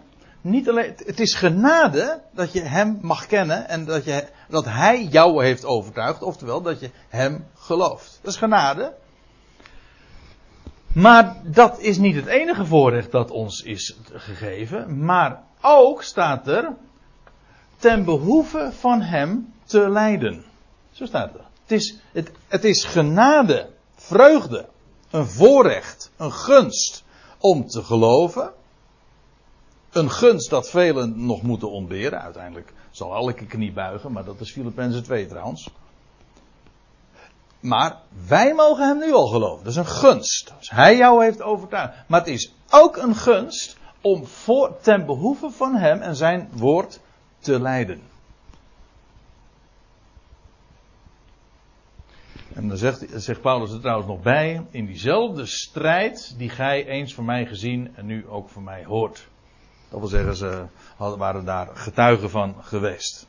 Niet 0.49 0.69
alleen, 0.69 0.93
het 1.05 1.19
is 1.19 1.33
genade 1.33 2.21
dat 2.33 2.53
je 2.53 2.61
hem 2.61 2.97
mag 3.01 3.25
kennen 3.25 3.67
en 3.67 3.85
dat, 3.85 4.05
je, 4.05 4.27
dat 4.49 4.65
hij 4.65 5.03
jou 5.03 5.43
heeft 5.45 5.65
overtuigd, 5.65 6.21
oftewel 6.21 6.61
dat 6.61 6.79
je 6.79 6.89
hem 7.07 7.45
gelooft. 7.55 8.19
Dat 8.21 8.33
is 8.33 8.39
genade. 8.39 8.93
Maar 10.93 11.41
dat 11.43 11.79
is 11.79 11.97
niet 11.97 12.15
het 12.15 12.25
enige 12.25 12.65
voorrecht 12.65 13.11
dat 13.11 13.31
ons 13.31 13.61
is 13.61 13.97
gegeven, 14.11 15.05
maar 15.05 15.43
ook 15.61 16.03
staat 16.03 16.47
er 16.47 16.75
ten 17.77 18.05
behoeve 18.05 18.71
van 18.79 19.01
hem 19.01 19.53
te 19.65 19.89
lijden. 19.89 20.45
Zo 20.91 21.05
staat 21.05 21.33
er. 21.33 21.45
Het 21.61 21.71
is, 21.71 21.97
het, 22.11 22.31
het 22.47 22.63
is 22.63 22.83
genade, 22.83 23.69
vreugde, 23.95 24.65
een 25.09 25.27
voorrecht, 25.27 26.11
een 26.17 26.31
gunst 26.31 27.03
om 27.37 27.67
te 27.67 27.83
geloven 27.83 28.53
een 29.91 30.11
gunst 30.11 30.49
dat 30.49 30.69
velen 30.69 31.25
nog 31.25 31.41
moeten 31.41 31.71
ontberen. 31.71 32.21
Uiteindelijk 32.21 32.73
zal 32.91 33.15
elke 33.15 33.45
knie 33.45 33.73
buigen, 33.73 34.11
maar 34.11 34.25
dat 34.25 34.39
is 34.39 34.51
Filippenzen 34.51 35.03
2 35.03 35.27
trouwens. 35.27 35.69
Maar 37.59 37.97
wij 38.27 38.53
mogen 38.53 38.87
hem 38.87 38.97
nu 38.97 39.13
al 39.13 39.27
geloven. 39.27 39.63
Dat 39.63 39.71
is 39.71 39.79
een 39.79 39.85
gunst. 39.85 40.53
Als 40.57 40.69
hij 40.69 40.97
jou 40.97 41.23
heeft 41.23 41.41
overtuigd. 41.41 41.93
Maar 42.07 42.19
het 42.19 42.29
is 42.29 42.53
ook 42.69 42.97
een 42.97 43.15
gunst 43.15 43.77
om 44.01 44.25
voor, 44.25 44.77
ten 44.81 45.05
behoeve 45.05 45.49
van 45.49 45.75
hem 45.75 46.01
en 46.01 46.15
zijn 46.15 46.49
woord 46.53 46.99
te 47.39 47.59
leiden. 47.59 48.01
En 52.53 52.67
dan 52.67 52.77
zegt, 52.77 53.05
zegt 53.15 53.41
Paulus 53.41 53.71
er 53.71 53.79
trouwens 53.79 54.07
nog 54.07 54.21
bij, 54.21 54.65
in 54.71 54.85
diezelfde 54.85 55.45
strijd 55.45 56.33
die 56.37 56.49
gij 56.49 56.87
eens 56.87 57.13
voor 57.13 57.23
mij 57.23 57.45
gezien 57.45 57.95
en 57.95 58.05
nu 58.05 58.27
ook 58.27 58.49
voor 58.49 58.61
mij 58.61 58.85
hoort. 58.85 59.27
Dat 59.89 59.99
wil 59.99 60.09
zeggen, 60.09 60.35
ze 60.35 60.65
waren 60.97 61.45
daar 61.45 61.67
getuigen 61.73 62.29
van 62.29 62.55
geweest. 62.61 63.27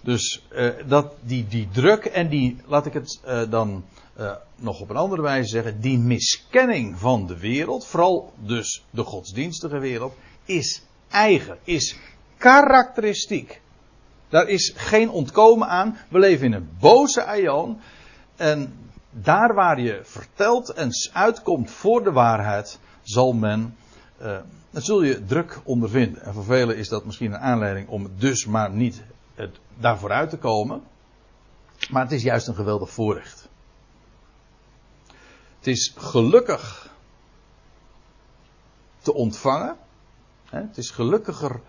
Dus 0.00 0.42
uh, 0.52 0.70
dat, 0.86 1.14
die, 1.20 1.46
die 1.48 1.68
druk 1.72 2.04
en 2.04 2.28
die, 2.28 2.56
laat 2.66 2.86
ik 2.86 2.92
het 2.92 3.20
uh, 3.26 3.42
dan 3.50 3.84
uh, 4.18 4.32
nog 4.56 4.80
op 4.80 4.90
een 4.90 4.96
andere 4.96 5.22
wijze 5.22 5.48
zeggen, 5.48 5.80
die 5.80 5.98
miskenning 5.98 6.98
van 6.98 7.26
de 7.26 7.38
wereld, 7.38 7.86
vooral 7.86 8.32
dus 8.36 8.84
de 8.90 9.02
godsdienstige 9.02 9.78
wereld, 9.78 10.14
is 10.44 10.82
eigen, 11.08 11.58
is 11.64 11.96
karakteristiek. 12.36 13.60
Daar 14.28 14.48
is 14.48 14.72
geen 14.76 15.10
ontkomen 15.10 15.68
aan. 15.68 15.98
We 16.08 16.18
leven 16.18 16.46
in 16.46 16.52
een 16.52 16.68
boze 16.80 17.24
aion. 17.24 17.80
En 18.36 18.74
daar 19.12 19.54
waar 19.54 19.80
je 19.80 20.00
vertelt 20.02 20.68
en 20.68 20.90
uitkomt 21.12 21.70
voor 21.70 22.04
de 22.04 22.12
waarheid, 22.12 22.78
zal 23.02 23.32
men 23.32 23.76
Uh, 24.22 24.38
dan 24.70 24.82
zul 24.82 25.02
je 25.02 25.24
druk 25.24 25.60
ondervinden. 25.64 26.22
En 26.22 26.34
voor 26.34 26.44
velen 26.44 26.76
is 26.76 26.88
dat 26.88 27.04
misschien 27.04 27.32
een 27.32 27.40
aanleiding 27.40 27.88
om 27.88 28.10
dus 28.16 28.46
maar 28.46 28.70
niet 28.70 29.02
het, 29.34 29.58
daarvoor 29.78 30.10
uit 30.10 30.30
te 30.30 30.38
komen. 30.38 30.82
Maar 31.90 32.02
het 32.02 32.12
is 32.12 32.22
juist 32.22 32.48
een 32.48 32.54
geweldig 32.54 32.90
voorrecht. 32.90 33.48
Het 35.56 35.66
is 35.66 35.94
gelukkig 35.96 36.90
te 38.98 39.14
ontvangen. 39.14 39.76
Hè? 40.44 40.60
Het 40.60 40.78
is 40.78 40.90
gelukkiger 40.90 41.60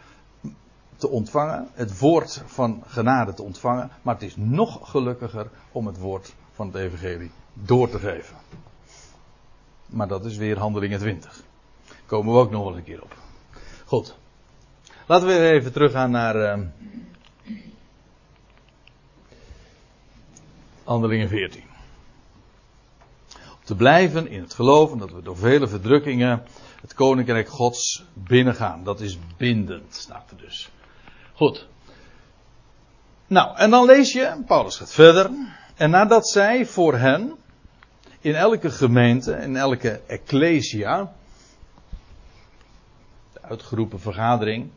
te 0.95 1.09
ontvangen, 1.09 1.67
het 1.73 1.99
woord 1.99 2.43
van 2.45 2.83
genade 2.87 3.33
te 3.33 3.43
ontvangen, 3.43 3.91
maar 4.01 4.13
het 4.13 4.23
is 4.23 4.35
nog 4.35 4.89
gelukkiger 4.89 5.49
om 5.71 5.87
het 5.87 5.97
woord 5.97 6.33
van 6.71 6.81
het 6.81 6.93
evangelie 6.93 7.31
door 7.53 7.89
te 7.89 7.99
geven. 7.99 8.35
Maar 9.85 10.07
dat 10.07 10.25
is 10.25 10.37
weer 10.37 10.57
handelingen 10.57 10.99
20. 10.99 11.43
Komen 12.05 12.33
we 12.33 12.39
ook 12.39 12.51
nog 12.51 12.63
wel 12.63 12.77
een 12.77 12.83
keer 12.83 13.01
op. 13.01 13.15
Goed. 13.85 14.15
Laten 15.05 15.27
we 15.27 15.49
even 15.49 15.71
teruggaan 15.71 16.11
naar 16.11 16.35
uh, 16.35 16.65
handelingen 20.83 21.27
14. 21.29 21.63
Om 23.33 23.63
te 23.63 23.75
blijven 23.75 24.27
in 24.27 24.41
het 24.41 24.53
geloven 24.53 24.97
dat 24.97 25.11
we 25.11 25.21
door 25.21 25.37
vele 25.37 25.67
verdrukkingen 25.67 26.43
het 26.81 26.93
koninkrijk 26.93 27.49
gods 27.49 28.05
binnengaan. 28.13 28.83
Dat 28.83 29.01
is 29.01 29.17
bindend, 29.37 29.95
staat 29.95 30.31
er 30.31 30.37
dus. 30.37 30.69
Goed. 31.33 31.67
Nou, 33.27 33.57
en 33.57 33.69
dan 33.69 33.85
lees 33.85 34.13
je, 34.13 34.43
Paulus 34.45 34.77
gaat 34.77 34.93
verder. 34.93 35.29
En 35.75 35.89
nadat 35.89 36.27
zij 36.27 36.65
voor 36.65 36.97
hen, 36.97 37.37
in 38.19 38.35
elke 38.35 38.69
gemeente, 38.69 39.31
in 39.31 39.55
elke 39.55 40.01
ecclesia, 40.07 41.13
de 43.33 43.41
uitgeroepen 43.41 43.99
vergadering, 43.99 44.69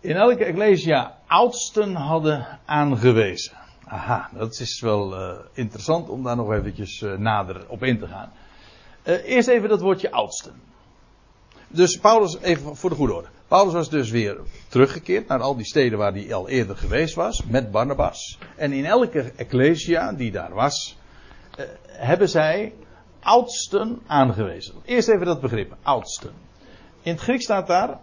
in 0.00 0.16
elke 0.16 0.44
ecclesia 0.44 1.18
oudsten 1.26 1.94
hadden 1.94 2.58
aangewezen. 2.64 3.52
Aha, 3.84 4.30
dat 4.32 4.60
is 4.60 4.80
wel 4.80 5.20
uh, 5.20 5.38
interessant 5.52 6.08
om 6.08 6.22
daar 6.22 6.36
nog 6.36 6.52
eventjes 6.52 7.00
uh, 7.00 7.16
nader 7.16 7.68
op 7.68 7.82
in 7.82 7.98
te 7.98 8.06
gaan. 8.06 8.32
Uh, 9.04 9.24
eerst 9.24 9.48
even 9.48 9.68
dat 9.68 9.80
woordje 9.80 10.10
oudsten. 10.10 10.62
Dus 11.68 11.98
Paulus, 11.98 12.38
even 12.40 12.76
voor 12.76 12.90
de 12.90 12.96
goede 12.96 13.14
orde. 13.14 13.28
Paulus 13.48 13.72
was 13.72 13.90
dus 13.90 14.10
weer 14.10 14.40
teruggekeerd 14.68 15.28
naar 15.28 15.40
al 15.40 15.56
die 15.56 15.66
steden 15.66 15.98
waar 15.98 16.12
hij 16.12 16.34
al 16.34 16.48
eerder 16.48 16.76
geweest 16.76 17.14
was, 17.14 17.44
met 17.44 17.70
Barnabas. 17.70 18.38
En 18.56 18.72
in 18.72 18.84
elke 18.84 19.32
ecclesia 19.36 20.12
die 20.12 20.30
daar 20.30 20.54
was, 20.54 20.96
eh, 21.56 21.66
hebben 21.86 22.28
zij 22.28 22.74
oudsten 23.20 24.00
aangewezen. 24.06 24.74
Eerst 24.84 25.08
even 25.08 25.26
dat 25.26 25.40
begrip, 25.40 25.76
oudsten. 25.82 26.32
In 27.02 27.12
het 27.12 27.20
Grieks 27.20 27.44
staat 27.44 27.66
daar 27.66 27.98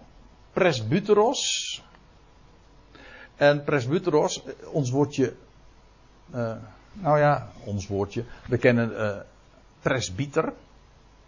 presbyteros. 0.54 1.82
En 3.36 3.64
presbyteros, 3.64 4.44
eh, 4.44 4.54
ons 4.72 4.90
woordje, 4.90 5.34
uh, 6.36 6.56
nou 6.94 7.20
ja, 7.20 7.52
ons 7.64 7.88
woordje, 7.88 8.24
we 8.48 8.58
kennen 8.58 8.92
uh, 8.92 9.18
presbyter, 9.82 10.54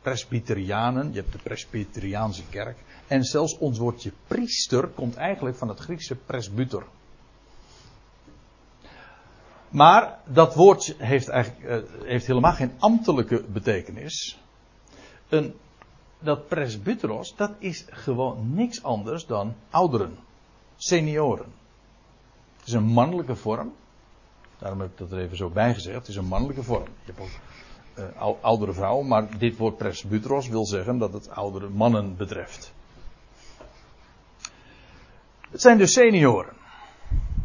presbyterianen, 0.01 1.13
je 1.13 1.19
hebt 1.19 1.31
de 1.31 1.39
presbyteriaanse 1.43 2.43
kerk. 2.49 2.77
En 3.07 3.23
zelfs 3.23 3.57
ons 3.57 3.77
woordje 3.77 4.11
priester 4.27 4.87
komt 4.87 5.15
eigenlijk 5.15 5.57
van 5.57 5.67
het 5.67 5.79
Griekse 5.79 6.15
presbyter. 6.15 6.83
Maar 9.69 10.19
dat 10.25 10.55
woord 10.55 10.95
heeft, 10.97 11.27
eigenlijk, 11.27 11.85
uh, 11.85 12.07
heeft 12.07 12.27
helemaal 12.27 12.53
geen 12.53 12.71
ambtelijke 12.77 13.43
betekenis. 13.47 14.39
Een, 15.29 15.53
dat 16.19 16.47
presbyteros, 16.47 17.35
dat 17.35 17.51
is 17.59 17.85
gewoon 17.89 18.53
niks 18.53 18.83
anders 18.83 19.25
dan 19.25 19.55
ouderen. 19.69 20.17
Senioren. 20.75 21.53
Het 22.57 22.67
is 22.67 22.73
een 22.73 22.83
mannelijke 22.83 23.35
vorm. 23.35 23.73
Daarom 24.59 24.79
heb 24.79 24.89
ik 24.91 24.97
dat 24.97 25.11
er 25.11 25.19
even 25.19 25.37
zo 25.37 25.49
bij 25.49 25.73
gezegd. 25.73 25.97
Het 25.97 26.07
is 26.07 26.15
een 26.15 26.25
mannelijke 26.25 26.63
vorm. 26.63 26.87
Je 27.05 27.11
hebt 27.13 27.19
ook 27.19 27.39
uh, 27.97 28.33
oudere 28.41 28.73
vrouwen, 28.73 29.07
maar 29.07 29.37
dit 29.37 29.57
woord 29.57 29.77
presbyteros 29.77 30.47
wil 30.47 30.65
zeggen 30.65 30.97
dat 30.97 31.13
het 31.13 31.29
oudere 31.29 31.69
mannen 31.69 32.15
betreft. 32.17 32.73
Het 35.55 35.63
zijn 35.63 35.77
dus 35.77 35.93
senioren. 35.93 36.53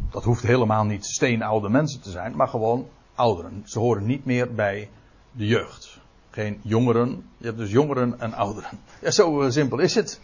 Dat 0.09 0.23
hoeft 0.23 0.43
helemaal 0.43 0.83
niet 0.83 1.05
steenoude 1.05 1.69
mensen 1.69 2.01
te 2.01 2.09
zijn, 2.09 2.35
maar 2.35 2.47
gewoon 2.47 2.87
ouderen. 3.15 3.63
Ze 3.65 3.79
horen 3.79 4.05
niet 4.05 4.25
meer 4.25 4.53
bij 4.53 4.89
de 5.31 5.45
jeugd. 5.45 5.99
Geen 6.29 6.59
jongeren. 6.63 7.29
Je 7.37 7.45
hebt 7.45 7.57
dus 7.57 7.71
jongeren 7.71 8.19
en 8.19 8.33
ouderen. 8.33 8.69
Zo 9.03 9.43
uh, 9.43 9.51
simpel 9.51 9.79
is 9.79 9.95
het. 9.95 10.19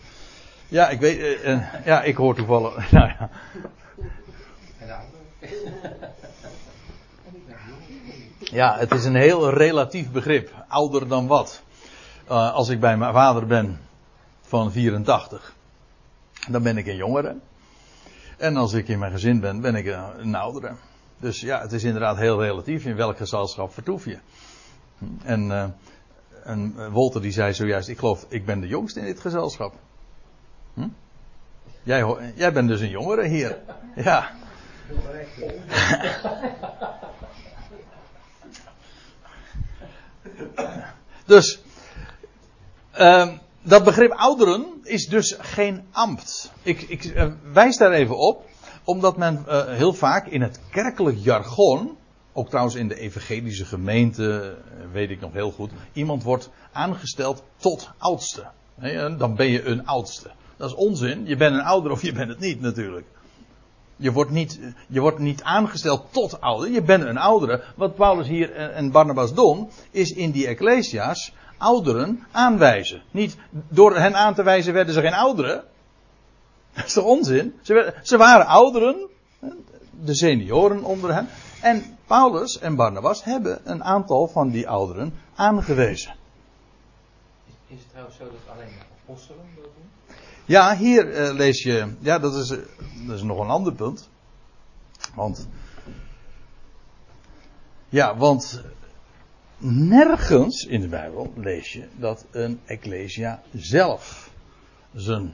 Ja, 0.68 0.90
ik 0.90 1.00
weet. 1.00 1.18
Uh, 1.18 1.48
uh, 1.48 1.86
ja, 1.86 2.04
ik 2.04 2.16
hoor 2.16 2.36
toevallig. 2.36 2.92
nou 2.92 3.08
ja. 3.08 3.30
Ja, 8.40 8.78
het 8.78 8.92
is 8.92 9.06
een 9.06 9.16
heel 9.16 9.50
relatief 9.50 10.12
begrip. 10.12 10.66
Ouder 10.68 11.08
dan 11.08 11.28
wat. 11.28 11.62
als 12.28 12.70
ik 12.70 12.80
bij 12.80 12.98
mijn 12.98 13.14
vader 13.14 13.46
ben 13.46 13.80
van 14.42 14.72
84, 14.72 15.54
dan 16.50 16.64
ben 16.64 16.78
ik 16.78 16.88
een 16.88 16.96
jongere. 16.96 17.36
En 18.38 18.56
als 18.56 18.74
ik 18.74 18.88
in 18.88 19.00
mijn 19.00 19.12
gezin 19.12 19.40
ben, 19.40 19.62
ben 19.62 19.76
ik 19.76 19.86
een 20.18 20.36
oudere. 20.36 20.76
Dus 21.20 21.40
ja, 21.42 21.62
het 21.62 21.72
is 21.72 21.84
inderdaad 21.84 22.18
heel 22.18 22.42
relatief 22.42 22.86
in 22.86 22.96
welk 22.96 23.18
gezelschap 23.18 23.74
vertoef 23.74 24.06
je. 24.06 24.18
En, 25.24 25.50
uh, 25.50 25.66
Wolter 26.92 27.22
die 27.22 27.32
zei 27.32 27.54
zojuist, 27.54 27.88
ik 27.88 27.98
geloof, 27.98 28.26
ik 28.30 28.46
ben 28.46 28.60
de 28.60 28.68
jongste 28.68 29.00
in 29.00 29.06
dit 29.06 29.20
gezelschap. 29.20 29.74
Hm? 30.74 30.88
Jij, 31.84 32.34
jij 32.36 32.54
bent 32.54 32.68
dus 32.68 32.82
een 32.82 32.90
jongere 32.90 33.28
hier. 33.28 33.58
Ja. 33.96 34.32
dus, 41.26 41.62
uh, 43.00 43.32
dat 43.68 43.84
begrip 43.84 44.12
ouderen 44.12 44.66
is 44.84 45.08
dus 45.08 45.36
geen 45.40 45.84
ambt. 45.92 46.52
Ik, 46.64 46.82
ik 46.82 47.04
uh, 47.04 47.26
wijs 47.54 47.78
daar 47.78 47.92
even 47.92 48.18
op, 48.18 48.46
omdat 48.84 49.18
men 49.18 49.46
uh, 49.48 49.66
heel 49.66 49.94
vaak 49.94 50.28
in 50.28 50.42
het 50.42 50.60
kerkelijk 50.72 51.18
jargon, 51.20 51.98
ook 52.34 52.50
trouwens 52.50 52.76
in 52.76 52.88
de 52.88 53.00
evangelische 53.00 53.66
gemeente, 53.66 54.58
uh, 54.80 54.92
weet 54.92 55.10
ik 55.10 55.20
nog 55.20 55.34
heel 55.34 55.52
goed, 55.52 55.72
iemand 55.94 56.24
wordt 56.24 56.50
aangesteld 56.72 57.44
tot 57.58 57.92
oudste. 57.98 58.46
Dan 59.18 59.36
ben 59.36 59.48
je 59.48 59.64
een 59.64 59.86
oudste. 59.86 60.32
Dat 60.58 60.70
is 60.70 60.76
onzin. 60.76 61.26
Je 61.26 61.36
bent 61.36 61.56
een 61.56 61.62
ouder 61.62 61.92
of 61.92 62.02
je 62.02 62.12
bent 62.12 62.30
het 62.30 62.40
niet 62.40 62.62
natuurlijk. 62.62 63.06
Je 63.96 64.12
wordt 64.12 64.32
niet, 64.32 64.60
je 64.88 65.00
wordt 65.00 65.20
niet 65.20 65.44
aangesteld 65.44 66.06
tot 66.12 66.42
ouder. 66.42 66.72
Je 66.72 66.82
bent 66.82 67.04
een 67.04 67.18
oudere. 67.18 67.64
Wat 67.76 67.96
Paulus 67.96 68.28
hier 68.28 68.56
en 68.56 68.92
Barnabas 68.92 69.34
doen, 69.34 69.70
is 69.92 70.12
in 70.12 70.32
die 70.32 70.48
ecclesia's 70.48 71.34
ouderen 71.58 72.26
aanwijzen. 72.32 73.02
Niet 73.12 73.38
door 73.50 73.96
hen 73.96 74.16
aan 74.16 74.34
te 74.34 74.44
wijzen 74.44 74.74
werden 74.74 74.94
ze 74.94 75.02
geen 75.02 75.14
ouderen. 75.14 75.64
Dat 76.74 76.86
is 76.86 76.94
toch 76.94 77.06
onzin? 77.06 77.60
Ze, 77.62 77.74
werden, 77.74 77.94
ze 78.04 78.18
waren 78.18 78.46
ouderen, 78.46 79.10
de 80.04 80.16
senioren 80.16 80.84
onder 80.84 81.14
hen. 81.14 81.28
En 81.62 81.98
Paulus 82.06 82.60
en 82.60 82.76
Barnabas 82.76 83.24
hebben 83.24 83.60
een 83.64 83.84
aantal 83.84 84.28
van 84.28 84.50
die 84.50 84.70
ouderen 84.70 85.14
aangewezen. 85.36 86.16
Is 87.68 87.80
het 87.80 87.90
trouwens 87.90 88.18
zo 88.18 88.24
dat 88.24 88.56
alleen 88.56 88.68
de 88.68 88.86
apostelen 89.02 89.46
dat 89.56 89.64
doen? 89.64 90.16
Ja, 90.46 90.76
hier 90.76 91.28
uh, 91.28 91.34
lees 91.34 91.64
je. 91.64 91.94
Ja, 92.00 92.20
dat 92.20 92.36
is, 92.36 92.52
uh, 92.52 92.58
dat 93.08 93.16
is 93.16 93.22
nog 93.22 93.40
een 93.40 93.50
ander 93.50 93.74
punt. 93.74 94.10
Want. 95.16 95.48
Ja, 97.90 98.18
want 98.18 98.62
nergens 99.58 100.66
in 100.66 100.82
de 100.82 100.88
Bijbel 100.88 101.34
lees 101.36 101.74
je 101.74 101.88
dat 101.96 102.26
een 102.32 102.60
ecclesia 102.66 103.42
zelf 103.54 104.32
zijn, 104.94 105.34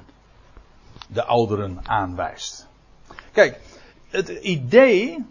de 1.08 1.24
ouderen 1.24 1.88
aanwijst. 1.88 2.68
Kijk, 3.32 3.60
het 4.10 4.30
idee. 4.30 5.26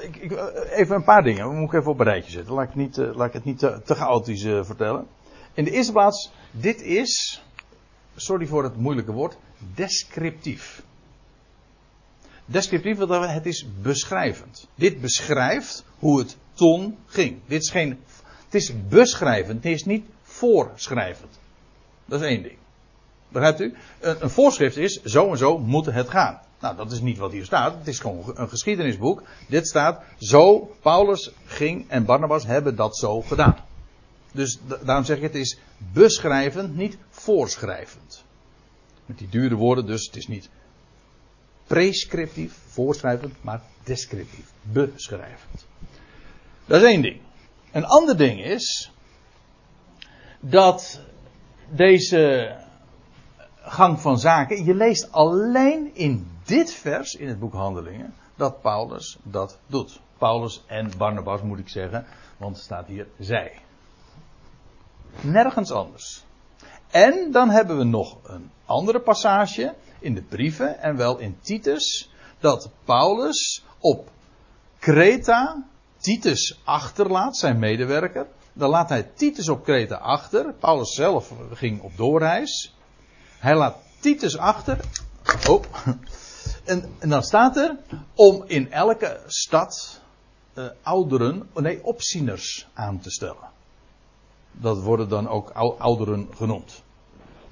Ik, 0.00 0.16
ik, 0.16 0.32
even 0.70 0.96
een 0.96 1.04
paar 1.04 1.22
dingen, 1.22 1.54
moet 1.54 1.72
ik 1.72 1.78
even 1.78 1.90
op 1.90 1.98
een 1.98 2.04
rijtje 2.04 2.30
zetten. 2.30 2.54
Laat 2.54 2.68
ik, 2.68 2.74
niet, 2.74 2.96
uh, 2.96 3.14
laat 3.14 3.26
ik 3.26 3.32
het 3.32 3.44
niet 3.44 3.58
te, 3.58 3.80
chaotisch 3.84 4.44
uh, 4.44 4.64
vertellen. 4.64 5.06
In 5.54 5.64
de 5.64 5.70
eerste 5.70 5.92
plaats, 5.92 6.32
dit 6.50 6.82
is, 6.82 7.42
sorry 8.16 8.46
voor 8.46 8.64
het 8.64 8.76
moeilijke 8.76 9.12
woord, 9.12 9.36
descriptief. 9.74 10.82
Descriptief 12.44 12.98
zeggen, 12.98 13.32
het 13.32 13.46
is 13.46 13.66
beschrijvend. 13.82 14.68
Dit 14.74 15.00
beschrijft 15.00 15.84
hoe 15.98 16.18
het 16.18 16.36
toen 16.56 16.98
ging. 17.06 17.38
Dit 17.46 17.62
is 17.62 17.70
geen, 17.70 17.98
het 18.44 18.54
is 18.54 18.72
beschrijvend, 18.88 19.64
het 19.64 19.72
is 19.72 19.84
niet 19.84 20.06
voorschrijvend. 20.22 21.38
Dat 22.04 22.20
is 22.20 22.26
één 22.26 22.42
ding. 22.42 22.56
Begrijpt 23.28 23.60
u? 23.60 23.74
Een, 24.00 24.16
een 24.22 24.30
voorschrift 24.30 24.76
is, 24.76 25.02
zo 25.02 25.30
en 25.30 25.38
zo 25.38 25.58
moet 25.58 25.86
het 25.86 26.08
gaan. 26.08 26.40
Nou, 26.60 26.76
dat 26.76 26.92
is 26.92 27.00
niet 27.00 27.18
wat 27.18 27.32
hier 27.32 27.44
staat. 27.44 27.78
Het 27.78 27.86
is 27.86 27.98
gewoon 27.98 28.32
een 28.34 28.48
geschiedenisboek. 28.48 29.22
Dit 29.48 29.68
staat, 29.68 30.02
zo, 30.18 30.74
Paulus 30.80 31.30
ging 31.44 31.84
en 31.88 32.04
Barnabas 32.04 32.46
hebben 32.46 32.76
dat 32.76 32.96
zo 32.96 33.22
gedaan. 33.22 33.56
Dus 34.32 34.58
da- 34.66 34.78
daarom 34.84 35.04
zeg 35.04 35.16
ik 35.16 35.22
het 35.22 35.34
is 35.34 35.58
beschrijvend, 35.92 36.76
niet 36.76 36.96
voorschrijvend. 37.10 38.24
Met 39.06 39.18
die 39.18 39.28
dure 39.28 39.54
woorden, 39.54 39.86
dus 39.86 40.06
het 40.06 40.16
is 40.16 40.28
niet 40.28 40.48
prescriptief, 41.66 42.58
voorschrijvend, 42.66 43.34
maar 43.40 43.62
descriptief, 43.84 44.52
beschrijvend. 44.62 45.66
Dat 46.66 46.82
is 46.82 46.88
één 46.88 47.02
ding. 47.02 47.20
Een 47.72 47.84
ander 47.84 48.16
ding 48.16 48.44
is 48.44 48.92
dat 50.40 51.00
deze 51.68 52.54
gang 53.60 54.00
van 54.00 54.18
zaken, 54.18 54.64
je 54.64 54.74
leest 54.74 55.12
alleen 55.12 55.94
in 55.94 56.30
dit 56.44 56.72
vers 56.72 57.14
in 57.14 57.28
het 57.28 57.38
boek 57.38 57.52
Handelingen 57.52 58.14
dat 58.36 58.60
Paulus 58.60 59.18
dat 59.22 59.58
doet. 59.66 60.00
Paulus 60.18 60.64
en 60.66 60.90
Barnabas 60.96 61.42
moet 61.42 61.58
ik 61.58 61.68
zeggen, 61.68 62.06
want 62.36 62.56
er 62.56 62.62
staat 62.62 62.86
hier 62.86 63.06
zij. 63.18 63.58
Nergens 65.20 65.70
anders. 65.70 66.24
En 66.90 67.32
dan 67.32 67.50
hebben 67.50 67.78
we 67.78 67.84
nog 67.84 68.16
een 68.22 68.50
andere 68.64 69.00
passage 69.00 69.74
in 69.98 70.14
de 70.14 70.22
brieven 70.22 70.78
en 70.78 70.96
wel 70.96 71.18
in 71.18 71.38
Titus 71.40 72.10
dat 72.38 72.70
Paulus 72.84 73.64
op 73.78 74.10
Kreta 74.78 75.64
Titus 75.98 76.60
achterlaat, 76.64 77.36
zijn 77.36 77.58
medewerker. 77.58 78.26
Dan 78.52 78.70
laat 78.70 78.88
hij 78.88 79.02
Titus 79.02 79.48
op 79.48 79.64
Kreta 79.64 79.96
achter. 79.96 80.54
Paulus 80.54 80.94
zelf 80.94 81.32
ging 81.52 81.82
op 81.82 81.96
doorreis. 81.96 82.74
Hij 83.38 83.56
laat 83.56 83.76
Titus 84.00 84.36
achter. 84.36 84.80
Oh. 85.48 85.64
En, 86.64 86.94
dan 86.98 87.22
staat 87.22 87.56
er 87.56 87.76
om 88.14 88.44
in 88.46 88.72
elke 88.72 89.20
stad 89.26 90.00
eh, 90.54 90.64
ouderen, 90.82 91.48
oh 91.52 91.62
nee, 91.62 91.84
opzieners 91.84 92.68
aan 92.74 93.00
te 93.00 93.10
stellen. 93.10 93.50
Dat 94.52 94.82
worden 94.82 95.08
dan 95.08 95.28
ook 95.28 95.50
ou- 95.50 95.76
ouderen 95.78 96.28
genoemd. 96.34 96.82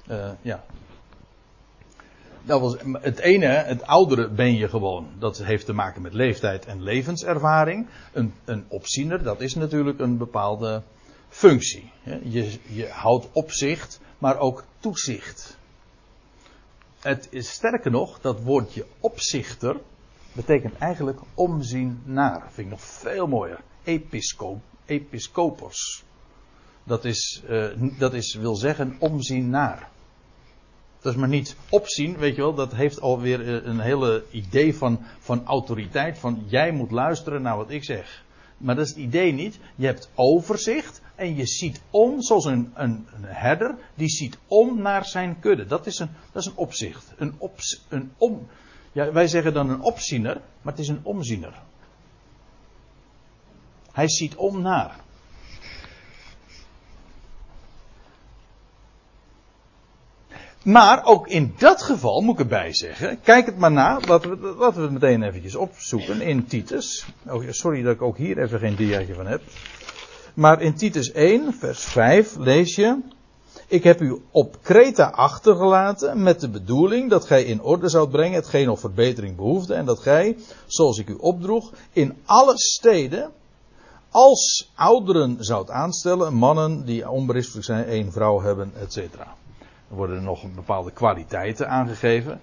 Eh, 0.07 0.29
ja. 0.41 0.63
Dat 2.45 2.61
was, 2.61 2.75
het 3.01 3.19
ene, 3.19 3.45
het 3.45 3.85
oudere 3.85 4.29
ben 4.29 4.55
je 4.55 4.69
gewoon. 4.69 5.07
Dat 5.19 5.37
heeft 5.37 5.65
te 5.65 5.73
maken 5.73 6.01
met 6.01 6.13
leeftijd 6.13 6.65
en 6.65 6.83
levenservaring. 6.83 7.87
Een, 8.13 8.33
een 8.45 8.65
opziener, 8.67 9.23
dat 9.23 9.41
is 9.41 9.55
natuurlijk 9.55 9.99
een 9.99 10.17
bepaalde 10.17 10.81
functie. 11.29 11.91
Je, 12.23 12.59
je 12.67 12.87
houdt 12.87 13.27
opzicht, 13.31 13.99
maar 14.17 14.37
ook 14.37 14.63
toezicht. 14.79 15.57
Het 16.99 17.27
is 17.29 17.49
sterker 17.49 17.91
nog, 17.91 18.19
dat 18.21 18.41
woordje 18.41 18.85
opzichter 18.99 19.77
betekent 20.33 20.77
eigenlijk 20.77 21.19
omzien 21.33 22.01
naar. 22.03 22.41
Vind 22.41 22.67
ik 22.67 22.69
nog 22.69 22.81
veel 22.81 23.27
mooier. 23.27 23.59
Episcoop, 23.83 24.61
episcopos. 24.85 26.03
Dat 26.83 27.05
is, 27.05 27.43
eh, 27.47 27.65
dat 27.97 28.13
is, 28.13 28.33
wil 28.33 28.55
zeggen 28.55 28.95
omzien 28.99 29.49
naar. 29.49 29.89
Dat 31.05 31.13
is 31.13 31.19
maar 31.19 31.29
niet 31.29 31.55
opzien, 31.69 32.17
weet 32.17 32.35
je 32.35 32.41
wel, 32.41 32.53
dat 32.53 32.73
heeft 32.73 33.01
alweer 33.01 33.41
eh, 33.41 33.65
een 33.65 33.79
hele 33.79 34.23
idee 34.31 34.75
van, 34.75 34.99
van 35.19 35.45
autoriteit, 35.45 36.17
van 36.17 36.43
jij 36.45 36.71
moet 36.71 36.91
luisteren 36.91 37.41
naar 37.41 37.57
wat 37.57 37.69
ik 37.69 37.83
zeg. 37.83 38.23
Maar 38.57 38.75
dat 38.75 38.85
is 38.85 38.91
het 38.91 38.99
idee 38.99 39.31
niet. 39.31 39.59
Je 39.75 39.85
hebt 39.85 40.09
overzicht 40.15 41.01
en 41.15 41.35
je 41.35 41.45
ziet 41.45 41.81
om, 41.89 42.21
zoals 42.21 42.45
een, 42.45 42.71
een, 42.73 43.07
een 43.15 43.23
herder, 43.23 43.75
die 43.95 44.09
ziet 44.09 44.37
om 44.47 44.81
naar 44.81 45.05
zijn 45.05 45.39
kudde. 45.39 45.65
Dat 45.65 45.85
is 45.85 45.99
een, 45.99 46.09
dat 46.31 46.41
is 46.41 46.47
een 46.47 46.57
opzicht. 46.57 47.13
Een, 47.17 47.35
ops, 47.37 47.85
een 47.89 48.11
om, 48.17 48.47
wij 48.91 49.27
zeggen 49.27 49.53
dan 49.53 49.69
een 49.69 49.81
opziener, 49.81 50.41
maar 50.61 50.73
het 50.73 50.81
is 50.81 50.87
een 50.87 51.01
omziener. 51.03 51.53
Hij 53.91 54.09
ziet 54.09 54.35
om 54.35 54.61
naar. 54.61 55.04
Maar 60.65 61.05
ook 61.05 61.27
in 61.27 61.53
dat 61.57 61.81
geval 61.81 62.21
moet 62.21 62.33
ik 62.33 62.39
erbij 62.39 62.73
zeggen. 62.73 63.19
Kijk 63.21 63.45
het 63.45 63.57
maar 63.57 63.71
na. 63.71 63.99
Laten 64.07 64.29
we, 64.29 64.71
we 64.73 64.81
het 64.81 64.91
meteen 64.91 65.23
eventjes 65.23 65.55
opzoeken 65.55 66.21
in 66.21 66.47
Titus. 66.47 67.05
Oh, 67.27 67.43
sorry 67.49 67.81
dat 67.81 67.93
ik 67.93 68.01
ook 68.01 68.17
hier 68.17 68.37
even 68.37 68.59
geen 68.59 68.75
diaatje 68.75 69.13
van 69.13 69.27
heb. 69.27 69.41
Maar 70.33 70.61
in 70.61 70.75
Titus 70.75 71.11
1, 71.11 71.53
vers 71.53 71.83
5 71.83 72.35
lees 72.35 72.75
je. 72.75 72.97
Ik 73.67 73.83
heb 73.83 74.01
u 74.01 74.21
op 74.31 74.57
Kreta 74.61 75.09
achtergelaten 75.09 76.23
met 76.23 76.39
de 76.39 76.49
bedoeling 76.49 77.09
dat 77.09 77.25
gij 77.25 77.43
in 77.43 77.61
orde 77.61 77.89
zoudt 77.89 78.11
brengen 78.11 78.35
hetgeen 78.35 78.69
op 78.69 78.79
verbetering 78.79 79.35
behoefde. 79.35 79.73
En 79.73 79.85
dat 79.85 79.99
gij, 79.99 80.37
zoals 80.65 80.97
ik 80.97 81.09
u 81.09 81.13
opdroeg, 81.13 81.71
in 81.93 82.17
alle 82.25 82.53
steden 82.55 83.31
als 84.09 84.71
ouderen 84.75 85.37
zoudt 85.39 85.69
aanstellen. 85.69 86.33
Mannen 86.33 86.85
die 86.85 87.09
onberispelijk 87.09 87.65
zijn, 87.65 87.85
één 87.85 88.11
vrouw 88.11 88.41
hebben, 88.41 88.71
et 88.79 88.93
cetera. 88.93 89.35
Er 89.89 89.95
worden 89.95 90.23
nog 90.23 90.53
bepaalde 90.53 90.91
kwaliteiten 90.91 91.69
aangegeven. 91.69 92.41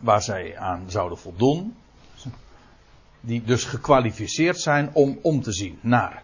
Waar 0.00 0.22
zij 0.22 0.58
aan 0.58 0.84
zouden 0.86 1.18
voldoen. 1.18 1.76
Die 3.20 3.42
dus 3.44 3.64
gekwalificeerd 3.64 4.60
zijn 4.60 4.90
om 4.92 5.18
om 5.22 5.42
te 5.42 5.52
zien 5.52 5.78
naar. 5.80 6.22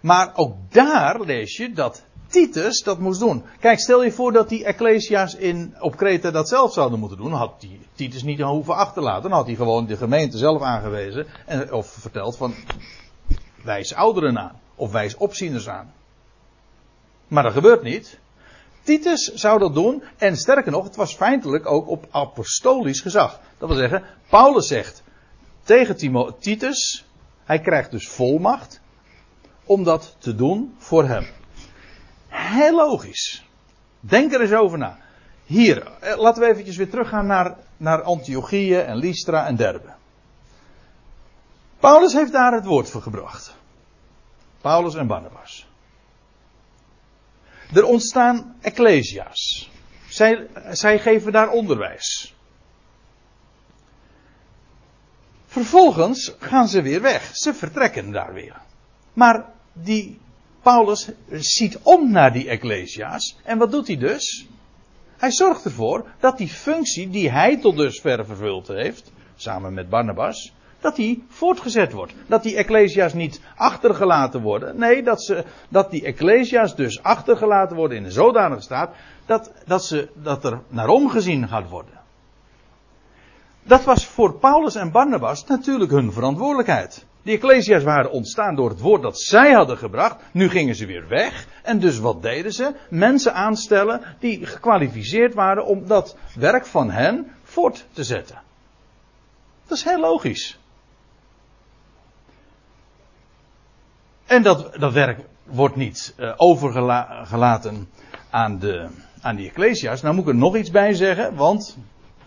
Maar 0.00 0.32
ook 0.34 0.54
daar 0.68 1.20
lees 1.20 1.56
je 1.56 1.72
dat 1.72 2.04
Titus 2.28 2.82
dat 2.82 2.98
moest 2.98 3.20
doen. 3.20 3.44
Kijk, 3.60 3.78
stel 3.78 4.04
je 4.04 4.12
voor 4.12 4.32
dat 4.32 4.48
die 4.48 4.64
Ecclesia's 4.64 5.34
in, 5.34 5.74
op 5.80 5.96
Kreta 5.96 6.30
dat 6.30 6.48
zelf 6.48 6.72
zouden 6.72 6.98
moeten 6.98 7.18
doen. 7.18 7.32
Had 7.32 7.66
Titus 7.94 8.22
niet 8.22 8.40
hoeven 8.40 8.74
achterlaten. 8.74 9.22
Dan 9.22 9.38
had 9.38 9.46
hij 9.46 9.54
gewoon 9.54 9.86
de 9.86 9.96
gemeente 9.96 10.38
zelf 10.38 10.62
aangewezen. 10.62 11.26
En, 11.46 11.72
of 11.72 11.86
verteld 11.86 12.36
van 12.36 12.54
wijs 13.64 13.94
ouderen 13.94 14.38
aan. 14.38 14.60
Of 14.74 14.92
wijs 14.92 15.16
opzieners 15.16 15.68
aan. 15.68 15.92
Maar 17.28 17.42
dat 17.42 17.52
gebeurt 17.52 17.82
niet. 17.82 18.18
Titus 18.88 19.32
zou 19.34 19.58
dat 19.58 19.74
doen. 19.74 20.02
En 20.16 20.36
sterker 20.36 20.72
nog, 20.72 20.84
het 20.84 20.96
was 20.96 21.14
feitelijk 21.14 21.66
ook 21.66 21.88
op 21.88 22.06
apostolisch 22.10 23.00
gezag. 23.00 23.40
Dat 23.58 23.68
wil 23.68 23.78
zeggen, 23.78 24.02
Paulus 24.28 24.66
zegt 24.66 25.02
tegen 25.62 25.96
Timo, 25.96 26.36
Titus, 26.38 27.04
hij 27.44 27.60
krijgt 27.60 27.90
dus 27.90 28.08
volmacht 28.08 28.80
om 29.64 29.84
dat 29.84 30.16
te 30.18 30.34
doen 30.34 30.74
voor 30.78 31.04
hem. 31.04 31.26
Heel 32.28 32.74
logisch. 32.74 33.44
Denk 34.00 34.32
er 34.32 34.40
eens 34.40 34.52
over 34.52 34.78
na. 34.78 34.98
Hier, 35.44 35.92
eh, 36.00 36.18
laten 36.18 36.42
we 36.42 36.48
eventjes 36.48 36.76
weer 36.76 36.90
teruggaan 36.90 37.26
naar, 37.26 37.56
naar 37.76 38.02
Antiochieën 38.02 38.84
en 38.84 38.96
Lystra 38.96 39.46
en 39.46 39.56
Derbe. 39.56 39.94
Paulus 41.78 42.12
heeft 42.12 42.32
daar 42.32 42.52
het 42.52 42.64
woord 42.64 42.90
voor 42.90 43.02
gebracht. 43.02 43.54
Paulus 44.60 44.94
en 44.94 45.06
Barnabas. 45.06 45.67
Er 47.72 47.84
ontstaan 47.84 48.56
ecclesia's. 48.60 49.70
Zij, 50.08 50.46
zij 50.70 50.98
geven 50.98 51.32
daar 51.32 51.50
onderwijs. 51.50 52.34
Vervolgens 55.46 56.34
gaan 56.38 56.68
ze 56.68 56.82
weer 56.82 57.00
weg. 57.00 57.36
Ze 57.36 57.54
vertrekken 57.54 58.10
daar 58.12 58.32
weer. 58.32 58.56
Maar 59.12 59.44
die 59.72 60.18
Paulus 60.62 61.08
ziet 61.30 61.78
om 61.82 62.10
naar 62.10 62.32
die 62.32 62.48
ecclesia's. 62.48 63.36
En 63.44 63.58
wat 63.58 63.70
doet 63.70 63.86
hij 63.86 63.96
dus? 63.96 64.46
Hij 65.16 65.30
zorgt 65.30 65.64
ervoor 65.64 66.06
dat 66.20 66.38
die 66.38 66.48
functie 66.48 67.10
die 67.10 67.30
hij 67.30 67.56
tot 67.60 67.76
dusver 67.76 68.26
vervuld 68.26 68.68
heeft, 68.68 69.12
samen 69.36 69.74
met 69.74 69.88
Barnabas, 69.88 70.52
dat 70.80 70.96
die 70.96 71.24
voortgezet 71.28 71.92
wordt. 71.92 72.14
Dat 72.26 72.42
die 72.42 72.56
ecclesia's 72.56 73.14
niet 73.14 73.40
achtergelaten 73.56 74.40
worden. 74.40 74.78
Nee, 74.78 75.02
dat, 75.02 75.22
ze, 75.22 75.44
dat 75.68 75.90
die 75.90 76.04
ecclesia's 76.04 76.76
dus 76.76 77.02
achtergelaten 77.02 77.76
worden 77.76 77.96
in 77.96 78.04
een 78.04 78.12
zodanige 78.12 78.62
staat 78.62 78.90
dat, 79.26 79.52
dat, 79.66 79.84
ze, 79.84 80.08
dat 80.14 80.44
er 80.44 80.60
naar 80.68 80.88
omgezien 80.88 81.48
gaat 81.48 81.68
worden. 81.68 81.96
Dat 83.62 83.84
was 83.84 84.06
voor 84.06 84.38
Paulus 84.38 84.74
en 84.74 84.90
Barnabas 84.90 85.46
natuurlijk 85.46 85.90
hun 85.90 86.12
verantwoordelijkheid. 86.12 87.06
Die 87.22 87.34
ecclesia's 87.34 87.82
waren 87.82 88.10
ontstaan 88.10 88.54
door 88.54 88.68
het 88.68 88.80
woord 88.80 89.02
dat 89.02 89.20
zij 89.20 89.52
hadden 89.52 89.78
gebracht. 89.78 90.16
Nu 90.32 90.48
gingen 90.48 90.74
ze 90.74 90.86
weer 90.86 91.08
weg. 91.08 91.46
En 91.62 91.78
dus 91.78 91.98
wat 91.98 92.22
deden 92.22 92.52
ze? 92.52 92.74
Mensen 92.90 93.34
aanstellen 93.34 94.02
die 94.18 94.46
gekwalificeerd 94.46 95.34
waren 95.34 95.66
om 95.66 95.86
dat 95.86 96.16
werk 96.34 96.66
van 96.66 96.90
hen 96.90 97.32
voort 97.42 97.86
te 97.92 98.04
zetten. 98.04 98.40
Dat 99.66 99.78
is 99.78 99.84
heel 99.84 100.00
logisch. 100.00 100.57
En 104.28 104.42
dat, 104.42 104.74
dat 104.78 104.92
werk 104.92 105.18
wordt 105.44 105.76
niet 105.76 106.14
uh, 106.16 106.32
overgelaten 106.36 107.88
aan, 108.30 108.58
de, 108.58 108.88
aan 109.20 109.36
die 109.36 109.48
ecclesia's. 109.48 110.02
Nou 110.02 110.14
moet 110.14 110.24
ik 110.24 110.30
er 110.30 110.36
nog 110.36 110.56
iets 110.56 110.70
bij 110.70 110.94
zeggen, 110.94 111.34
want 111.34 111.78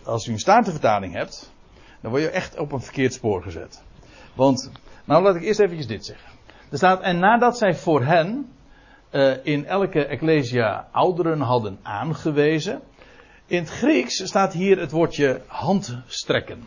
als 0.02 0.26
u 0.26 0.32
een 0.32 0.38
statenvertaling 0.38 1.14
hebt, 1.14 1.52
dan 2.00 2.10
word 2.10 2.22
je 2.22 2.30
echt 2.30 2.58
op 2.58 2.72
een 2.72 2.80
verkeerd 2.80 3.12
spoor 3.12 3.42
gezet. 3.42 3.82
Want, 4.34 4.70
nou 5.04 5.22
laat 5.22 5.34
ik 5.34 5.42
eerst 5.42 5.60
eventjes 5.60 5.86
dit 5.86 6.04
zeggen. 6.04 6.28
Er 6.70 6.76
staat, 6.76 7.00
en 7.00 7.18
nadat 7.18 7.58
zij 7.58 7.74
voor 7.74 8.04
hen 8.04 8.52
uh, 9.10 9.32
in 9.42 9.66
elke 9.66 10.04
ecclesia 10.04 10.88
ouderen 10.92 11.40
hadden 11.40 11.78
aangewezen. 11.82 12.80
In 13.46 13.58
het 13.58 13.70
Grieks 13.70 14.26
staat 14.26 14.52
hier 14.52 14.78
het 14.78 14.90
woordje 14.90 15.40
handstrekken. 15.46 16.64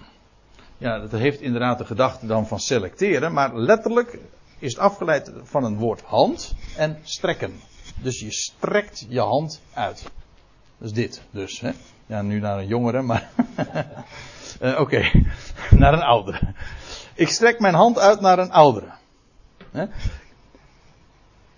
Ja, 0.78 1.00
dat 1.00 1.12
heeft 1.12 1.42
inderdaad 1.42 1.78
de 1.78 1.86
gedachte 1.86 2.26
dan 2.26 2.48
van 2.48 2.60
selecteren, 2.60 3.34
maar 3.34 3.56
letterlijk 3.56 4.20
is 4.60 4.72
het 4.74 4.82
afgeleid 4.82 5.32
van 5.44 5.64
een 5.64 5.78
woord 5.78 6.02
hand 6.02 6.56
en 6.78 7.00
strekken. 7.04 7.60
Dus 8.02 8.20
je 8.20 8.32
strekt 8.32 9.06
je 9.10 9.20
hand 9.20 9.62
uit. 9.74 10.04
Dat 10.78 10.88
is 10.88 10.94
dit 10.94 11.22
dus. 11.32 11.60
Hè? 11.60 11.72
Ja, 12.06 12.22
nu 12.22 12.40
naar 12.40 12.58
een 12.58 12.68
jongere, 12.68 13.02
maar. 13.02 13.30
uh, 14.62 14.80
Oké, 14.84 15.12
naar 15.82 15.94
een 15.94 16.04
oudere. 16.04 16.54
Ik 17.14 17.30
strek 17.30 17.60
mijn 17.60 17.74
hand 17.74 18.00
uit 18.00 18.22
naar 18.22 18.40
een 18.40 18.52
oudere. 18.52 18.92
Hè? 19.72 19.86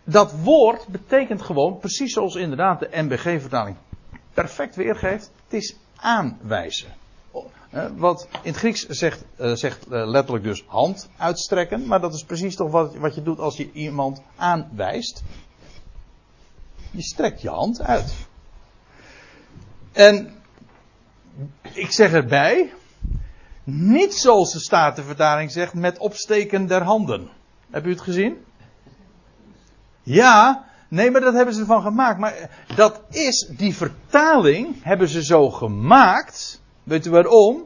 Dat 0.04 0.32
woord 0.32 0.88
betekent 0.88 1.42
gewoon, 1.42 1.80
precies 1.80 2.14
zoals 2.14 2.36
inderdaad 2.36 2.80
de 2.80 2.90
MBG-vertaling 2.92 3.78
perfect 4.34 4.76
weergeeft, 4.76 5.32
het 5.44 5.54
is 5.54 5.76
aanwijzen. 5.96 6.94
Wat 7.96 8.28
in 8.32 8.52
het 8.52 8.56
Grieks 8.56 8.86
zegt, 8.86 9.24
uh, 9.40 9.54
zegt 9.54 9.86
uh, 9.92 10.08
letterlijk 10.08 10.44
dus 10.44 10.64
hand 10.68 11.10
uitstrekken, 11.18 11.88
maar 11.88 12.02
dat 12.02 12.14
is 12.14 12.24
precies 12.24 12.56
toch 12.56 12.72
wat, 12.72 12.96
wat 12.96 13.16
je 13.16 13.24
doet 13.24 13.40
als 13.40 13.58
je 13.58 13.72
iemand 13.72 14.22
aanwijst. 14.36 15.24
Je 16.92 17.02
strekt 17.02 17.42
je 17.42 17.50
hand 17.50 17.82
uit. 17.82 18.14
En 19.92 20.34
ik 21.74 21.92
zeg 21.92 22.12
erbij, 22.12 22.74
niet 23.64 24.14
zoals 24.14 24.52
de 24.54 24.60
Statenvertaling 24.60 25.52
zegt, 25.52 25.74
met 25.74 25.98
opsteken 25.98 26.68
der 26.68 26.84
handen. 26.84 27.30
Heb 27.70 27.86
u 27.86 27.90
het 27.90 28.02
gezien? 28.02 28.46
Ja, 30.04 30.66
nee, 30.88 31.12
maar 31.12 31.22
dat 31.22 31.34
hebben 31.34 31.54
ze 31.54 31.60
ervan 31.60 31.82
gemaakt. 31.82 32.20
Maar 32.20 32.50
dat 32.76 33.02
is, 33.10 33.50
die 33.58 33.76
vertaling 33.76 34.84
hebben 34.84 35.08
ze 35.08 35.24
zo 35.24 35.50
gemaakt. 35.50 36.62
Weet 36.88 37.06
u 37.06 37.10
waarom? 37.10 37.66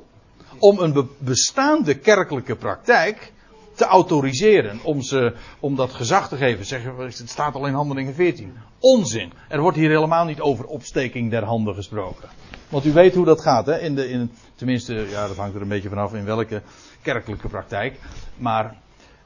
Om 0.60 0.80
een 0.80 1.10
bestaande 1.18 1.98
kerkelijke 1.98 2.56
praktijk 2.56 3.32
te 3.76 3.86
autoriseren. 3.86 4.80
Om, 4.84 5.02
ze, 5.02 5.34
om 5.60 5.76
dat 5.76 5.94
gezag 5.94 6.28
te 6.28 6.38
geven. 6.38 6.66
Zeggen, 6.66 6.98
het 6.98 7.30
staat 7.30 7.56
al 7.56 7.68
in 7.68 7.74
handelingen 7.74 8.14
14. 8.14 8.54
Onzin. 8.80 9.32
Er 9.48 9.62
wordt 9.62 9.78
hier 9.78 9.90
helemaal 9.90 10.26
niet 10.26 10.40
over 10.40 10.66
opsteking 10.66 11.32
der 11.32 11.44
handen 11.44 11.76
gesproken. 11.76 12.30
Want 12.70 12.86
u 12.86 12.92
weet 12.92 13.16
hoe 13.16 13.26
dat 13.26 13.42
gaat, 13.42 13.66
hè? 13.66 13.80
In 13.80 13.96
de, 13.96 14.10
in, 14.10 14.32
tenminste, 14.56 14.94
ja, 14.94 15.28
dat 15.28 15.38
hangt 15.38 15.56
er 15.56 15.62
een 15.62 15.68
beetje 15.68 15.90
vanaf 15.90 16.14
in 16.14 16.26
welke 16.26 16.62
kerkelijke 17.02 17.48
praktijk. 17.48 18.00
Maar 18.38 18.78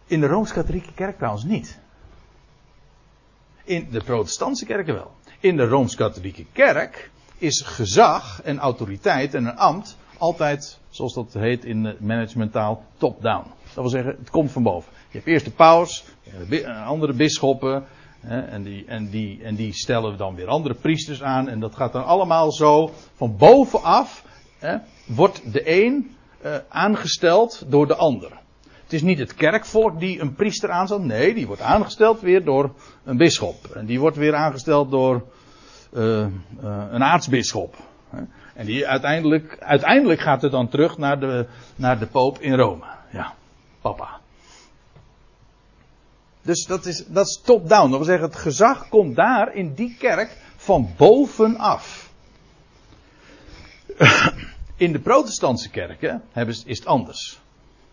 in 0.06 0.20
de 0.20 0.28
Rooms-Katholieke 0.28 0.94
kerk 0.94 1.16
trouwens 1.16 1.44
niet. 1.44 1.80
In 3.64 3.88
de 3.92 4.04
protestantse 4.04 4.66
kerken 4.66 4.94
wel. 4.94 5.12
In 5.40 5.58
de 5.58 5.68
Rooms-Katholieke 5.68 6.46
kerk 6.52 7.12
is 7.38 7.62
gezag 7.62 8.42
en 8.44 8.60
autoriteit 8.60 9.34
en 9.34 9.46
een 9.46 9.58
ambt 9.58 9.98
altijd, 10.18 10.80
zoals 10.90 11.14
dat 11.14 11.34
heet 11.34 11.66
in 11.66 11.96
managementtaal, 12.00 12.84
top-down. 12.98 13.46
Dat 13.64 13.84
wil 13.84 13.90
zeggen, 13.90 14.16
het 14.20 14.30
komt 14.30 14.52
van 14.52 14.64
boven. 14.64 14.92
Je 15.08 15.18
hebt 15.18 15.28
eerst 15.28 15.46
de 15.46 15.52
paus, 15.52 16.04
andere 16.86 17.14
bisschoppen, 17.14 17.86
en 18.28 18.64
die, 18.64 18.86
en, 18.86 19.10
die, 19.10 19.44
en 19.44 19.56
die 19.56 19.74
stellen 19.74 20.18
dan 20.18 20.36
weer 20.36 20.48
andere 20.48 20.74
priesters 20.74 21.24
aan. 21.24 21.50
En 21.50 21.60
dat 21.60 21.76
gaat 21.76 21.94
dan 21.94 22.06
allemaal 22.06 22.52
zo 22.52 22.92
van 23.16 23.38
bovenaf. 23.38 24.24
wordt 25.06 25.54
de 25.54 25.84
een 25.84 26.16
uh, 26.46 26.56
aangesteld 26.70 27.64
door 27.68 27.88
de 27.88 27.96
ander. 27.96 28.32
Het 28.84 28.94
is 28.94 29.02
niet 29.02 29.20
het 29.20 29.36
kerkvolk 29.36 30.00
die 30.00 30.20
een 30.20 30.34
priester 30.36 30.70
aanstelt. 30.70 31.04
Nee, 31.04 31.34
die 31.34 31.48
wordt 31.48 31.62
aangesteld 31.62 32.22
weer 32.22 32.44
door 32.44 32.74
een 33.04 33.18
bisschop. 33.18 33.66
En 33.66 33.86
die 33.86 34.00
wordt 34.00 34.18
weer 34.18 34.36
aangesteld 34.36 34.92
door 34.92 35.24
een 35.96 37.04
aartsbisschop. 37.04 37.76
En 38.54 38.66
die 38.66 38.88
uiteindelijk, 38.88 39.58
uiteindelijk 39.60 40.22
gaat 40.22 40.42
het 40.42 40.52
dan 40.52 40.70
terug 40.70 40.98
naar 40.98 41.20
de, 41.20 41.48
naar 41.76 42.00
de 42.00 42.08
poop 42.08 42.40
in 42.40 42.54
Rome. 42.54 42.86
Ja, 43.12 43.34
papa. 43.82 44.20
Dus 46.42 46.66
dat 46.66 46.86
is, 46.86 47.06
dat 47.08 47.28
is 47.28 47.42
top-down. 47.44 47.90
Dat 47.90 47.98
wil 47.98 48.08
zeggen, 48.08 48.28
het 48.28 48.36
gezag 48.36 48.90
komt 48.90 49.16
daar 49.16 49.54
in 49.54 49.74
die 49.74 49.96
kerk 50.00 50.38
van 50.56 50.90
bovenaf. 50.98 52.10
In 54.78 54.92
de 54.92 55.00
protestantse 55.00 55.70
kerken 55.70 56.24
hebben, 56.32 56.56
is 56.66 56.78
het 56.78 56.86
anders. 56.88 57.40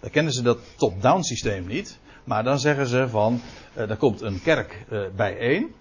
Dan 0.00 0.11
kennen 0.11 0.32
ze 0.32 0.42
dat 0.42 0.59
top-down 0.76 1.22
systeem 1.22 1.66
niet. 1.66 1.98
Maar 2.24 2.44
dan 2.44 2.59
zeggen 2.59 2.86
ze 2.86 3.09
van, 3.09 3.40
er 3.74 3.96
komt 3.96 4.20
een 4.20 4.42
kerk 4.42 4.84
bijeen. 5.16 5.74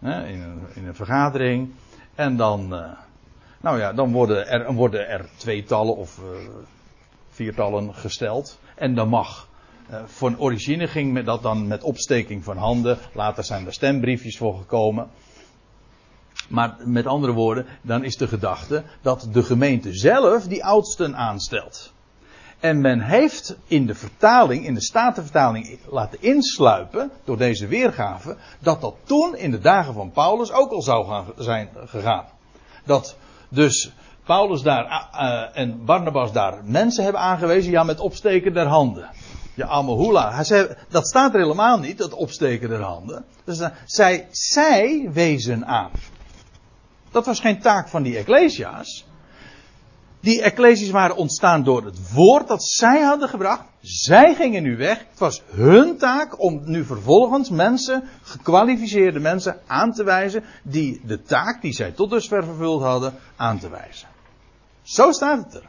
In, 0.00 0.08
een, 0.08 0.60
in, 0.74 0.86
een, 0.86 0.94
vergadering. 0.94 1.70
En 2.14 2.36
dan, 2.36 2.74
uh, 2.74 2.90
nou 3.60 3.78
ja, 3.78 3.92
dan 3.92 4.12
worden 4.12 4.48
er, 4.48 4.72
worden 4.72 5.08
er 5.08 5.28
tweetallen 5.36 5.96
of 5.96 6.20
viertallen 7.30 7.94
gesteld. 7.94 8.58
En 8.74 8.94
dan 8.94 9.08
mag 9.08 9.48
uh, 9.90 10.00
van 10.04 10.38
origine 10.38 10.86
ging 10.86 11.24
dat 11.24 11.42
dan 11.42 11.66
met 11.66 11.82
opsteking 11.82 12.44
van 12.44 12.56
handen. 12.56 12.98
Later 13.12 13.44
zijn 13.44 13.66
er 13.66 13.72
stembriefjes 13.72 14.36
voor 14.36 14.58
gekomen. 14.58 15.08
Maar 16.48 16.76
met 16.84 17.06
andere 17.06 17.32
woorden, 17.32 17.66
dan 17.82 18.04
is 18.04 18.16
de 18.16 18.28
gedachte 18.28 18.84
dat 19.02 19.28
de 19.32 19.42
gemeente 19.42 19.92
zelf 19.92 20.44
die 20.44 20.64
oudsten 20.64 21.16
aanstelt. 21.16 21.92
En 22.60 22.80
men 22.80 23.00
heeft 23.00 23.56
in 23.66 23.86
de 23.86 23.94
vertaling, 23.94 24.64
in 24.64 24.74
de 24.74 24.80
statenvertaling 24.80 25.78
laten 25.90 26.22
insluipen, 26.22 27.10
door 27.24 27.36
deze 27.36 27.66
weergave, 27.66 28.36
dat 28.58 28.80
dat 28.80 28.94
toen 29.04 29.36
in 29.36 29.50
de 29.50 29.58
dagen 29.58 29.94
van 29.94 30.10
Paulus 30.10 30.52
ook 30.52 30.70
al 30.70 30.82
zou 30.82 31.06
gaan, 31.06 31.24
zijn 31.36 31.68
gegaan. 31.86 32.24
Dat 32.84 33.16
dus 33.48 33.92
Paulus 34.24 34.62
daar 34.62 35.08
uh, 35.14 35.58
en 35.58 35.84
Barnabas 35.84 36.32
daar 36.32 36.58
mensen 36.64 37.04
hebben 37.04 37.22
aangewezen, 37.22 37.70
ja 37.70 37.82
met 37.82 38.00
opsteken 38.00 38.54
der 38.54 38.66
handen. 38.66 39.08
Ja, 39.54 39.66
Amahula. 39.66 40.44
Dat 40.88 41.08
staat 41.08 41.34
er 41.34 41.40
helemaal 41.40 41.78
niet, 41.78 41.98
dat 41.98 42.14
opsteken 42.14 42.68
der 42.68 42.80
handen. 42.80 43.24
Dus, 43.44 43.68
zij, 43.84 44.28
zij 44.30 45.08
wezen 45.12 45.66
aan. 45.66 45.90
Dat 47.10 47.26
was 47.26 47.40
geen 47.40 47.60
taak 47.60 47.88
van 47.88 48.02
die 48.02 48.16
Ecclesia's. 48.16 49.07
Die 50.20 50.42
Ecclesia's 50.42 50.90
waren 50.90 51.16
ontstaan 51.16 51.64
door 51.64 51.84
het 51.84 52.12
woord 52.12 52.48
dat 52.48 52.64
zij 52.64 53.02
hadden 53.02 53.28
gebracht. 53.28 53.64
Zij 53.80 54.34
gingen 54.34 54.62
nu 54.62 54.76
weg. 54.76 54.98
Het 54.98 55.18
was 55.18 55.42
hun 55.46 55.98
taak 55.98 56.42
om 56.42 56.60
nu 56.64 56.84
vervolgens 56.84 57.50
mensen, 57.50 58.08
gekwalificeerde 58.22 59.18
mensen, 59.18 59.60
aan 59.66 59.92
te 59.92 60.04
wijzen. 60.04 60.44
Die 60.62 61.00
de 61.04 61.22
taak 61.22 61.62
die 61.62 61.72
zij 61.72 61.92
tot 61.92 62.10
dusver 62.10 62.44
vervuld 62.44 62.82
hadden, 62.82 63.14
aan 63.36 63.58
te 63.58 63.68
wijzen. 63.68 64.08
Zo 64.82 65.12
staat 65.12 65.44
het 65.44 65.54
er. 65.54 65.68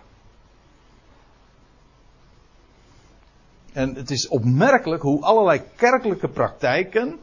En 3.73 3.95
het 3.95 4.11
is 4.11 4.27
opmerkelijk 4.27 5.01
hoe 5.01 5.21
allerlei 5.21 5.61
kerkelijke 5.75 6.29
praktijken. 6.29 7.19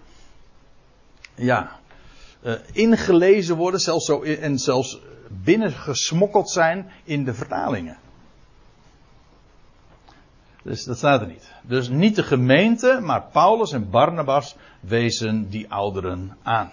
Ja. 1.34 1.78
Uh, 2.42 2.54
ingelezen 2.72 3.56
worden, 3.56 3.80
zelfs 3.80 4.06
zo, 4.06 4.22
en 4.22 4.58
zelfs 4.58 5.00
binnengesmokkeld 5.30 6.50
zijn 6.50 6.90
in 7.04 7.24
de 7.24 7.34
vertalingen. 7.34 7.98
Dus 10.62 10.84
dat 10.84 10.96
staat 10.96 11.20
er 11.20 11.26
niet. 11.26 11.52
Dus 11.62 11.88
niet 11.88 12.16
de 12.16 12.22
gemeente, 12.22 13.00
maar 13.02 13.22
Paulus 13.32 13.72
en 13.72 13.90
Barnabas 13.90 14.56
wezen 14.80 15.48
die 15.48 15.70
ouderen 15.70 16.36
aan. 16.42 16.72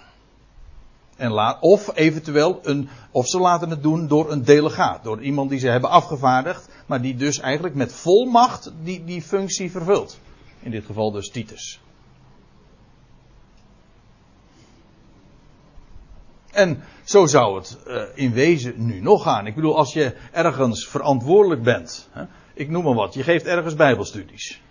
En 1.15 1.31
laat, 1.31 1.61
of 1.61 1.95
eventueel 1.95 2.59
een, 2.63 2.89
of 3.11 3.27
ze 3.27 3.39
laten 3.39 3.69
het 3.69 3.83
doen 3.83 4.07
door 4.07 4.31
een 4.31 4.43
delegaat, 4.43 5.03
door 5.03 5.21
iemand 5.21 5.49
die 5.49 5.59
ze 5.59 5.67
hebben 5.67 5.89
afgevaardigd, 5.89 6.69
maar 6.85 7.01
die 7.01 7.15
dus 7.15 7.39
eigenlijk 7.39 7.75
met 7.75 7.93
volmacht 7.93 8.71
die, 8.83 9.03
die 9.03 9.21
functie 9.21 9.71
vervult. 9.71 10.19
In 10.59 10.71
dit 10.71 10.85
geval 10.85 11.11
dus 11.11 11.29
Titus. 11.29 11.79
En 16.53 16.83
zo 17.03 17.25
zou 17.25 17.57
het 17.57 17.77
uh, 17.87 18.03
in 18.13 18.33
wezen 18.33 18.73
nu 18.85 19.01
nog 19.01 19.23
gaan. 19.23 19.47
Ik 19.47 19.55
bedoel, 19.55 19.77
als 19.77 19.93
je 19.93 20.15
ergens 20.31 20.87
verantwoordelijk 20.87 21.63
bent. 21.63 22.09
Hè, 22.11 22.23
ik 22.53 22.69
noem 22.69 22.83
maar 22.83 22.93
wat, 22.93 23.13
je 23.13 23.23
geeft 23.23 23.45
ergens 23.45 23.75
bijbelstudies. 23.75 24.61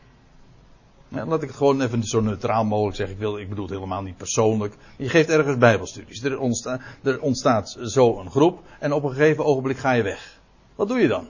Laat 1.09 1.43
ik 1.43 1.49
het 1.49 1.57
gewoon 1.57 1.83
even 1.83 2.05
zo 2.05 2.20
neutraal 2.20 2.64
mogelijk 2.64 2.97
zeggen. 2.97 3.14
Ik, 3.14 3.20
wil, 3.20 3.39
ik 3.39 3.49
bedoel 3.49 3.64
het 3.64 3.74
helemaal 3.74 4.03
niet 4.03 4.16
persoonlijk. 4.16 4.74
Je 4.97 5.09
geeft 5.09 5.28
ergens 5.28 5.59
bijbelstudies. 5.59 6.22
Er, 6.22 6.33
er 7.03 7.20
ontstaat 7.20 7.78
zo 7.83 8.18
een 8.18 8.30
groep. 8.30 8.62
En 8.78 8.93
op 8.93 9.03
een 9.05 9.11
gegeven 9.11 9.45
ogenblik 9.45 9.78
ga 9.78 9.93
je 9.93 10.03
weg. 10.03 10.41
Wat 10.74 10.89
doe 10.89 10.99
je 10.99 11.09
dan? 11.09 11.28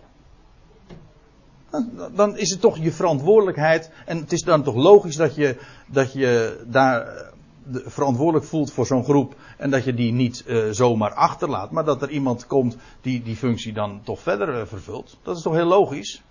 Dan 2.15 2.37
is 2.37 2.51
het 2.51 2.61
toch 2.61 2.79
je 2.79 2.93
verantwoordelijkheid. 2.93 3.91
En 4.07 4.19
het 4.19 4.33
is 4.33 4.43
dan 4.43 4.63
toch 4.63 4.75
logisch 4.75 5.17
dat 5.17 5.35
je, 5.35 5.57
dat 5.87 6.13
je 6.13 6.61
daar 6.67 7.32
verantwoordelijk 7.71 8.47
voelt 8.47 8.73
voor 8.73 8.87
zo'n 8.87 9.05
groep. 9.05 9.35
En 9.59 9.71
dat 9.71 9.85
je 9.85 9.95
die 9.95 10.13
niet 10.13 10.45
uh, 10.47 10.71
zomaar 10.71 11.15
achterlaat. 11.15 11.71
Maar 11.71 11.85
dat 11.85 12.03
er 12.03 12.11
iemand 12.11 12.47
komt 12.47 12.77
die 13.01 13.23
die 13.23 13.37
functie 13.37 13.73
dan 13.73 14.01
toch 14.05 14.21
verder 14.21 14.61
uh, 14.61 14.67
vervult. 14.67 15.17
Dat 15.23 15.37
is 15.37 15.43
toch 15.43 15.55
heel 15.55 15.67
logisch? 15.67 16.23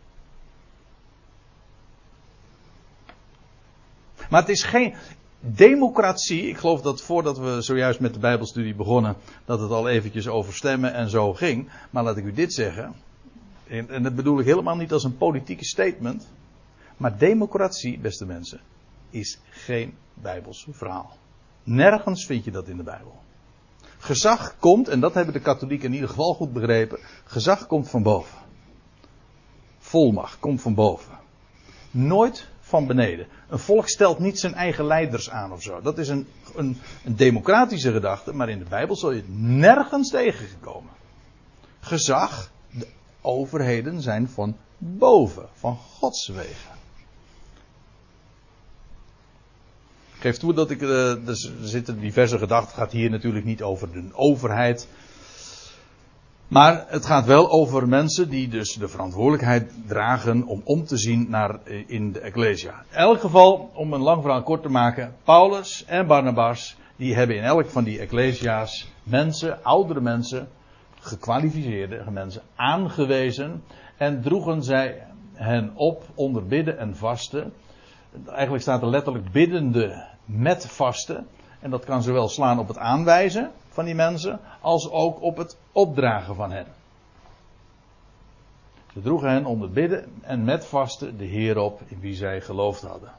Maar 4.30 4.42
het 4.42 4.50
is 4.50 4.64
geen 4.64 4.94
democratie. 5.40 6.48
Ik 6.48 6.58
geloof 6.58 6.82
dat 6.82 7.02
voordat 7.02 7.38
we 7.38 7.62
zojuist 7.62 8.00
met 8.00 8.14
de 8.14 8.20
Bijbelstudie 8.20 8.76
begonnen, 8.76 9.16
dat 9.46 9.60
het 9.60 9.72
al 9.72 9.90
eventjes 9.90 10.28
over 10.28 10.54
stemmen 10.54 10.94
en 10.94 11.10
zo 11.10 11.34
ging. 11.34 11.70
Maar 11.90 12.04
laat 12.04 12.18
ik 12.18 12.26
u 12.26 12.34
dit 12.34 12.54
zeggen. 12.54 12.94
En, 13.68 13.90
en 13.90 14.04
dat 14.04 14.16
bedoel 14.16 14.40
ik 14.40 14.46
helemaal 14.46 14.76
niet 14.76 14.92
als 14.92 15.04
een 15.04 15.18
politieke 15.18 15.66
statement. 15.66 16.28
Maar 16.98 17.18
democratie, 17.18 18.00
beste 18.00 18.26
mensen, 18.26 18.60
is 19.12 19.40
geen 19.50 19.98
Bijbels 20.14 20.68
verhaal. 20.72 21.18
Nergens 21.64 22.26
vind 22.26 22.44
je 22.44 22.52
dat 22.52 22.68
in 22.68 22.78
de 22.78 22.84
Bijbel. 22.84 23.20
Gezag 23.98 24.56
komt, 24.60 24.88
en 24.88 25.00
dat 25.00 25.14
hebben 25.14 25.34
de 25.34 25.40
katholieken 25.40 25.88
in 25.88 25.94
ieder 25.94 26.10
geval 26.10 26.34
goed 26.34 26.54
begrepen, 26.54 27.00
gezag 27.24 27.68
komt 27.68 27.90
van 27.90 28.04
boven. 28.04 28.38
Volmacht 29.80 30.40
komt 30.40 30.62
van 30.62 30.74
boven. 30.74 31.20
Nooit 31.92 32.48
van 32.60 32.88
beneden. 32.88 33.28
Een 33.50 33.60
volk 33.60 33.88
stelt 33.88 34.20
niet 34.20 34.40
zijn 34.40 34.54
eigen 34.54 34.86
leiders 34.86 35.30
aan 35.30 35.52
of 35.52 35.62
zo. 35.62 35.82
Dat 35.82 35.98
is 35.98 36.08
een, 36.08 36.28
een, 36.56 36.78
een 37.06 37.16
democratische 37.16 37.92
gedachte, 37.92 38.34
maar 38.34 38.50
in 38.50 38.60
de 38.60 38.66
Bijbel 38.70 38.96
zul 38.96 39.12
je 39.12 39.18
het 39.18 39.40
nergens 39.40 40.10
tegengekomen. 40.10 40.92
Gezag, 41.80 42.52
de 42.70 42.88
overheden 43.22 44.02
zijn 44.02 44.30
van 44.30 44.58
boven, 44.78 45.50
van 45.54 45.78
Gods 45.78 46.28
wegen. 46.28 46.80
Ik 50.11 50.11
geef 50.22 50.38
toe 50.38 50.54
dat 50.54 50.70
ik. 50.70 50.82
Uh, 50.82 51.28
er 51.28 51.52
zitten 51.62 52.00
diverse 52.00 52.38
gedachten. 52.38 52.70
Het 52.70 52.78
gaat 52.78 52.92
hier 52.92 53.10
natuurlijk 53.10 53.46
niet 53.46 53.62
over 53.62 53.92
de 53.92 54.04
overheid. 54.14 54.88
Maar 56.48 56.86
het 56.88 57.06
gaat 57.06 57.26
wel 57.26 57.50
over 57.50 57.88
mensen 57.88 58.30
die 58.30 58.48
dus 58.48 58.74
de 58.74 58.88
verantwoordelijkheid 58.88 59.72
dragen 59.88 60.46
om 60.46 60.62
om 60.64 60.86
te 60.86 60.98
zien 60.98 61.30
naar 61.30 61.60
eh, 61.64 61.84
in 61.88 62.12
de 62.12 62.20
Ecclesia. 62.20 62.84
In 62.90 62.98
elk 62.98 63.20
geval, 63.20 63.72
om 63.74 63.94
een 63.94 64.02
lang 64.02 64.22
verhaal 64.22 64.44
kort 64.44 64.62
te 64.62 64.70
maken, 64.70 65.16
Paulus 65.24 65.86
en 65.86 66.08
Barnabas, 66.08 66.76
die 66.96 67.16
hebben 67.16 67.36
in 67.36 67.44
elk 67.44 67.70
van 67.70 67.84
die 67.84 68.00
Ecclesia's 68.00 68.92
mensen, 69.04 69.64
oudere 69.64 70.02
mensen, 70.02 70.48
gekwalificeerde 71.00 72.04
mensen, 72.12 72.42
aangewezen 72.56 73.64
en 73.98 74.22
droegen 74.22 74.64
zij 74.64 75.08
hen 75.34 75.72
op 75.76 76.04
onder 76.16 76.46
bidden 76.46 76.78
en 76.78 76.96
vasten. 76.96 77.54
Eigenlijk 78.28 78.64
staat 78.64 78.82
er 78.82 78.88
letterlijk 78.88 79.32
biddende 79.32 80.08
met 80.26 80.68
vasten. 80.68 81.28
En 81.60 81.70
dat 81.70 81.86
kan 81.86 82.04
zowel 82.04 82.28
slaan 82.30 82.60
op 82.60 82.68
het 82.68 82.78
aanwijzen 82.78 83.52
van 83.70 83.86
die 83.86 83.96
mensen, 83.96 84.40
als 84.62 84.90
ook 84.90 85.22
op 85.22 85.38
het 85.38 85.58
opdragen 85.72 86.36
van 86.36 86.52
hen. 86.52 86.66
Ze 88.94 89.02
droegen 89.02 89.30
hen 89.30 89.46
onder 89.46 89.72
bidden 89.72 90.22
en 90.22 90.44
met 90.44 90.66
vasten 90.66 91.18
de 91.18 91.26
Heer 91.26 91.58
op 91.58 91.82
in 91.88 92.00
wie 92.00 92.16
zij 92.16 92.42
geloofd 92.42 92.82
hadden. 92.82 93.12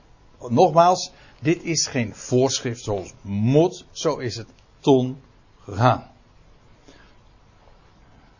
Nogmaals, 0.49 1.13
dit 1.41 1.63
is 1.63 1.87
geen 1.87 2.15
voorschrift 2.15 2.83
zoals 2.83 3.15
moet, 3.23 3.85
zo 3.91 4.17
is 4.17 4.37
het 4.37 4.49
toen 4.81 5.23
gegaan. 5.61 6.11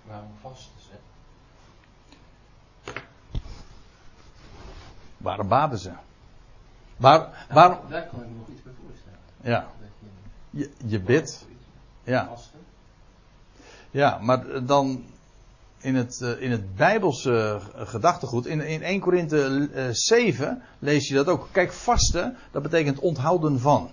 Waarom 0.07 0.33
vasten 0.41 0.81
ze? 0.81 0.91
Waarom 5.17 5.49
baden 5.49 5.79
ze? 5.79 5.93
Waar, 6.97 7.47
waarom? 7.53 7.79
Daar 7.89 8.07
kan 8.07 8.23
ik 8.23 8.29
me 8.29 8.35
nog 8.39 8.49
iets 8.49 8.63
bij 8.63 8.73
voorstellen. 8.87 9.19
Ja. 9.41 9.67
Je, 10.51 10.71
Je, 10.87 11.01
bidt. 11.01 11.47
Ja. 12.05 12.31
Ja, 13.91 14.19
maar 14.19 14.67
dan 14.67 15.05
in 15.83 15.95
het, 15.95 16.21
eh, 16.21 16.41
in 16.41 16.51
het 16.51 16.75
Bijbelse 16.75 17.61
eh, 17.75 17.87
gedachtegoed, 17.87 18.47
in, 18.47 18.61
in 18.61 18.83
1 18.83 19.01
Korinthe 19.01 19.69
eh, 19.75 19.85
7 19.91 20.63
lees 20.79 21.09
je 21.09 21.15
dat 21.15 21.29
ook. 21.29 21.49
Kijk, 21.53 21.73
vasten, 21.73 22.37
dat 22.51 22.63
betekent 22.63 22.99
onthouden 22.99 23.61
van. 23.61 23.91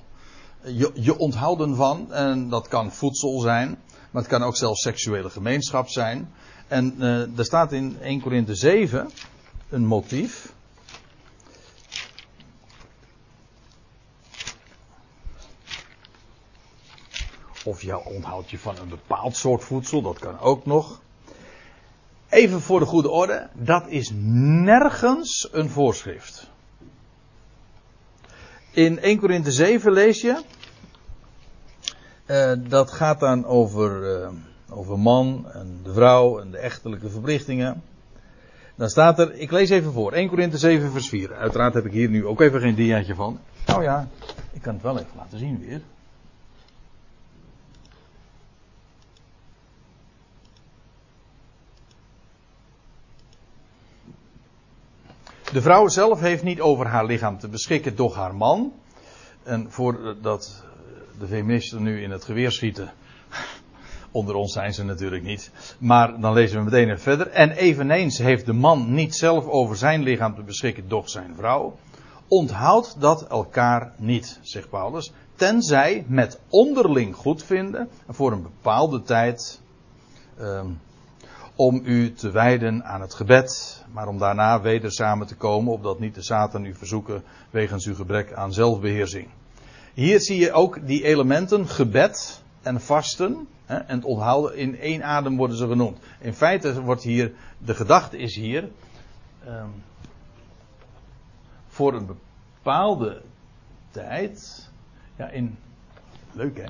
Je, 0.64 0.92
je 0.94 1.18
onthouden 1.18 1.76
van, 1.76 2.14
en 2.14 2.50
dat 2.50 2.68
kan 2.68 2.92
voedsel 2.92 3.40
zijn, 3.40 3.78
maar 4.12 4.22
het 4.22 4.32
kan 4.32 4.44
ook 4.44 4.56
zelfs 4.56 4.82
seksuele 4.82 5.30
gemeenschap 5.30 5.88
zijn. 5.88 6.30
En 6.68 6.96
eh 7.00 7.38
er 7.38 7.46
staat 7.46 7.72
in 7.72 7.98
1 8.02 8.22
Korinthe 8.22 8.56
7 8.56 9.10
een 9.70 9.86
motief. 9.86 10.54
Of 17.66 17.82
je 17.82 18.06
onthoudt 18.06 18.50
je 18.50 18.60
van 18.60 18.78
een 18.78 18.90
bepaald 18.90 19.36
soort 19.36 19.64
voedsel, 19.64 20.02
dat 20.02 20.20
kan 20.20 20.40
ook 20.40 20.66
nog. 20.66 21.02
Even 22.30 22.62
voor 22.62 22.80
de 22.80 22.86
goede 22.86 23.10
orde, 23.10 23.50
dat 23.54 23.88
is 23.88 24.12
nergens 24.14 25.50
een 25.52 25.70
voorschrift. 25.70 26.50
In 28.72 29.00
1 29.00 29.20
Korinthe 29.20 29.52
7 29.52 29.92
lees 29.92 30.22
je, 30.22 30.42
eh, 32.26 32.52
dat 32.58 32.92
gaat 32.92 33.20
dan 33.20 33.46
over, 33.46 34.22
eh, 34.22 34.30
over 34.70 35.00
man 35.00 35.52
en 35.52 35.80
de 35.84 35.94
vrouw 35.94 36.40
en 36.40 36.52
de 36.52 36.58
echtelijke 36.58 37.10
verplichtingen. 37.10 37.84
Dan 38.76 38.90
staat 38.90 39.20
er, 39.20 39.34
ik 39.34 39.52
lees 39.52 39.70
even 39.70 39.94
voor, 39.94 40.14
1 40.14 40.30
Korinthe 40.30 40.58
7 40.58 40.92
vers 40.92 41.10
4. 41.10 41.34
Uiteraard 41.36 41.74
heb 41.74 41.86
ik 41.86 41.92
hier 41.92 42.10
nu 42.10 42.26
ook 42.26 42.42
even 42.42 42.60
geen 42.60 42.76
diaatje 42.76 43.16
van. 43.16 43.40
Nou 43.66 43.84
ja, 43.84 44.08
ik 44.52 44.62
kan 44.62 44.74
het 44.74 44.84
wel 44.84 44.98
even 44.98 45.18
laten 45.18 45.40
zien 45.40 45.60
weer. 45.60 45.82
De 55.54 55.62
vrouw 55.62 55.88
zelf 55.88 56.20
heeft 56.20 56.44
niet 56.44 56.62
over 56.62 56.86
haar 56.88 57.06
lichaam 57.06 57.40
te 57.40 57.48
beschikken, 57.48 57.96
doch 57.96 58.16
haar 58.16 58.36
man. 58.36 58.74
En 59.44 59.72
voordat 59.72 60.64
de 61.20 61.28
feministen 61.28 61.84
nu 61.84 62.02
in 62.04 62.12
het 62.12 62.24
geweer 62.24 62.52
schieten. 62.52 62.92
Onder 64.12 64.36
ons 64.36 64.54
zijn 64.54 64.74
ze 64.74 64.84
natuurlijk 64.84 65.24
niet. 65.24 65.52
Maar 65.80 66.20
dan 66.20 66.34
lezen 66.34 66.58
we 66.58 66.64
meteen 66.64 66.86
even 66.86 67.00
verder. 67.00 67.28
En 67.28 67.52
eveneens 67.52 68.18
heeft 68.18 68.46
de 68.46 68.54
man 68.54 68.94
niet 68.94 69.16
zelf 69.16 69.46
over 69.46 69.76
zijn 69.78 70.04
lichaam 70.04 70.36
te 70.36 70.42
beschikken, 70.42 70.88
doch 70.88 71.10
zijn 71.10 71.36
vrouw. 71.36 71.78
Onthoud 72.28 72.96
dat 73.00 73.28
elkaar 73.28 73.94
niet, 73.98 74.40
zegt 74.42 74.70
Paulus. 74.70 75.12
Tenzij 75.36 76.06
met 76.08 76.40
onderling 76.50 77.16
goedvinden. 77.16 77.90
Voor 78.10 78.32
een 78.32 78.44
bepaalde 78.44 79.02
tijd. 79.02 79.62
ehm, 80.38 80.68
om 81.60 81.82
u 81.84 82.14
te 82.14 82.32
wijden 82.32 82.86
aan 82.86 83.02
het 83.02 83.14
gebed, 83.14 83.84
maar 83.92 84.08
om 84.08 84.18
daarna 84.18 84.62
weder 84.62 84.92
samen 84.92 85.28
te 85.28 85.36
komen, 85.36 85.74
opdat 85.74 86.00
niet 86.00 86.16
de 86.16 86.22
Satan 86.22 86.66
u 86.66 86.76
verzoeken 86.76 87.24
wegens 87.50 87.86
uw 87.86 87.96
gebrek 87.96 88.34
aan 88.34 88.54
zelfbeheersing. 88.54 89.28
Hier 89.94 90.20
zie 90.20 90.40
je 90.40 90.52
ook 90.52 90.88
die 90.88 91.04
elementen 91.04 91.68
gebed 91.68 92.44
en 92.62 92.82
vasten 92.82 93.48
hè, 93.66 93.76
en 93.76 93.96
het 93.96 94.06
onthouden 94.06 94.58
in 94.58 94.80
één 94.80 95.04
adem 95.04 95.38
worden 95.38 95.58
ze 95.58 95.68
genoemd. 95.68 95.98
In 96.20 96.34
feite 96.34 96.82
wordt 96.82 97.04
hier, 97.04 97.34
de 97.58 97.76
gedachte 97.76 98.18
is 98.18 98.36
hier, 98.36 98.70
ehm, 99.46 99.70
voor 101.68 101.94
een 101.94 102.06
bepaalde 102.06 103.22
tijd, 103.92 104.70
ja 105.16 105.30
in, 105.30 105.58
leuk 106.32 106.58
hè, 106.58 106.66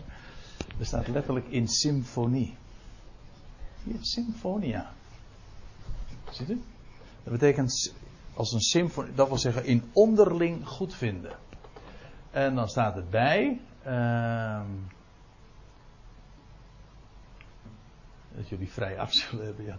er 0.79 0.85
staat 0.85 1.07
letterlijk 1.07 1.47
in 1.47 1.67
symfonie. 1.67 2.57
Hier, 3.83 3.97
symfonia. 4.01 4.91
Ziet 6.31 6.49
u? 6.49 6.61
Dat 7.23 7.33
betekent 7.33 7.93
als 8.33 8.53
een 8.53 8.61
symfonie, 8.61 9.13
dat 9.13 9.27
wil 9.27 9.37
zeggen 9.37 9.65
in 9.65 9.89
onderling 9.93 10.67
goedvinden. 10.67 11.37
En 12.31 12.55
dan 12.55 12.69
staat 12.69 12.95
het 12.95 13.09
bij. 13.09 13.61
ehm, 13.83 14.67
dat 18.35 18.49
jullie 18.49 18.71
vrij 18.71 18.99
af 18.99 19.13
zullen 19.13 19.45
hebben, 19.45 19.65
ja. 19.65 19.77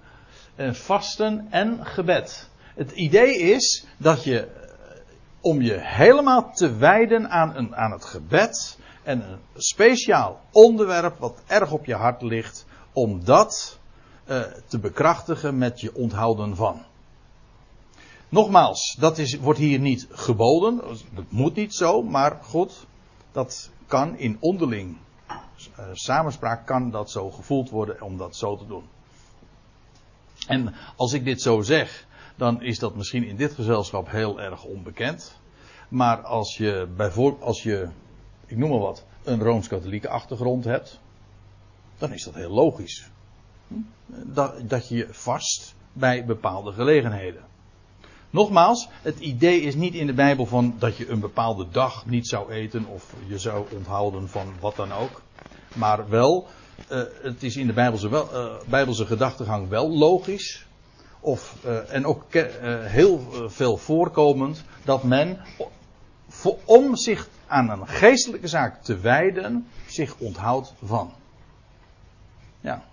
En 0.55 0.75
vasten 0.75 1.47
en 1.51 1.87
gebed. 1.87 2.49
Het 2.75 2.91
idee 2.91 3.39
is 3.39 3.87
dat 3.97 4.25
je, 4.25 4.41
eh, 4.41 5.01
om 5.41 5.61
je 5.61 5.75
helemaal 5.79 6.53
te 6.53 6.77
wijden 6.77 7.31
aan, 7.31 7.57
een, 7.57 7.77
aan 7.77 7.93
het 7.93 8.05
gebed. 8.05 8.79
En 9.03 9.23
een 9.31 9.39
speciaal 9.55 10.41
onderwerp 10.51 11.19
wat 11.19 11.43
erg 11.47 11.73
op 11.73 11.85
je 11.85 11.95
hart 11.95 12.23
ligt. 12.23 12.67
Om 12.93 13.25
dat 13.25 13.80
eh, 14.31 14.43
te 14.67 14.79
bekrachtigen 14.79 15.59
met 15.59 15.81
je 15.81 15.95
onthouden 15.95 16.57
van. 16.57 16.83
Nogmaals, 18.29 18.97
dat 18.99 19.19
is, 19.19 19.39
wordt 19.39 19.59
hier 19.59 19.79
niet 19.79 20.07
geboden. 20.11 20.81
Dat 21.15 21.25
moet 21.29 21.55
niet 21.55 21.75
zo, 21.75 22.03
maar 22.03 22.39
goed, 22.43 22.87
dat 23.33 23.71
kan 23.87 24.19
in 24.19 24.37
onderling 24.41 24.97
eh, 25.27 25.85
samenspraak 25.93 26.67
kan 26.67 26.91
dat 26.91 27.11
zo 27.11 27.31
gevoeld 27.31 27.71
worden 27.71 28.03
om 28.03 28.17
dat 28.17 28.37
zo 28.37 28.57
te 28.57 28.67
doen. 28.67 28.85
En 30.47 30.75
als 30.97 31.13
ik 31.13 31.25
dit 31.25 31.43
zo 31.43 31.61
zeg, 31.61 32.07
dan 32.37 32.63
is 32.63 32.79
dat 32.79 32.95
misschien 32.95 33.25
in 33.25 33.37
dit 33.37 33.53
gezelschap 33.53 34.11
heel 34.11 34.41
erg 34.41 34.65
onbekend. 34.65 35.39
Maar 35.89 36.23
als 36.23 36.57
je 36.57 36.89
bijvoorbeeld, 36.97 37.43
als 37.43 37.63
je, 37.63 37.89
ik 38.47 38.57
noem 38.57 38.71
maar 38.71 38.79
wat, 38.79 39.05
een 39.23 39.43
rooms-katholieke 39.43 40.09
achtergrond 40.09 40.65
hebt, 40.65 41.01
dan 41.99 42.13
is 42.13 42.25
dat 42.25 42.35
heel 42.35 42.51
logisch. 42.51 43.11
Dat, 44.07 44.55
dat 44.69 44.89
je 44.89 45.09
vast 45.11 45.75
bij 45.93 46.25
bepaalde 46.25 46.73
gelegenheden. 46.73 47.43
Nogmaals, 48.31 48.89
het 49.03 49.19
idee 49.19 49.61
is 49.61 49.75
niet 49.75 49.95
in 49.95 50.07
de 50.07 50.13
Bijbel 50.13 50.47
van 50.47 50.75
dat 50.79 50.97
je 50.97 51.09
een 51.09 51.21
bepaalde 51.21 51.67
dag 51.71 52.07
niet 52.07 52.29
zou 52.29 52.53
eten 52.53 52.87
of 52.87 53.15
je 53.27 53.39
zou 53.39 53.67
onthouden 53.75 54.29
van 54.29 54.53
wat 54.61 54.77
dan 54.77 54.93
ook. 54.93 55.23
Maar 55.75 56.09
wel, 56.09 56.49
eh, 56.89 57.03
het 57.23 57.43
is 57.43 57.57
in 57.57 57.67
de 57.67 57.73
Bijbelse, 57.73 58.09
wel, 58.09 58.33
eh, 58.33 58.69
Bijbelse 58.69 59.07
gedachtegang 59.07 59.69
wel 59.69 59.91
logisch. 59.91 60.67
Of, 61.21 61.57
eh, 61.65 61.95
en 61.95 62.07
ook 62.07 62.25
heel 62.81 63.21
veel 63.47 63.77
voorkomend 63.77 64.65
dat 64.85 65.03
men 65.03 65.41
om 66.65 66.97
zich 66.97 67.29
aan 67.47 67.71
een 67.71 67.89
geestelijke 67.89 68.49
zaak 68.49 68.83
te 68.83 68.99
wijden, 68.99 69.67
zich 69.87 70.17
onthoudt 70.19 70.75
van. 70.85 71.13
Ja. 72.61 72.85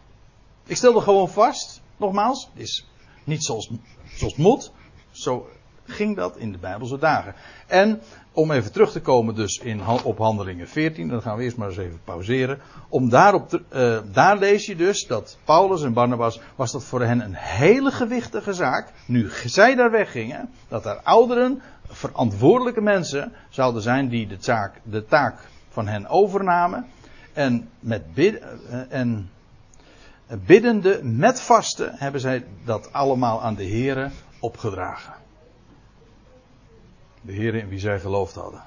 Ik 0.67 0.75
stel 0.75 0.95
er 0.95 1.01
gewoon 1.01 1.29
vast, 1.29 1.81
nogmaals, 1.97 2.49
is 2.53 2.87
niet 3.23 3.43
zoals, 3.43 3.71
zoals 4.15 4.35
moet. 4.35 4.71
Zo 5.11 5.49
ging 5.85 6.15
dat 6.15 6.37
in 6.37 6.51
de 6.51 6.57
Bijbelse 6.57 6.97
dagen. 6.97 7.33
En 7.67 8.01
om 8.31 8.51
even 8.51 8.71
terug 8.71 8.91
te 8.91 9.01
komen 9.01 9.35
dus 9.35 9.57
in, 9.57 9.87
op 10.03 10.17
handelingen 10.17 10.67
14, 10.67 11.07
dan 11.07 11.21
gaan 11.21 11.37
we 11.37 11.43
eerst 11.43 11.57
maar 11.57 11.67
eens 11.67 11.77
even 11.77 11.99
pauzeren. 12.03 12.59
Om 12.89 13.09
daarop 13.09 13.49
te, 13.49 13.61
uh, 13.73 14.13
daar 14.13 14.37
lees 14.37 14.65
je 14.65 14.75
dus 14.75 15.07
dat 15.07 15.37
Paulus 15.43 15.83
en 15.83 15.93
Barnabas, 15.93 16.39
was 16.55 16.71
dat 16.71 16.83
voor 16.83 17.01
hen 17.01 17.19
een 17.21 17.35
hele 17.35 17.91
gewichtige 17.91 18.53
zaak. 18.53 18.91
Nu 19.05 19.29
zij 19.45 19.75
daar 19.75 19.91
weggingen, 19.91 20.49
dat 20.67 20.85
er 20.85 20.99
ouderen, 21.03 21.61
verantwoordelijke 21.87 22.81
mensen 22.81 23.33
zouden 23.49 23.81
zijn 23.81 24.09
die 24.09 24.27
de 24.27 24.37
taak, 24.37 24.81
de 24.83 25.05
taak 25.05 25.39
van 25.69 25.87
hen 25.87 26.07
overnamen. 26.07 26.85
En 27.33 27.69
met 27.79 28.03
uh, 28.15 28.33
en 28.89 29.29
biddende 30.27 30.99
met 31.03 31.41
vasten 31.41 31.95
hebben 31.95 32.21
zij 32.21 32.45
dat 32.63 32.93
allemaal 32.93 33.41
aan 33.41 33.55
de 33.55 33.63
heren 33.63 34.11
opgedragen. 34.39 35.13
De 37.21 37.31
heren 37.31 37.61
in 37.61 37.69
wie 37.69 37.79
zij 37.79 37.99
geloofd 37.99 38.35
hadden. 38.35 38.61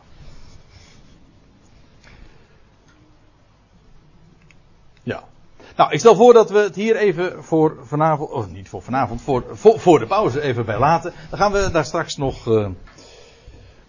Ja. 5.03 5.25
Nou, 5.77 5.93
ik 5.93 5.99
stel 5.99 6.15
voor 6.15 6.33
dat 6.33 6.51
we 6.51 6.59
het 6.59 6.75
hier 6.75 6.97
even 6.97 7.45
voor 7.45 7.77
vanavond, 7.83 8.31
of 8.31 8.51
niet 8.51 8.69
voor 8.69 8.83
vanavond, 8.83 9.23
voor, 9.23 9.45
voor, 9.55 9.99
de 9.99 10.07
pauze 10.07 10.41
even 10.41 10.65
bij 10.65 10.79
laten. 10.79 11.13
Dan 11.31 11.39
gaan 11.39 11.53
we 11.53 11.71
daar 11.73 11.85
straks 11.85 12.17
nog 12.17 12.47
uh, 12.47 12.69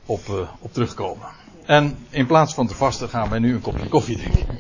op, 0.05 0.27
uh, 0.27 0.49
op 0.59 0.73
terugkomen. 0.73 1.27
En 1.65 2.05
in 2.09 2.25
plaats 2.25 2.53
van 2.53 2.67
te 2.67 2.75
vasten 2.75 3.09
gaan 3.09 3.29
wij 3.29 3.39
nu 3.39 3.53
een 3.53 3.61
kopje 3.61 3.87
koffie 3.87 4.17
drinken. 4.17 4.59